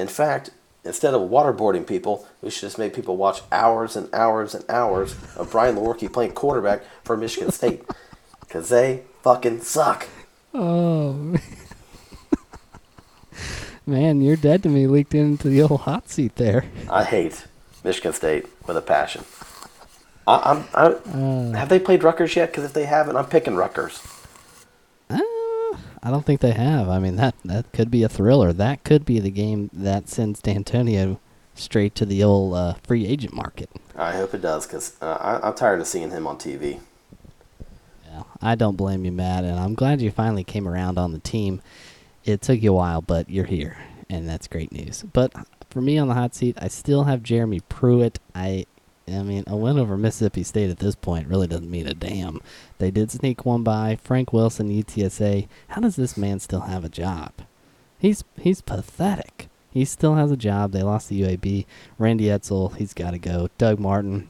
In 0.00 0.08
fact, 0.08 0.48
instead 0.82 1.12
of 1.12 1.20
waterboarding 1.30 1.86
people, 1.86 2.26
we 2.40 2.48
should 2.48 2.62
just 2.62 2.78
make 2.78 2.94
people 2.94 3.18
watch 3.18 3.42
hours 3.52 3.96
and 3.96 4.12
hours 4.14 4.54
and 4.54 4.64
hours 4.70 5.14
of 5.36 5.50
Brian 5.50 5.76
Lewerke 5.76 6.10
playing 6.10 6.32
quarterback 6.32 6.82
for 7.04 7.16
Michigan 7.16 7.52
State. 7.52 7.84
Because 8.40 8.68
they 8.68 9.04
fucking 9.22 9.60
suck. 9.60 10.08
Oh, 10.52 11.36
man, 13.86 14.20
you're 14.20 14.34
dead 14.34 14.64
to 14.64 14.68
me. 14.68 14.88
Leaked 14.88 15.14
into 15.14 15.48
the 15.48 15.62
old 15.62 15.82
hot 15.82 16.10
seat 16.10 16.34
there. 16.34 16.64
I 16.90 17.04
hate 17.04 17.46
Michigan 17.84 18.12
State 18.12 18.46
with 18.66 18.76
a 18.76 18.80
passion. 18.80 19.24
I, 20.26 20.36
I'm, 20.50 20.64
I, 20.74 20.86
Uh, 21.16 21.52
have 21.56 21.68
they 21.68 21.78
played 21.78 22.02
Rutgers 22.02 22.34
yet? 22.34 22.50
Because 22.50 22.64
if 22.64 22.72
they 22.72 22.86
haven't, 22.86 23.16
I'm 23.16 23.26
picking 23.26 23.54
Rutgers. 23.54 24.02
I 26.02 26.10
don't 26.10 26.24
think 26.24 26.40
they 26.40 26.52
have. 26.52 26.88
I 26.88 26.98
mean, 26.98 27.16
that 27.16 27.34
that 27.44 27.72
could 27.72 27.90
be 27.90 28.02
a 28.02 28.08
thriller. 28.08 28.52
That 28.52 28.84
could 28.84 29.04
be 29.04 29.20
the 29.20 29.30
game 29.30 29.68
that 29.72 30.08
sends 30.08 30.40
Dantonio 30.40 31.18
straight 31.54 31.94
to 31.96 32.06
the 32.06 32.22
old 32.24 32.54
uh, 32.54 32.74
free 32.84 33.06
agent 33.06 33.34
market. 33.34 33.68
I 33.96 34.12
hope 34.16 34.32
it 34.32 34.40
does, 34.40 34.66
because 34.66 34.96
uh, 35.02 35.18
I- 35.20 35.46
I'm 35.46 35.54
tired 35.54 35.80
of 35.80 35.86
seeing 35.86 36.10
him 36.10 36.26
on 36.26 36.38
TV. 36.38 36.80
Yeah, 38.06 38.22
I 38.40 38.54
don't 38.54 38.76
blame 38.76 39.04
you, 39.04 39.12
Matt, 39.12 39.44
and 39.44 39.58
I'm 39.58 39.74
glad 39.74 40.00
you 40.00 40.10
finally 40.10 40.44
came 40.44 40.66
around 40.66 40.98
on 40.98 41.12
the 41.12 41.18
team. 41.18 41.60
It 42.24 42.40
took 42.40 42.62
you 42.62 42.70
a 42.70 42.74
while, 42.74 43.02
but 43.02 43.28
you're 43.28 43.44
here, 43.44 43.76
and 44.08 44.26
that's 44.28 44.48
great 44.48 44.72
news. 44.72 45.02
But 45.12 45.32
for 45.68 45.80
me 45.82 45.98
on 45.98 46.08
the 46.08 46.14
hot 46.14 46.34
seat, 46.34 46.56
I 46.60 46.68
still 46.68 47.04
have 47.04 47.22
Jeremy 47.22 47.60
Pruitt. 47.68 48.18
I, 48.34 48.64
I 49.12 49.22
mean, 49.22 49.44
a 49.46 49.56
win 49.56 49.78
over 49.78 49.96
Mississippi 49.96 50.42
State 50.42 50.70
at 50.70 50.78
this 50.78 50.94
point 50.94 51.28
really 51.28 51.46
doesn't 51.46 51.70
mean 51.70 51.86
a 51.86 51.94
damn. 51.94 52.40
They 52.78 52.90
did 52.90 53.10
sneak 53.10 53.44
one 53.44 53.62
by 53.62 53.96
Frank 53.96 54.32
Wilson, 54.32 54.68
UTSA. 54.68 55.48
How 55.68 55.80
does 55.80 55.96
this 55.96 56.16
man 56.16 56.40
still 56.40 56.60
have 56.60 56.84
a 56.84 56.88
job? 56.88 57.32
He's 57.98 58.24
he's 58.38 58.60
pathetic. 58.60 59.48
He 59.70 59.84
still 59.84 60.14
has 60.14 60.30
a 60.30 60.36
job. 60.36 60.72
They 60.72 60.82
lost 60.82 61.08
the 61.08 61.20
UAB. 61.22 61.66
Randy 61.98 62.24
Edsall, 62.24 62.76
he's 62.76 62.92
got 62.92 63.12
to 63.12 63.18
go. 63.18 63.48
Doug 63.56 63.78
Martin, 63.78 64.28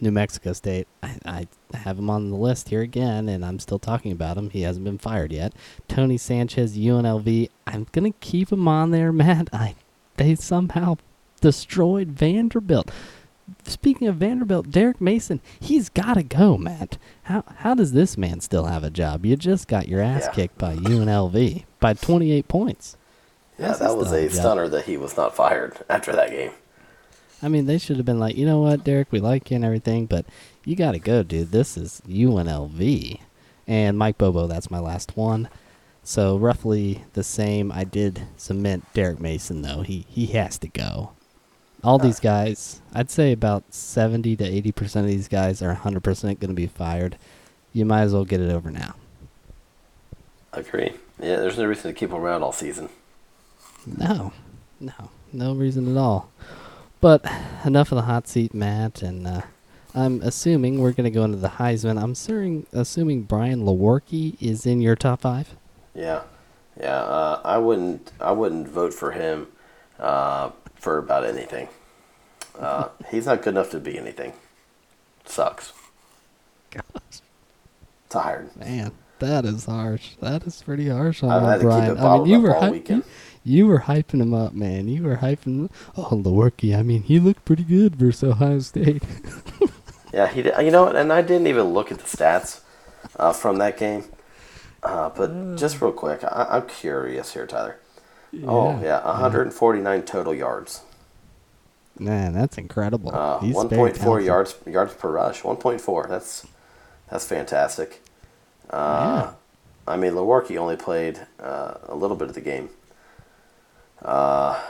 New 0.00 0.10
Mexico 0.10 0.52
State. 0.52 0.86
I, 1.02 1.16
I 1.24 1.46
have 1.78 1.98
him 1.98 2.10
on 2.10 2.30
the 2.30 2.36
list 2.36 2.68
here 2.68 2.82
again, 2.82 3.28
and 3.28 3.44
I'm 3.44 3.58
still 3.58 3.78
talking 3.78 4.12
about 4.12 4.36
him. 4.36 4.50
He 4.50 4.62
hasn't 4.62 4.84
been 4.84 4.98
fired 4.98 5.32
yet. 5.32 5.54
Tony 5.88 6.18
Sanchez, 6.18 6.76
UNLV. 6.76 7.48
I'm 7.66 7.86
gonna 7.92 8.12
keep 8.20 8.52
him 8.52 8.68
on 8.68 8.90
there, 8.90 9.12
Matt. 9.14 9.48
I 9.52 9.76
they 10.16 10.34
somehow 10.34 10.96
destroyed 11.40 12.08
Vanderbilt. 12.08 12.90
Speaking 13.64 14.08
of 14.08 14.16
Vanderbilt, 14.16 14.70
Derek 14.70 15.00
Mason, 15.00 15.40
he's 15.60 15.88
got 15.88 16.14
to 16.14 16.22
go, 16.22 16.56
Matt. 16.58 16.98
How 17.24 17.44
how 17.58 17.74
does 17.74 17.92
this 17.92 18.16
man 18.18 18.40
still 18.40 18.64
have 18.64 18.82
a 18.84 18.90
job? 18.90 19.24
You 19.24 19.36
just 19.36 19.68
got 19.68 19.88
your 19.88 20.00
ass 20.00 20.24
Yeah. 20.26 20.32
kicked 20.32 20.58
by 20.58 20.74
UNLV 20.76 21.64
by 21.80 21.94
28 21.94 22.48
points. 22.48 22.96
Yeah, 23.58 23.72
he 23.72 23.78
that 23.78 23.96
was 23.96 24.12
a 24.12 24.22
job? 24.28 24.32
stunner 24.32 24.68
that 24.68 24.84
he 24.86 24.96
was 24.96 25.16
not 25.16 25.34
fired 25.36 25.78
after 25.88 26.12
that 26.12 26.30
game. 26.30 26.50
I 27.42 27.48
mean, 27.48 27.66
they 27.66 27.78
should 27.78 27.96
have 27.98 28.06
been 28.06 28.18
like, 28.18 28.36
you 28.36 28.46
know 28.46 28.60
what, 28.60 28.82
Derek, 28.82 29.12
we 29.12 29.20
like 29.20 29.50
you 29.50 29.56
and 29.56 29.64
everything, 29.64 30.06
but 30.06 30.24
you 30.64 30.74
got 30.74 30.92
to 30.92 30.98
go, 30.98 31.22
dude. 31.22 31.52
This 31.52 31.76
is 31.76 32.00
UNLV. 32.08 33.20
And 33.66 33.98
Mike 33.98 34.16
Bobo, 34.18 34.46
that's 34.46 34.70
my 34.70 34.78
last 34.78 35.16
one. 35.16 35.48
So 36.02 36.36
roughly 36.36 37.04
the 37.14 37.24
same. 37.24 37.72
I 37.72 37.84
did 37.84 38.22
cement 38.36 38.84
Derek 38.94 39.20
Mason 39.20 39.62
though. 39.62 39.82
He 39.82 40.06
he 40.08 40.26
has 40.28 40.56
to 40.58 40.68
go. 40.68 41.12
All 41.86 41.98
these 41.98 42.18
guys, 42.18 42.80
I'd 42.92 43.12
say 43.12 43.30
about 43.30 43.72
70 43.72 44.34
to 44.36 44.44
80% 44.44 44.96
of 44.96 45.06
these 45.06 45.28
guys 45.28 45.62
are 45.62 45.72
100% 45.72 46.22
going 46.22 46.48
to 46.48 46.48
be 46.48 46.66
fired. 46.66 47.16
You 47.72 47.84
might 47.84 48.02
as 48.02 48.12
well 48.12 48.24
get 48.24 48.40
it 48.40 48.50
over 48.50 48.72
now. 48.72 48.96
Agree. 50.52 50.94
Yeah, 51.20 51.36
there's 51.36 51.56
no 51.56 51.64
reason 51.64 51.94
to 51.94 51.96
keep 51.96 52.10
him 52.10 52.16
around 52.16 52.42
all 52.42 52.50
season. 52.50 52.88
No, 53.86 54.32
no, 54.80 55.10
no 55.32 55.54
reason 55.54 55.88
at 55.88 55.96
all. 55.96 56.28
But 57.00 57.24
enough 57.64 57.92
of 57.92 57.96
the 57.96 58.02
hot 58.02 58.26
seat, 58.26 58.52
Matt, 58.52 59.00
and 59.02 59.24
uh, 59.24 59.42
I'm 59.94 60.20
assuming 60.22 60.80
we're 60.80 60.90
going 60.90 61.04
to 61.04 61.10
go 61.10 61.22
into 61.22 61.36
the 61.36 61.50
Heisman. 61.50 62.02
I'm 62.02 62.12
assuming, 62.12 62.66
assuming 62.72 63.22
Brian 63.22 63.60
Lewerke 63.60 64.36
is 64.42 64.66
in 64.66 64.80
your 64.80 64.96
top 64.96 65.20
five. 65.20 65.54
Yeah, 65.94 66.22
yeah. 66.80 66.96
Uh, 66.96 67.40
I 67.44 67.58
wouldn't. 67.58 68.10
I 68.20 68.32
wouldn't 68.32 68.66
vote 68.66 68.92
for 68.92 69.12
him 69.12 69.46
uh, 70.00 70.50
for 70.86 70.98
about 70.98 71.24
anything. 71.24 71.68
Uh, 72.56 72.90
he's 73.10 73.26
not 73.26 73.42
good 73.42 73.54
enough 73.54 73.70
to 73.70 73.80
be 73.80 73.98
anything. 73.98 74.32
Sucks. 75.24 75.72
Gosh, 76.70 77.20
Tired. 78.08 78.56
man, 78.56 78.92
that 79.18 79.44
is 79.44 79.64
harsh. 79.64 80.14
That 80.20 80.46
is 80.46 80.62
pretty 80.62 80.88
harsh 80.88 81.24
on 81.24 81.30
I've 81.30 81.42
my 81.42 81.50
had 81.50 81.60
to 81.60 81.62
keep 81.64 81.98
Brian. 81.98 81.98
I 81.98 82.18
mean, 82.18 82.26
you 82.26 82.40
were 82.40 82.54
all 82.54 82.60
hy- 82.60 82.70
weekend. 82.70 83.02
you, 83.42 83.56
you 83.56 83.66
were 83.66 83.80
hyping 83.80 84.20
him 84.22 84.32
up, 84.32 84.52
man. 84.52 84.86
You 84.86 85.02
were 85.02 85.16
hyping. 85.16 85.70
Oh, 85.96 86.10
Lewerke. 86.12 86.78
I 86.78 86.82
mean, 86.82 87.02
he 87.02 87.18
looked 87.18 87.44
pretty 87.44 87.64
good 87.64 87.96
versus 87.96 88.30
Ohio 88.30 88.60
State. 88.60 89.02
Yeah, 90.14 90.28
he. 90.28 90.40
Did, 90.42 90.54
you 90.64 90.70
know, 90.70 90.84
what, 90.84 90.96
and 90.96 91.12
I 91.12 91.20
didn't 91.20 91.48
even 91.48 91.74
look 91.74 91.90
at 91.92 91.98
the 91.98 92.04
stats 92.04 92.60
uh, 93.16 93.32
from 93.34 93.58
that 93.58 93.76
game. 93.76 94.04
Uh, 94.82 95.10
but 95.10 95.56
just 95.56 95.82
real 95.82 95.92
quick, 95.92 96.22
I, 96.24 96.46
I'm 96.48 96.66
curious 96.68 97.34
here, 97.34 97.44
Tyler. 97.46 97.76
Oh 98.44 98.80
yeah, 98.82 99.04
149 99.04 100.02
total 100.02 100.34
yards. 100.34 100.82
Man, 101.98 102.34
that's 102.34 102.58
incredible. 102.58 103.14
Uh, 103.14 103.38
He's 103.40 103.54
1.4 103.56 103.94
talented. 103.94 104.26
yards 104.26 104.54
yards 104.66 104.94
per 104.94 105.10
rush. 105.10 105.42
1.4. 105.42 106.08
That's 106.08 106.46
that's 107.10 107.26
fantastic. 107.26 108.02
Uh, 108.68 109.32
I 109.88 109.96
mean, 109.96 110.12
Lewerke 110.12 110.56
only 110.58 110.76
played 110.76 111.26
uh, 111.40 111.74
a 111.84 111.94
little 111.94 112.16
bit 112.16 112.28
of 112.28 112.34
the 112.34 112.40
game. 112.40 112.68
Uh, 114.02 114.60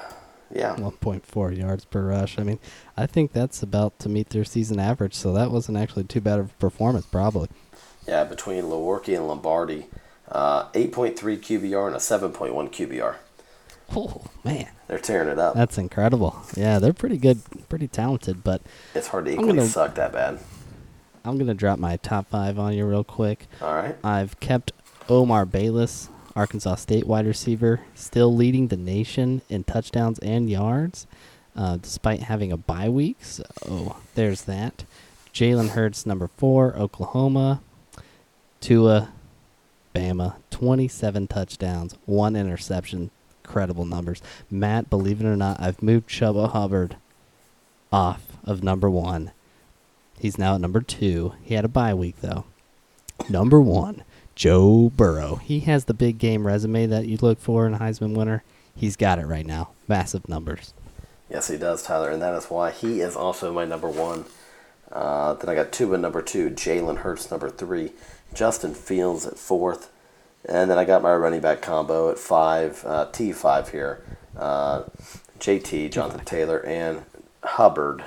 yeah, 0.55 0.77
1.4 0.77 1.57
yards 1.59 1.85
per 1.85 2.03
rush. 2.07 2.39
I 2.39 2.43
mean, 2.45 2.59
I 2.97 3.07
think 3.07 3.33
that's 3.33 3.63
about 3.63 3.99
to 4.01 4.09
meet 4.09 4.31
their 4.31 4.45
season 4.45 4.79
average, 4.79 5.15
so 5.15 5.33
that 5.33 5.51
wasn't 5.51 5.79
actually 5.79 6.05
too 6.05 6.21
bad 6.21 6.39
of 6.39 6.51
a 6.51 6.55
performance, 6.55 7.07
probably. 7.07 7.49
yeah. 8.07 8.23
Between 8.25 8.65
Lewerke 8.65 9.17
and 9.17 9.27
Lombardi, 9.27 9.87
uh, 10.31 10.69
8.3 10.71 11.15
QBR 11.17 11.87
and 11.89 11.97
a 11.97 11.99
7.1 11.99 12.53
QBR. 12.71 13.17
Oh, 13.95 14.23
man. 14.45 14.69
They're 14.89 14.99
tearing 14.99 15.29
it 15.29 15.39
up. 15.39 15.55
That's 15.55 15.79
incredible. 15.79 16.37
Yeah, 16.57 16.79
they're 16.79 16.93
pretty 16.93 17.19
good, 17.19 17.41
pretty 17.69 17.89
talented, 17.89 18.43
but 18.45 18.63
it's 18.95 19.09
hard 19.09 19.27
to 19.27 19.33
equally 19.33 19.49
gonna- 19.57 19.67
suck 19.67 19.95
that 19.97 20.13
bad. 20.13 20.39
I'm 21.25 21.39
gonna 21.39 21.55
drop 21.55 21.79
my 21.79 21.97
top 21.97 22.29
five 22.29 22.59
on 22.59 22.73
you 22.75 22.85
real 22.87 23.03
quick. 23.05 23.47
All 23.61 23.75
right. 23.75 23.97
I've 24.05 24.39
kept 24.39 24.73
Omar 25.09 25.45
Bayless, 25.45 26.09
Arkansas 26.37 26.77
State 26.77 27.07
wide 27.07 27.27
receiver, 27.27 27.81
still 27.95 28.33
leading 28.35 28.69
the 28.69 28.77
nation 28.77 29.43
in 29.49 29.65
touchdowns 29.65 30.19
and 30.21 30.49
yards, 30.49 31.07
uh, 31.57 31.79
despite 31.79 32.21
having 32.25 32.53
a 32.53 32.57
bye 32.57 32.89
week. 32.89 33.25
So 33.25 33.97
there's 34.15 34.43
that. 34.43 34.85
Jalen 35.35 35.71
Hurts, 35.71 36.07
number 36.07 36.29
four, 36.29 36.77
Oklahoma. 36.77 37.61
Tua, 38.61 39.09
Bama, 39.95 40.35
27 40.51 41.27
touchdowns, 41.27 41.95
one 42.07 42.37
interception. 42.37 43.11
Incredible 43.47 43.85
numbers. 43.85 44.21
Matt, 44.51 44.91
believe 44.91 45.21
it 45.21 45.27
or 45.27 45.37
not, 45.37 45.61
I've 45.61 45.81
moved 45.81 46.09
Chuba 46.09 46.51
Hubbard 46.51 46.97
off 47.93 48.37
of 48.45 48.65
number 48.65 48.91
one. 48.91 49.31
He's 50.19 50.37
now 50.37 50.57
at 50.57 50.61
number 50.61 50.81
two. 50.81 51.35
He 51.45 51.55
had 51.55 51.65
a 51.65 51.69
bye 51.69 51.95
week, 51.95 52.17
though. 52.21 52.45
Number 53.31 53.61
one, 53.61 54.03
Joe 54.35 54.91
Burrow. 54.95 55.37
He 55.37 55.61
has 55.61 55.85
the 55.85 55.95
big 55.95 56.19
game 56.19 56.45
resume 56.45 56.87
that 56.87 57.07
you 57.07 57.19
look 57.21 57.39
for 57.39 57.69
in 57.69 57.75
a 57.75 57.79
Heisman 57.79 58.17
winner. 58.17 58.43
He's 58.75 58.97
got 58.97 59.21
it 59.21 59.27
right 59.27 59.47
now. 59.47 59.71
Massive 59.87 60.29
numbers. 60.29 60.75
Yes, 61.31 61.47
he 61.49 61.57
does, 61.57 61.85
Tyler, 61.85 62.11
and 62.11 62.21
that 62.21 62.35
is 62.35 62.47
why 62.47 62.73
he 62.73 63.01
is 63.01 63.15
also 63.15 63.53
my 63.53 63.65
number 63.65 63.89
one. 63.89 64.25
Uh, 64.91 65.35
then 65.35 65.49
I 65.49 65.55
got 65.55 65.71
Tua 65.71 65.99
number 65.99 66.21
two, 66.21 66.51
Jalen 66.51 66.99
Hurts 66.99 67.31
number 67.31 67.49
three, 67.49 67.93
Justin 68.35 68.75
Fields 68.75 69.25
at 69.25 69.39
fourth, 69.39 69.91
and 70.49 70.71
then 70.71 70.79
I 70.79 70.85
got 70.85 71.03
my 71.03 71.15
running 71.15 71.41
back 71.41 71.61
combo 71.63 72.11
at 72.11 72.19
five, 72.19 72.83
uh, 72.87 73.07
T 73.13 73.33
five 73.33 73.71
here, 73.71 74.03
uh, 74.39 74.85
JT 75.39 75.91
Jonathan 75.93 76.25
Taylor 76.25 76.65
and 76.65 77.03
Hubbard 77.43 78.05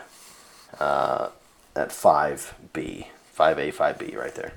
uh, 0.79 1.29
at 1.75 1.91
five 1.91 2.53
B, 2.73 3.07
five 3.31 3.59
A, 3.59 3.71
five 3.71 3.97
B 3.99 4.15
right 4.15 4.33
there. 4.35 4.53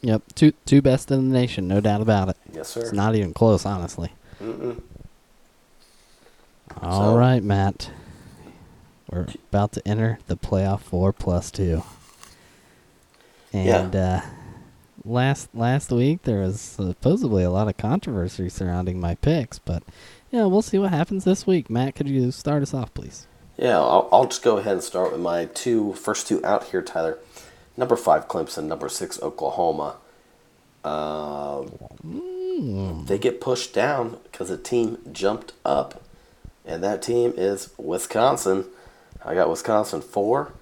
Yep, 0.00 0.22
two 0.34 0.52
two 0.66 0.82
best 0.82 1.10
in 1.10 1.28
the 1.30 1.38
nation, 1.38 1.68
no 1.68 1.80
doubt 1.80 2.00
about 2.00 2.28
it. 2.28 2.36
Yes, 2.52 2.68
sir. 2.70 2.80
It's 2.80 2.92
not 2.92 3.14
even 3.14 3.32
close, 3.32 3.64
honestly. 3.64 4.10
Mm-mm. 4.42 4.80
All 6.80 7.12
So- 7.12 7.18
right, 7.18 7.42
Matt. 7.42 7.90
We're 9.10 9.26
about 9.50 9.72
to 9.72 9.86
enter 9.86 10.18
the 10.26 10.36
playoff 10.38 10.80
four 10.80 11.12
plus 11.12 11.50
two. 11.50 11.82
Yeah. 13.52 13.82
And 13.82 13.94
uh, 13.94 14.20
last 15.04 15.48
last 15.54 15.90
week 15.90 16.22
there 16.22 16.40
was 16.40 16.60
supposedly 16.60 17.42
a 17.44 17.50
lot 17.50 17.68
of 17.68 17.76
controversy 17.76 18.48
surrounding 18.48 19.00
my 19.00 19.14
picks, 19.16 19.58
but 19.58 19.82
yeah, 20.30 20.44
we'll 20.46 20.62
see 20.62 20.78
what 20.78 20.90
happens 20.90 21.24
this 21.24 21.46
week. 21.46 21.68
Matt, 21.68 21.94
could 21.94 22.08
you 22.08 22.30
start 22.30 22.62
us 22.62 22.72
off, 22.74 22.92
please? 22.94 23.26
Yeah, 23.56 23.78
I'll, 23.78 24.08
I'll 24.10 24.26
just 24.26 24.42
go 24.42 24.56
ahead 24.56 24.72
and 24.74 24.82
start 24.82 25.12
with 25.12 25.20
my 25.20 25.44
two 25.46 25.92
first 25.94 26.26
two 26.26 26.44
out 26.44 26.64
here, 26.64 26.82
Tyler. 26.82 27.18
Number 27.76 27.96
five, 27.96 28.28
Clemson. 28.28 28.64
Number 28.64 28.88
six, 28.88 29.20
Oklahoma. 29.22 29.96
Uh, 30.84 31.62
They 32.02 33.18
get 33.18 33.40
pushed 33.40 33.72
down 33.72 34.18
because 34.24 34.50
a 34.50 34.58
team 34.58 34.98
jumped 35.12 35.52
up, 35.64 36.02
and 36.64 36.82
that 36.82 37.02
team 37.02 37.32
is 37.36 37.70
Wisconsin. 37.78 38.66
I 39.24 39.34
got 39.34 39.48
Wisconsin 39.50 40.00
four. 40.00 40.52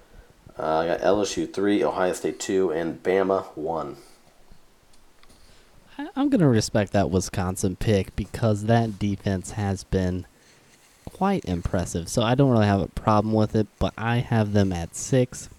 Uh, 0.59 0.77
I 0.79 0.87
got 0.87 0.99
LSU 1.01 1.51
three, 1.51 1.83
Ohio 1.83 2.13
State 2.13 2.39
two, 2.39 2.71
and 2.71 3.01
Bama 3.01 3.45
one. 3.55 3.97
I'm 5.97 6.29
going 6.29 6.41
to 6.41 6.47
respect 6.47 6.93
that 6.93 7.09
Wisconsin 7.09 7.75
pick 7.75 8.15
because 8.15 8.65
that 8.65 8.97
defense 8.97 9.51
has 9.51 9.83
been 9.83 10.25
quite 11.05 11.45
impressive. 11.45 12.09
So 12.09 12.21
I 12.21 12.35
don't 12.35 12.51
really 12.51 12.65
have 12.65 12.81
a 12.81 12.87
problem 12.87 13.33
with 13.33 13.55
it, 13.55 13.67
but 13.79 13.93
I 13.97 14.17
have 14.17 14.53
them 14.53 14.71
at 14.71 14.95
six. 14.95 15.49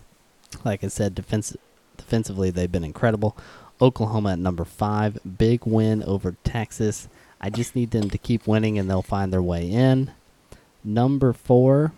Like 0.64 0.82
I 0.82 0.88
said, 0.88 1.14
defense, 1.14 1.56
defensively, 1.96 2.50
they've 2.50 2.70
been 2.70 2.84
incredible. 2.84 3.36
Oklahoma 3.80 4.32
at 4.32 4.38
number 4.38 4.64
five, 4.64 5.18
big 5.38 5.66
win 5.66 6.02
over 6.04 6.36
Texas. 6.44 7.08
I 7.40 7.50
just 7.50 7.74
need 7.74 7.90
them 7.90 8.10
to 8.10 8.18
keep 8.18 8.46
winning 8.46 8.78
and 8.78 8.88
they'll 8.88 9.02
find 9.02 9.32
their 9.32 9.42
way 9.42 9.68
in. 9.70 10.12
Number 10.84 11.32
four, 11.32 11.92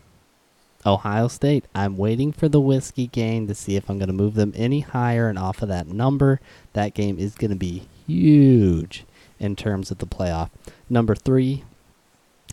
Ohio 0.87 1.29
State. 1.29 1.65
I'm 1.75 1.97
waiting 1.97 2.33
for 2.33 2.49
the 2.49 2.61
whiskey 2.61 3.07
game 3.07 3.47
to 3.49 3.55
see 3.55 3.77
if 3.77 3.89
I'm 3.89 3.99
going 3.99 4.09
to 4.09 4.15
move 4.15 4.35
them 4.35 4.53
any 4.57 4.81
higher 4.81 5.29
and 5.29 5.39
off 5.39 5.63
of 5.63 5.69
that 5.69 5.87
number. 5.87 6.41
That 6.73 6.95
game 6.95 7.19
is 7.19 7.35
going 7.35 7.51
to 7.51 7.57
be 7.57 7.85
huge 8.07 9.05
in 9.39 9.57
terms 9.57 9.91
of 9.91 9.99
the 9.99 10.07
playoff. 10.07 10.51
Number 10.89 11.15
three, 11.15 11.65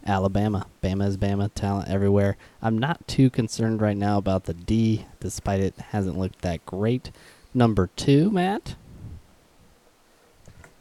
Alabama. 0.06 0.66
Bama 0.84 1.08
is 1.08 1.18
Bama. 1.18 1.50
Talent 1.54 1.90
everywhere. 1.90 2.38
I'm 2.62 2.78
not 2.78 3.08
too 3.08 3.30
concerned 3.30 3.82
right 3.82 3.98
now 3.98 4.18
about 4.18 4.46
the 4.46 4.54
D, 4.54 5.06
despite 5.20 5.60
it 5.60 5.76
hasn't 5.92 6.18
looked 6.18 6.42
that 6.42 6.66
great. 6.66 7.12
Number 7.54 7.90
two, 7.96 8.32
Matt. 8.32 8.76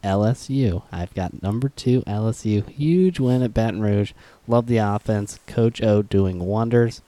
LSU. 0.02 0.82
I've 0.90 1.14
got 1.14 1.42
number 1.42 1.68
two, 1.68 2.00
LSU. 2.02 2.66
Huge 2.70 3.20
win 3.20 3.42
at 3.42 3.52
Baton 3.52 3.82
Rouge. 3.82 4.12
Love 4.48 4.66
the 4.66 4.78
offense. 4.78 5.38
Coach 5.46 5.82
O 5.82 6.02
doing 6.02 6.40
wonders. 6.40 7.02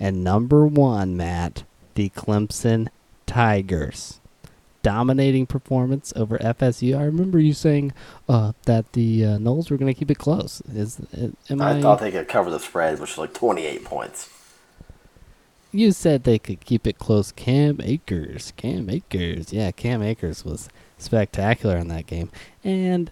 And 0.00 0.24
number 0.24 0.66
one, 0.66 1.16
Matt, 1.16 1.64
the 1.94 2.08
Clemson 2.10 2.88
Tigers. 3.26 4.17
Dominating 4.88 5.44
performance 5.44 6.14
over 6.16 6.38
FSU. 6.38 6.98
I 6.98 7.02
remember 7.02 7.38
you 7.38 7.52
saying 7.52 7.92
uh, 8.26 8.52
that 8.64 8.94
the 8.94 9.22
uh, 9.22 9.28
Noles 9.36 9.70
were 9.70 9.76
going 9.76 9.92
to 9.92 9.98
keep 9.98 10.10
it 10.10 10.16
close. 10.16 10.62
Is 10.72 10.98
uh, 11.14 11.28
am 11.50 11.60
I? 11.60 11.76
I 11.76 11.82
thought 11.82 12.00
they 12.00 12.10
could 12.10 12.26
cover 12.26 12.50
the 12.50 12.58
spread, 12.58 12.98
which 12.98 13.10
was 13.10 13.18
like 13.18 13.34
28 13.34 13.84
points. 13.84 14.30
You 15.72 15.92
said 15.92 16.24
they 16.24 16.38
could 16.38 16.64
keep 16.64 16.86
it 16.86 16.96
close. 16.98 17.32
Cam 17.32 17.82
Akers. 17.82 18.54
Cam 18.56 18.88
Akers. 18.88 19.52
Yeah, 19.52 19.70
Cam 19.72 20.02
Akers 20.02 20.42
was 20.42 20.70
spectacular 20.96 21.76
in 21.76 21.88
that 21.88 22.06
game. 22.06 22.30
And 22.64 23.10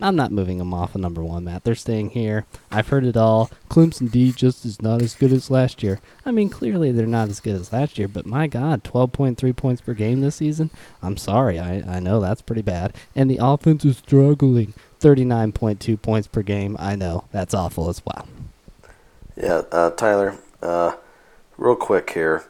I'm 0.00 0.16
not 0.16 0.32
moving 0.32 0.58
them 0.58 0.74
off 0.74 0.94
of 0.94 1.00
number 1.00 1.22
one, 1.22 1.44
Matt. 1.44 1.64
They're 1.64 1.74
staying 1.74 2.10
here. 2.10 2.46
I've 2.70 2.88
heard 2.88 3.04
it 3.04 3.16
all. 3.16 3.50
Clemson 3.70 4.10
D 4.10 4.32
just 4.32 4.64
is 4.64 4.82
not 4.82 5.00
as 5.00 5.14
good 5.14 5.32
as 5.32 5.50
last 5.50 5.82
year. 5.82 6.00
I 6.26 6.32
mean, 6.32 6.48
clearly 6.48 6.90
they're 6.90 7.06
not 7.06 7.28
as 7.28 7.40
good 7.40 7.54
as 7.54 7.72
last 7.72 7.96
year, 7.96 8.08
but 8.08 8.26
my 8.26 8.46
God, 8.48 8.82
12.3 8.82 9.56
points 9.56 9.80
per 9.80 9.94
game 9.94 10.20
this 10.20 10.36
season? 10.36 10.70
I'm 11.00 11.16
sorry. 11.16 11.60
I, 11.60 11.96
I 11.96 12.00
know 12.00 12.20
that's 12.20 12.42
pretty 12.42 12.62
bad. 12.62 12.94
And 13.14 13.30
the 13.30 13.38
offense 13.40 13.84
is 13.84 13.98
struggling. 13.98 14.74
39.2 15.00 16.00
points 16.00 16.26
per 16.26 16.42
game. 16.42 16.76
I 16.78 16.96
know. 16.96 17.24
That's 17.30 17.54
awful 17.54 17.88
as 17.88 18.02
well. 18.04 18.26
Yeah, 19.36 19.62
uh, 19.70 19.90
Tyler, 19.90 20.36
uh, 20.62 20.96
real 21.56 21.76
quick 21.76 22.10
here. 22.10 22.44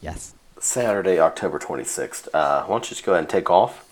Yes. 0.00 0.34
Saturday, 0.58 1.18
October 1.18 1.58
26th. 1.58 2.28
Uh, 2.32 2.64
why 2.64 2.74
don't 2.74 2.84
you 2.84 2.90
just 2.90 3.04
go 3.04 3.12
ahead 3.12 3.24
and 3.24 3.30
take 3.30 3.50
off? 3.50 3.86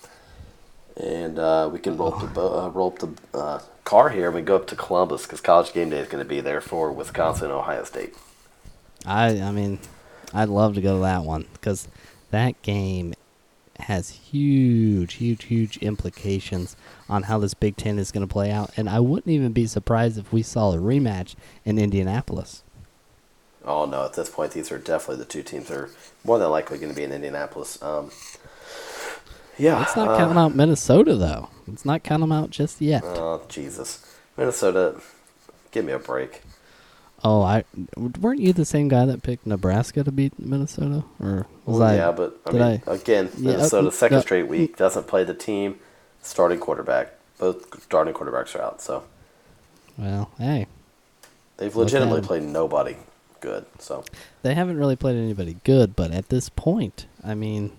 And 0.99 1.39
uh, 1.39 1.71
we 1.73 1.79
can 1.79 1.97
roll 1.97 2.15
up 2.15 2.21
the, 2.21 2.27
bo- 2.27 2.61
uh, 2.61 2.69
roll 2.69 2.89
up 2.89 2.99
the 2.99 3.39
uh, 3.39 3.61
car 3.85 4.11
here. 4.11 4.27
And 4.27 4.35
we 4.35 4.43
go 4.43 4.57
up 4.57 4.67
to 4.69 4.77
Columbus 4.77 5.23
because 5.23 5.41
College 5.41 5.73
Game 5.73 5.91
Day 5.91 6.01
is 6.01 6.09
going 6.09 6.23
to 6.23 6.29
be 6.29 6.41
there 6.41 6.61
for 6.61 6.93
Wisconsin 6.93 7.47
and 7.47 7.55
Ohio 7.55 7.85
State. 7.85 8.15
I 9.07 9.41
I 9.41 9.53
mean, 9.53 9.79
I'd 10.35 10.49
love 10.49 10.75
to 10.75 10.81
go 10.81 10.97
to 10.97 11.03
that 11.03 11.23
one 11.23 11.47
because 11.53 11.89
that 12.31 12.61
game 12.63 13.15
has 13.81 14.11
huge, 14.11 15.15
huge, 15.15 15.45
huge 15.45 15.77
implications 15.79 16.77
on 17.09 17.25
how 17.25 17.39
this 17.39 17.55
Big 17.55 17.77
Ten 17.77 17.99
is 17.99 18.11
going 18.11 18.27
to 18.27 18.33
play 18.33 18.51
out. 18.51 18.71
And 18.77 18.89
I 18.89 19.01
wouldn't 19.01 19.33
even 19.33 19.53
be 19.53 19.67
surprised 19.67 20.19
if 20.19 20.33
we 20.33 20.43
saw 20.43 20.73
a 20.73 20.77
rematch 20.77 21.37
in 21.65 21.79
Indianapolis. 21.79 22.65
Oh, 23.65 23.85
no, 23.85 24.05
at 24.05 24.15
this 24.15 24.31
point, 24.31 24.53
these 24.53 24.73
are 24.73 24.79
definitely 24.79 25.23
the 25.23 25.31
two 25.31 25.43
teams 25.43 25.69
that 25.69 25.77
are 25.77 25.91
more 26.25 26.39
than 26.39 26.51
likely 26.51 26.79
going 26.79 26.91
to 26.91 26.97
be 26.97 27.05
in 27.05 27.13
Indianapolis. 27.13 27.81
Um, 27.83 28.11
yeah. 29.59 29.79
Let's 29.79 29.97
not 29.97 30.09
uh, 30.09 30.17
count 30.19 30.39
out 30.39 30.55
Minnesota 30.55 31.17
though. 31.17 31.49
Let's 31.67 31.85
not 31.85 32.03
count 32.03 32.21
them 32.21 32.33
out 32.33 32.51
just 32.51 32.81
yet. 32.81 33.03
Oh, 33.05 33.43
Jesus. 33.49 34.05
Minnesota, 34.37 35.01
give 35.73 35.85
me 35.85 35.93
a 35.93 35.99
break. 35.99 36.43
oh, 37.25 37.43
I 37.43 37.65
weren't 37.97 38.41
you 38.41 38.53
the 38.53 38.65
same 38.65 38.89
guy 38.89 39.05
that 39.07 39.23
picked 39.23 39.47
Nebraska 39.47 40.05
to 40.05 40.13
beat 40.13 40.39
Minnesota, 40.39 41.03
or 41.21 41.47
was 41.67 41.79
Well, 41.81 41.83
I? 41.83 41.97
yeah, 41.97 42.13
but 42.13 42.39
I 42.47 42.51
mean, 42.53 42.63
I- 42.63 42.83
again, 42.87 43.31
Yeah, 43.37 43.51
Minnesota 43.53 43.91
second 43.91 44.19
no, 44.19 44.23
straight 44.23 44.47
week 44.49 44.77
doesn't 44.77 45.07
play 45.09 45.25
the 45.25 45.35
team 45.35 45.81
starting 46.23 46.61
quarterback. 46.61 47.15
Both 47.39 47.83
starting 47.83 48.15
quarterbacks 48.15 48.55
are 48.55 48.63
out, 48.63 48.81
so 48.81 49.03
Well, 49.97 50.31
hey, 50.39 50.67
they've 51.57 51.75
legitimately 51.75 52.23
played 52.23 52.45
nobody 52.45 52.97
good. 53.41 53.67
So 53.81 54.05
They 54.43 54.55
haven't 54.55 54.79
really 54.79 54.97
played 54.97 55.17
anybody 55.17 55.57
good, 55.65 55.97
but 55.97 56.13
at 56.13 56.29
this 56.29 56.49
point, 56.49 57.07
I 57.25 57.35
mean, 57.35 57.73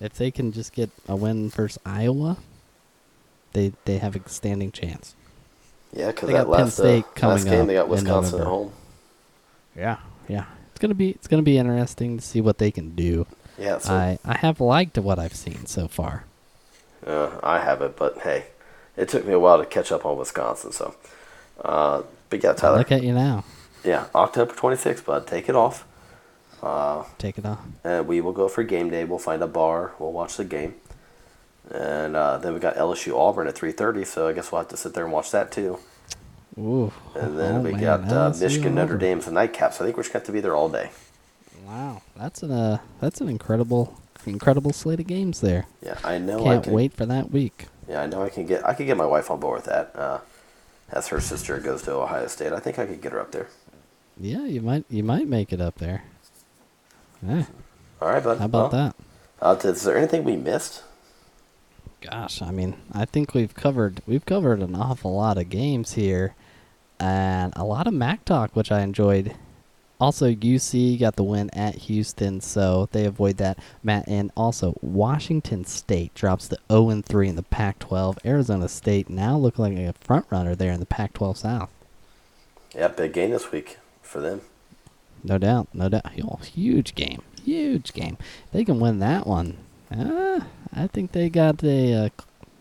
if 0.00 0.14
they 0.14 0.30
can 0.30 0.52
just 0.52 0.72
get 0.72 0.90
a 1.08 1.16
win 1.16 1.48
versus 1.50 1.78
Iowa, 1.84 2.38
they 3.52 3.72
they 3.84 3.98
have 3.98 4.16
a 4.16 4.28
standing 4.28 4.72
chance. 4.72 5.14
yeah, 5.92 6.08
because 6.08 6.26
They 6.28 6.34
that 6.34 6.46
got 6.46 6.56
Penn 6.56 6.64
last, 6.66 6.76
State 6.76 7.04
uh, 7.22 7.28
last 7.28 7.44
game 7.46 7.66
they 7.66 7.74
got 7.74 7.88
Wisconsin 7.88 8.40
at 8.40 8.46
home. 8.46 8.72
Yeah, 9.76 9.98
yeah. 10.28 10.44
It's 10.70 10.80
gonna 10.80 10.94
be 10.94 11.10
it's 11.10 11.26
gonna 11.28 11.42
be 11.42 11.58
interesting 11.58 12.18
to 12.18 12.24
see 12.24 12.40
what 12.40 12.58
they 12.58 12.70
can 12.70 12.94
do. 12.94 13.26
Yeah, 13.58 13.78
so 13.78 13.92
I 13.94 14.18
I 14.24 14.36
have 14.38 14.60
liked 14.60 14.98
what 14.98 15.18
I've 15.18 15.34
seen 15.34 15.66
so 15.66 15.88
far. 15.88 16.24
uh, 17.06 17.30
I 17.42 17.58
have 17.60 17.82
it, 17.82 17.96
but 17.96 18.18
hey, 18.18 18.46
it 18.96 19.08
took 19.08 19.26
me 19.26 19.32
a 19.32 19.38
while 19.38 19.58
to 19.58 19.66
catch 19.66 19.90
up 19.90 20.04
on 20.06 20.16
Wisconsin. 20.16 20.72
So, 20.72 20.94
uh, 21.64 22.02
but 22.30 22.42
yeah, 22.44 22.52
Tyler, 22.52 22.78
Look 22.78 22.92
at 22.92 23.02
you 23.02 23.12
now. 23.12 23.44
yeah, 23.84 24.06
October 24.14 24.54
26th, 24.54 25.04
bud, 25.04 25.26
take 25.26 25.48
it 25.48 25.56
off. 25.56 25.84
Uh, 26.62 27.04
Take 27.18 27.38
it 27.38 27.46
off. 27.46 27.60
and 27.84 28.06
we 28.06 28.20
will 28.20 28.32
go 28.32 28.48
for 28.48 28.62
game 28.62 28.90
day. 28.90 29.04
We'll 29.04 29.18
find 29.18 29.42
a 29.42 29.46
bar. 29.46 29.92
We'll 29.98 30.12
watch 30.12 30.36
the 30.36 30.44
game. 30.44 30.74
And 31.70 32.16
uh, 32.16 32.38
then 32.38 32.54
we 32.54 32.60
got 32.60 32.76
LSU 32.76 33.16
Auburn 33.16 33.46
at 33.46 33.54
3:30, 33.54 34.06
so 34.06 34.26
I 34.28 34.32
guess 34.32 34.50
we'll 34.50 34.60
have 34.60 34.68
to 34.68 34.76
sit 34.76 34.94
there 34.94 35.04
and 35.04 35.12
watch 35.12 35.30
that 35.32 35.52
too. 35.52 35.78
Ooh. 36.58 36.92
And 37.14 37.38
then 37.38 37.56
Oh, 37.56 37.60
we 37.60 37.72
man, 37.72 37.80
got 37.80 38.12
uh, 38.12 38.32
Michigan 38.40 38.74
Notre 38.74 38.94
Auburn. 38.94 38.98
Dame's 39.00 39.26
a 39.28 39.32
nightcap, 39.32 39.74
so 39.74 39.84
I 39.84 39.86
think 39.86 39.96
we're 39.96 40.02
just 40.02 40.12
going 40.12 40.24
to 40.24 40.32
be 40.32 40.40
there 40.40 40.56
all 40.56 40.68
day. 40.68 40.90
Wow, 41.66 42.02
that's 42.16 42.42
an 42.42 42.50
uh, 42.50 42.78
that's 43.00 43.20
an 43.20 43.28
incredible 43.28 44.00
incredible 44.26 44.72
slate 44.72 44.98
of 45.00 45.06
games 45.06 45.40
there. 45.40 45.66
Yeah, 45.82 45.98
I 46.02 46.18
know. 46.18 46.42
Can't 46.42 46.64
can, 46.64 46.72
wait 46.72 46.94
for 46.94 47.04
that 47.06 47.30
week. 47.30 47.66
Yeah, 47.88 48.02
I 48.02 48.06
know. 48.06 48.22
I 48.22 48.30
can 48.30 48.46
get. 48.46 48.66
I 48.66 48.72
could 48.74 48.86
get 48.86 48.96
my 48.96 49.06
wife 49.06 49.30
on 49.30 49.38
board 49.38 49.56
with 49.58 49.66
that. 49.66 49.92
Uh, 49.94 50.18
as 50.90 51.08
her 51.08 51.20
sister 51.20 51.58
goes 51.60 51.82
to 51.82 51.92
Ohio 51.92 52.26
State, 52.28 52.52
I 52.52 52.60
think 52.60 52.78
I 52.78 52.86
could 52.86 53.02
get 53.02 53.12
her 53.12 53.20
up 53.20 53.30
there. 53.32 53.48
Yeah, 54.18 54.46
you 54.46 54.62
might 54.62 54.84
you 54.88 55.04
might 55.04 55.28
make 55.28 55.52
it 55.52 55.60
up 55.60 55.76
there. 55.76 56.04
Eh, 57.26 57.44
All 58.00 58.08
right, 58.08 58.22
bud. 58.22 58.38
how 58.38 58.44
about 58.46 58.72
Well, 58.72 58.92
that? 58.92 58.94
Uh, 59.40 59.56
is 59.70 59.82
there 59.82 59.96
anything 59.96 60.24
we 60.24 60.36
missed? 60.36 60.82
Gosh, 62.00 62.42
I 62.42 62.50
mean, 62.52 62.76
I 62.92 63.04
think 63.04 63.34
we've 63.34 63.54
covered 63.54 64.02
we've 64.06 64.24
covered 64.24 64.60
an 64.60 64.74
awful 64.74 65.14
lot 65.14 65.36
of 65.38 65.48
games 65.48 65.94
here, 65.94 66.34
and 67.00 67.52
a 67.56 67.64
lot 67.64 67.86
of 67.88 67.94
Mac 67.94 68.24
talk, 68.24 68.54
which 68.54 68.70
I 68.70 68.80
enjoyed. 68.82 69.34
Also, 70.00 70.30
UC 70.32 70.96
got 71.00 71.16
the 71.16 71.24
win 71.24 71.50
at 71.54 71.74
Houston, 71.74 72.40
so 72.40 72.88
they 72.92 73.04
avoid 73.04 73.36
that. 73.38 73.58
Matt, 73.82 74.06
and 74.06 74.30
also 74.36 74.76
Washington 74.80 75.64
State 75.64 76.14
drops 76.14 76.46
the 76.46 76.58
0 76.70 77.02
3 77.02 77.28
in 77.30 77.34
the 77.36 77.42
Pac-12. 77.42 78.18
Arizona 78.24 78.68
State 78.68 79.10
now 79.10 79.36
look 79.36 79.58
like 79.58 79.72
a 79.76 79.92
front 80.00 80.26
runner 80.30 80.54
there 80.54 80.72
in 80.72 80.78
the 80.78 80.86
Pac-12 80.86 81.36
South. 81.38 81.70
Yeah, 82.76 82.86
big 82.88 83.12
game 83.12 83.30
this 83.30 83.50
week 83.50 83.78
for 84.02 84.20
them. 84.20 84.42
No 85.24 85.38
doubt, 85.38 85.68
no 85.72 85.88
doubt. 85.88 86.06
Oh, 86.22 86.38
huge 86.42 86.94
game, 86.94 87.22
huge 87.44 87.92
game. 87.92 88.16
They 88.52 88.64
can 88.64 88.80
win 88.80 88.98
that 89.00 89.26
one. 89.26 89.56
Uh, 89.90 90.40
I 90.72 90.86
think 90.86 91.12
they 91.12 91.28
got 91.28 91.62
a 91.64 92.06
uh, 92.06 92.08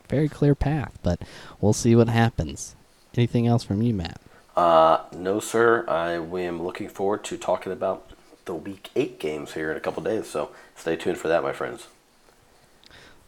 very 0.09 0.29
clear 0.29 0.55
path, 0.55 0.97
but 1.03 1.21
we'll 1.59 1.73
see 1.73 1.95
what 1.95 2.09
happens. 2.09 2.75
Anything 3.15 3.47
else 3.47 3.63
from 3.63 3.81
you, 3.81 3.93
Matt? 3.93 4.21
Uh, 4.55 5.01
no, 5.11 5.39
sir. 5.39 5.85
I 5.87 6.11
am 6.13 6.63
looking 6.63 6.89
forward 6.89 7.23
to 7.25 7.37
talking 7.37 7.71
about 7.71 8.11
the 8.45 8.55
Week 8.55 8.89
Eight 8.95 9.19
games 9.19 9.53
here 9.53 9.71
in 9.71 9.77
a 9.77 9.79
couple 9.79 10.03
days. 10.03 10.27
So 10.27 10.51
stay 10.75 10.95
tuned 10.95 11.17
for 11.17 11.27
that, 11.27 11.43
my 11.43 11.53
friends. 11.53 11.87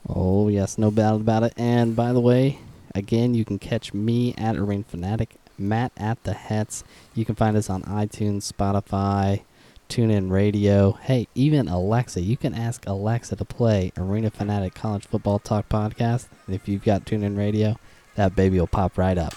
Oh 0.07 0.47
yes, 0.47 0.77
no 0.77 0.91
doubt 0.91 1.21
about 1.21 1.43
it. 1.43 1.53
And 1.57 1.95
by 1.95 2.13
the 2.13 2.19
way, 2.19 2.59
again, 2.95 3.33
you 3.33 3.45
can 3.45 3.59
catch 3.59 3.93
me 3.93 4.33
at 4.37 4.55
Arena 4.55 4.83
Fanatic, 4.83 5.35
Matt 5.59 5.91
at 5.97 6.23
the 6.23 6.33
Hets. 6.33 6.83
You 7.13 7.25
can 7.25 7.35
find 7.35 7.55
us 7.57 7.69
on 7.69 7.83
iTunes, 7.83 8.51
Spotify, 8.51 9.43
TuneIn 9.89 10.31
Radio. 10.31 10.93
Hey, 10.93 11.27
even 11.35 11.67
Alexa. 11.67 12.21
You 12.21 12.37
can 12.37 12.53
ask 12.53 12.85
Alexa 12.87 13.35
to 13.35 13.45
play 13.45 13.91
Arena 13.97 14.29
Fanatic 14.29 14.75
College 14.75 15.07
Football 15.07 15.39
Talk 15.39 15.67
podcast. 15.67 16.27
And 16.45 16.55
if 16.55 16.67
you've 16.67 16.83
got 16.83 17.05
TuneIn 17.05 17.37
Radio, 17.37 17.77
that 18.15 18.35
baby 18.35 18.59
will 18.59 18.67
pop 18.67 18.97
right 18.97 19.17
up. 19.17 19.33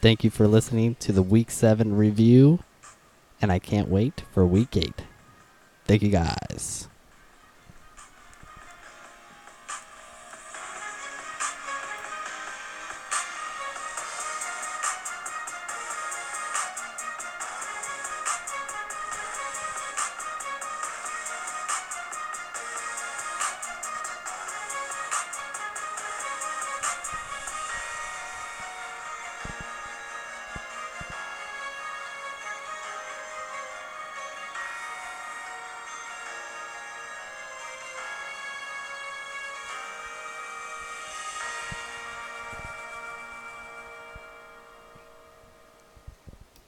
Thank 0.00 0.22
you 0.22 0.30
for 0.30 0.46
listening 0.46 0.94
to 1.00 1.12
the 1.12 1.22
Week 1.22 1.50
Seven 1.50 1.96
review, 1.96 2.60
and 3.42 3.50
I 3.50 3.58
can't 3.58 3.88
wait 3.88 4.22
for 4.30 4.46
Week 4.46 4.76
Eight. 4.76 5.02
Thank 5.86 6.02
you 6.02 6.10
guys. 6.10 6.88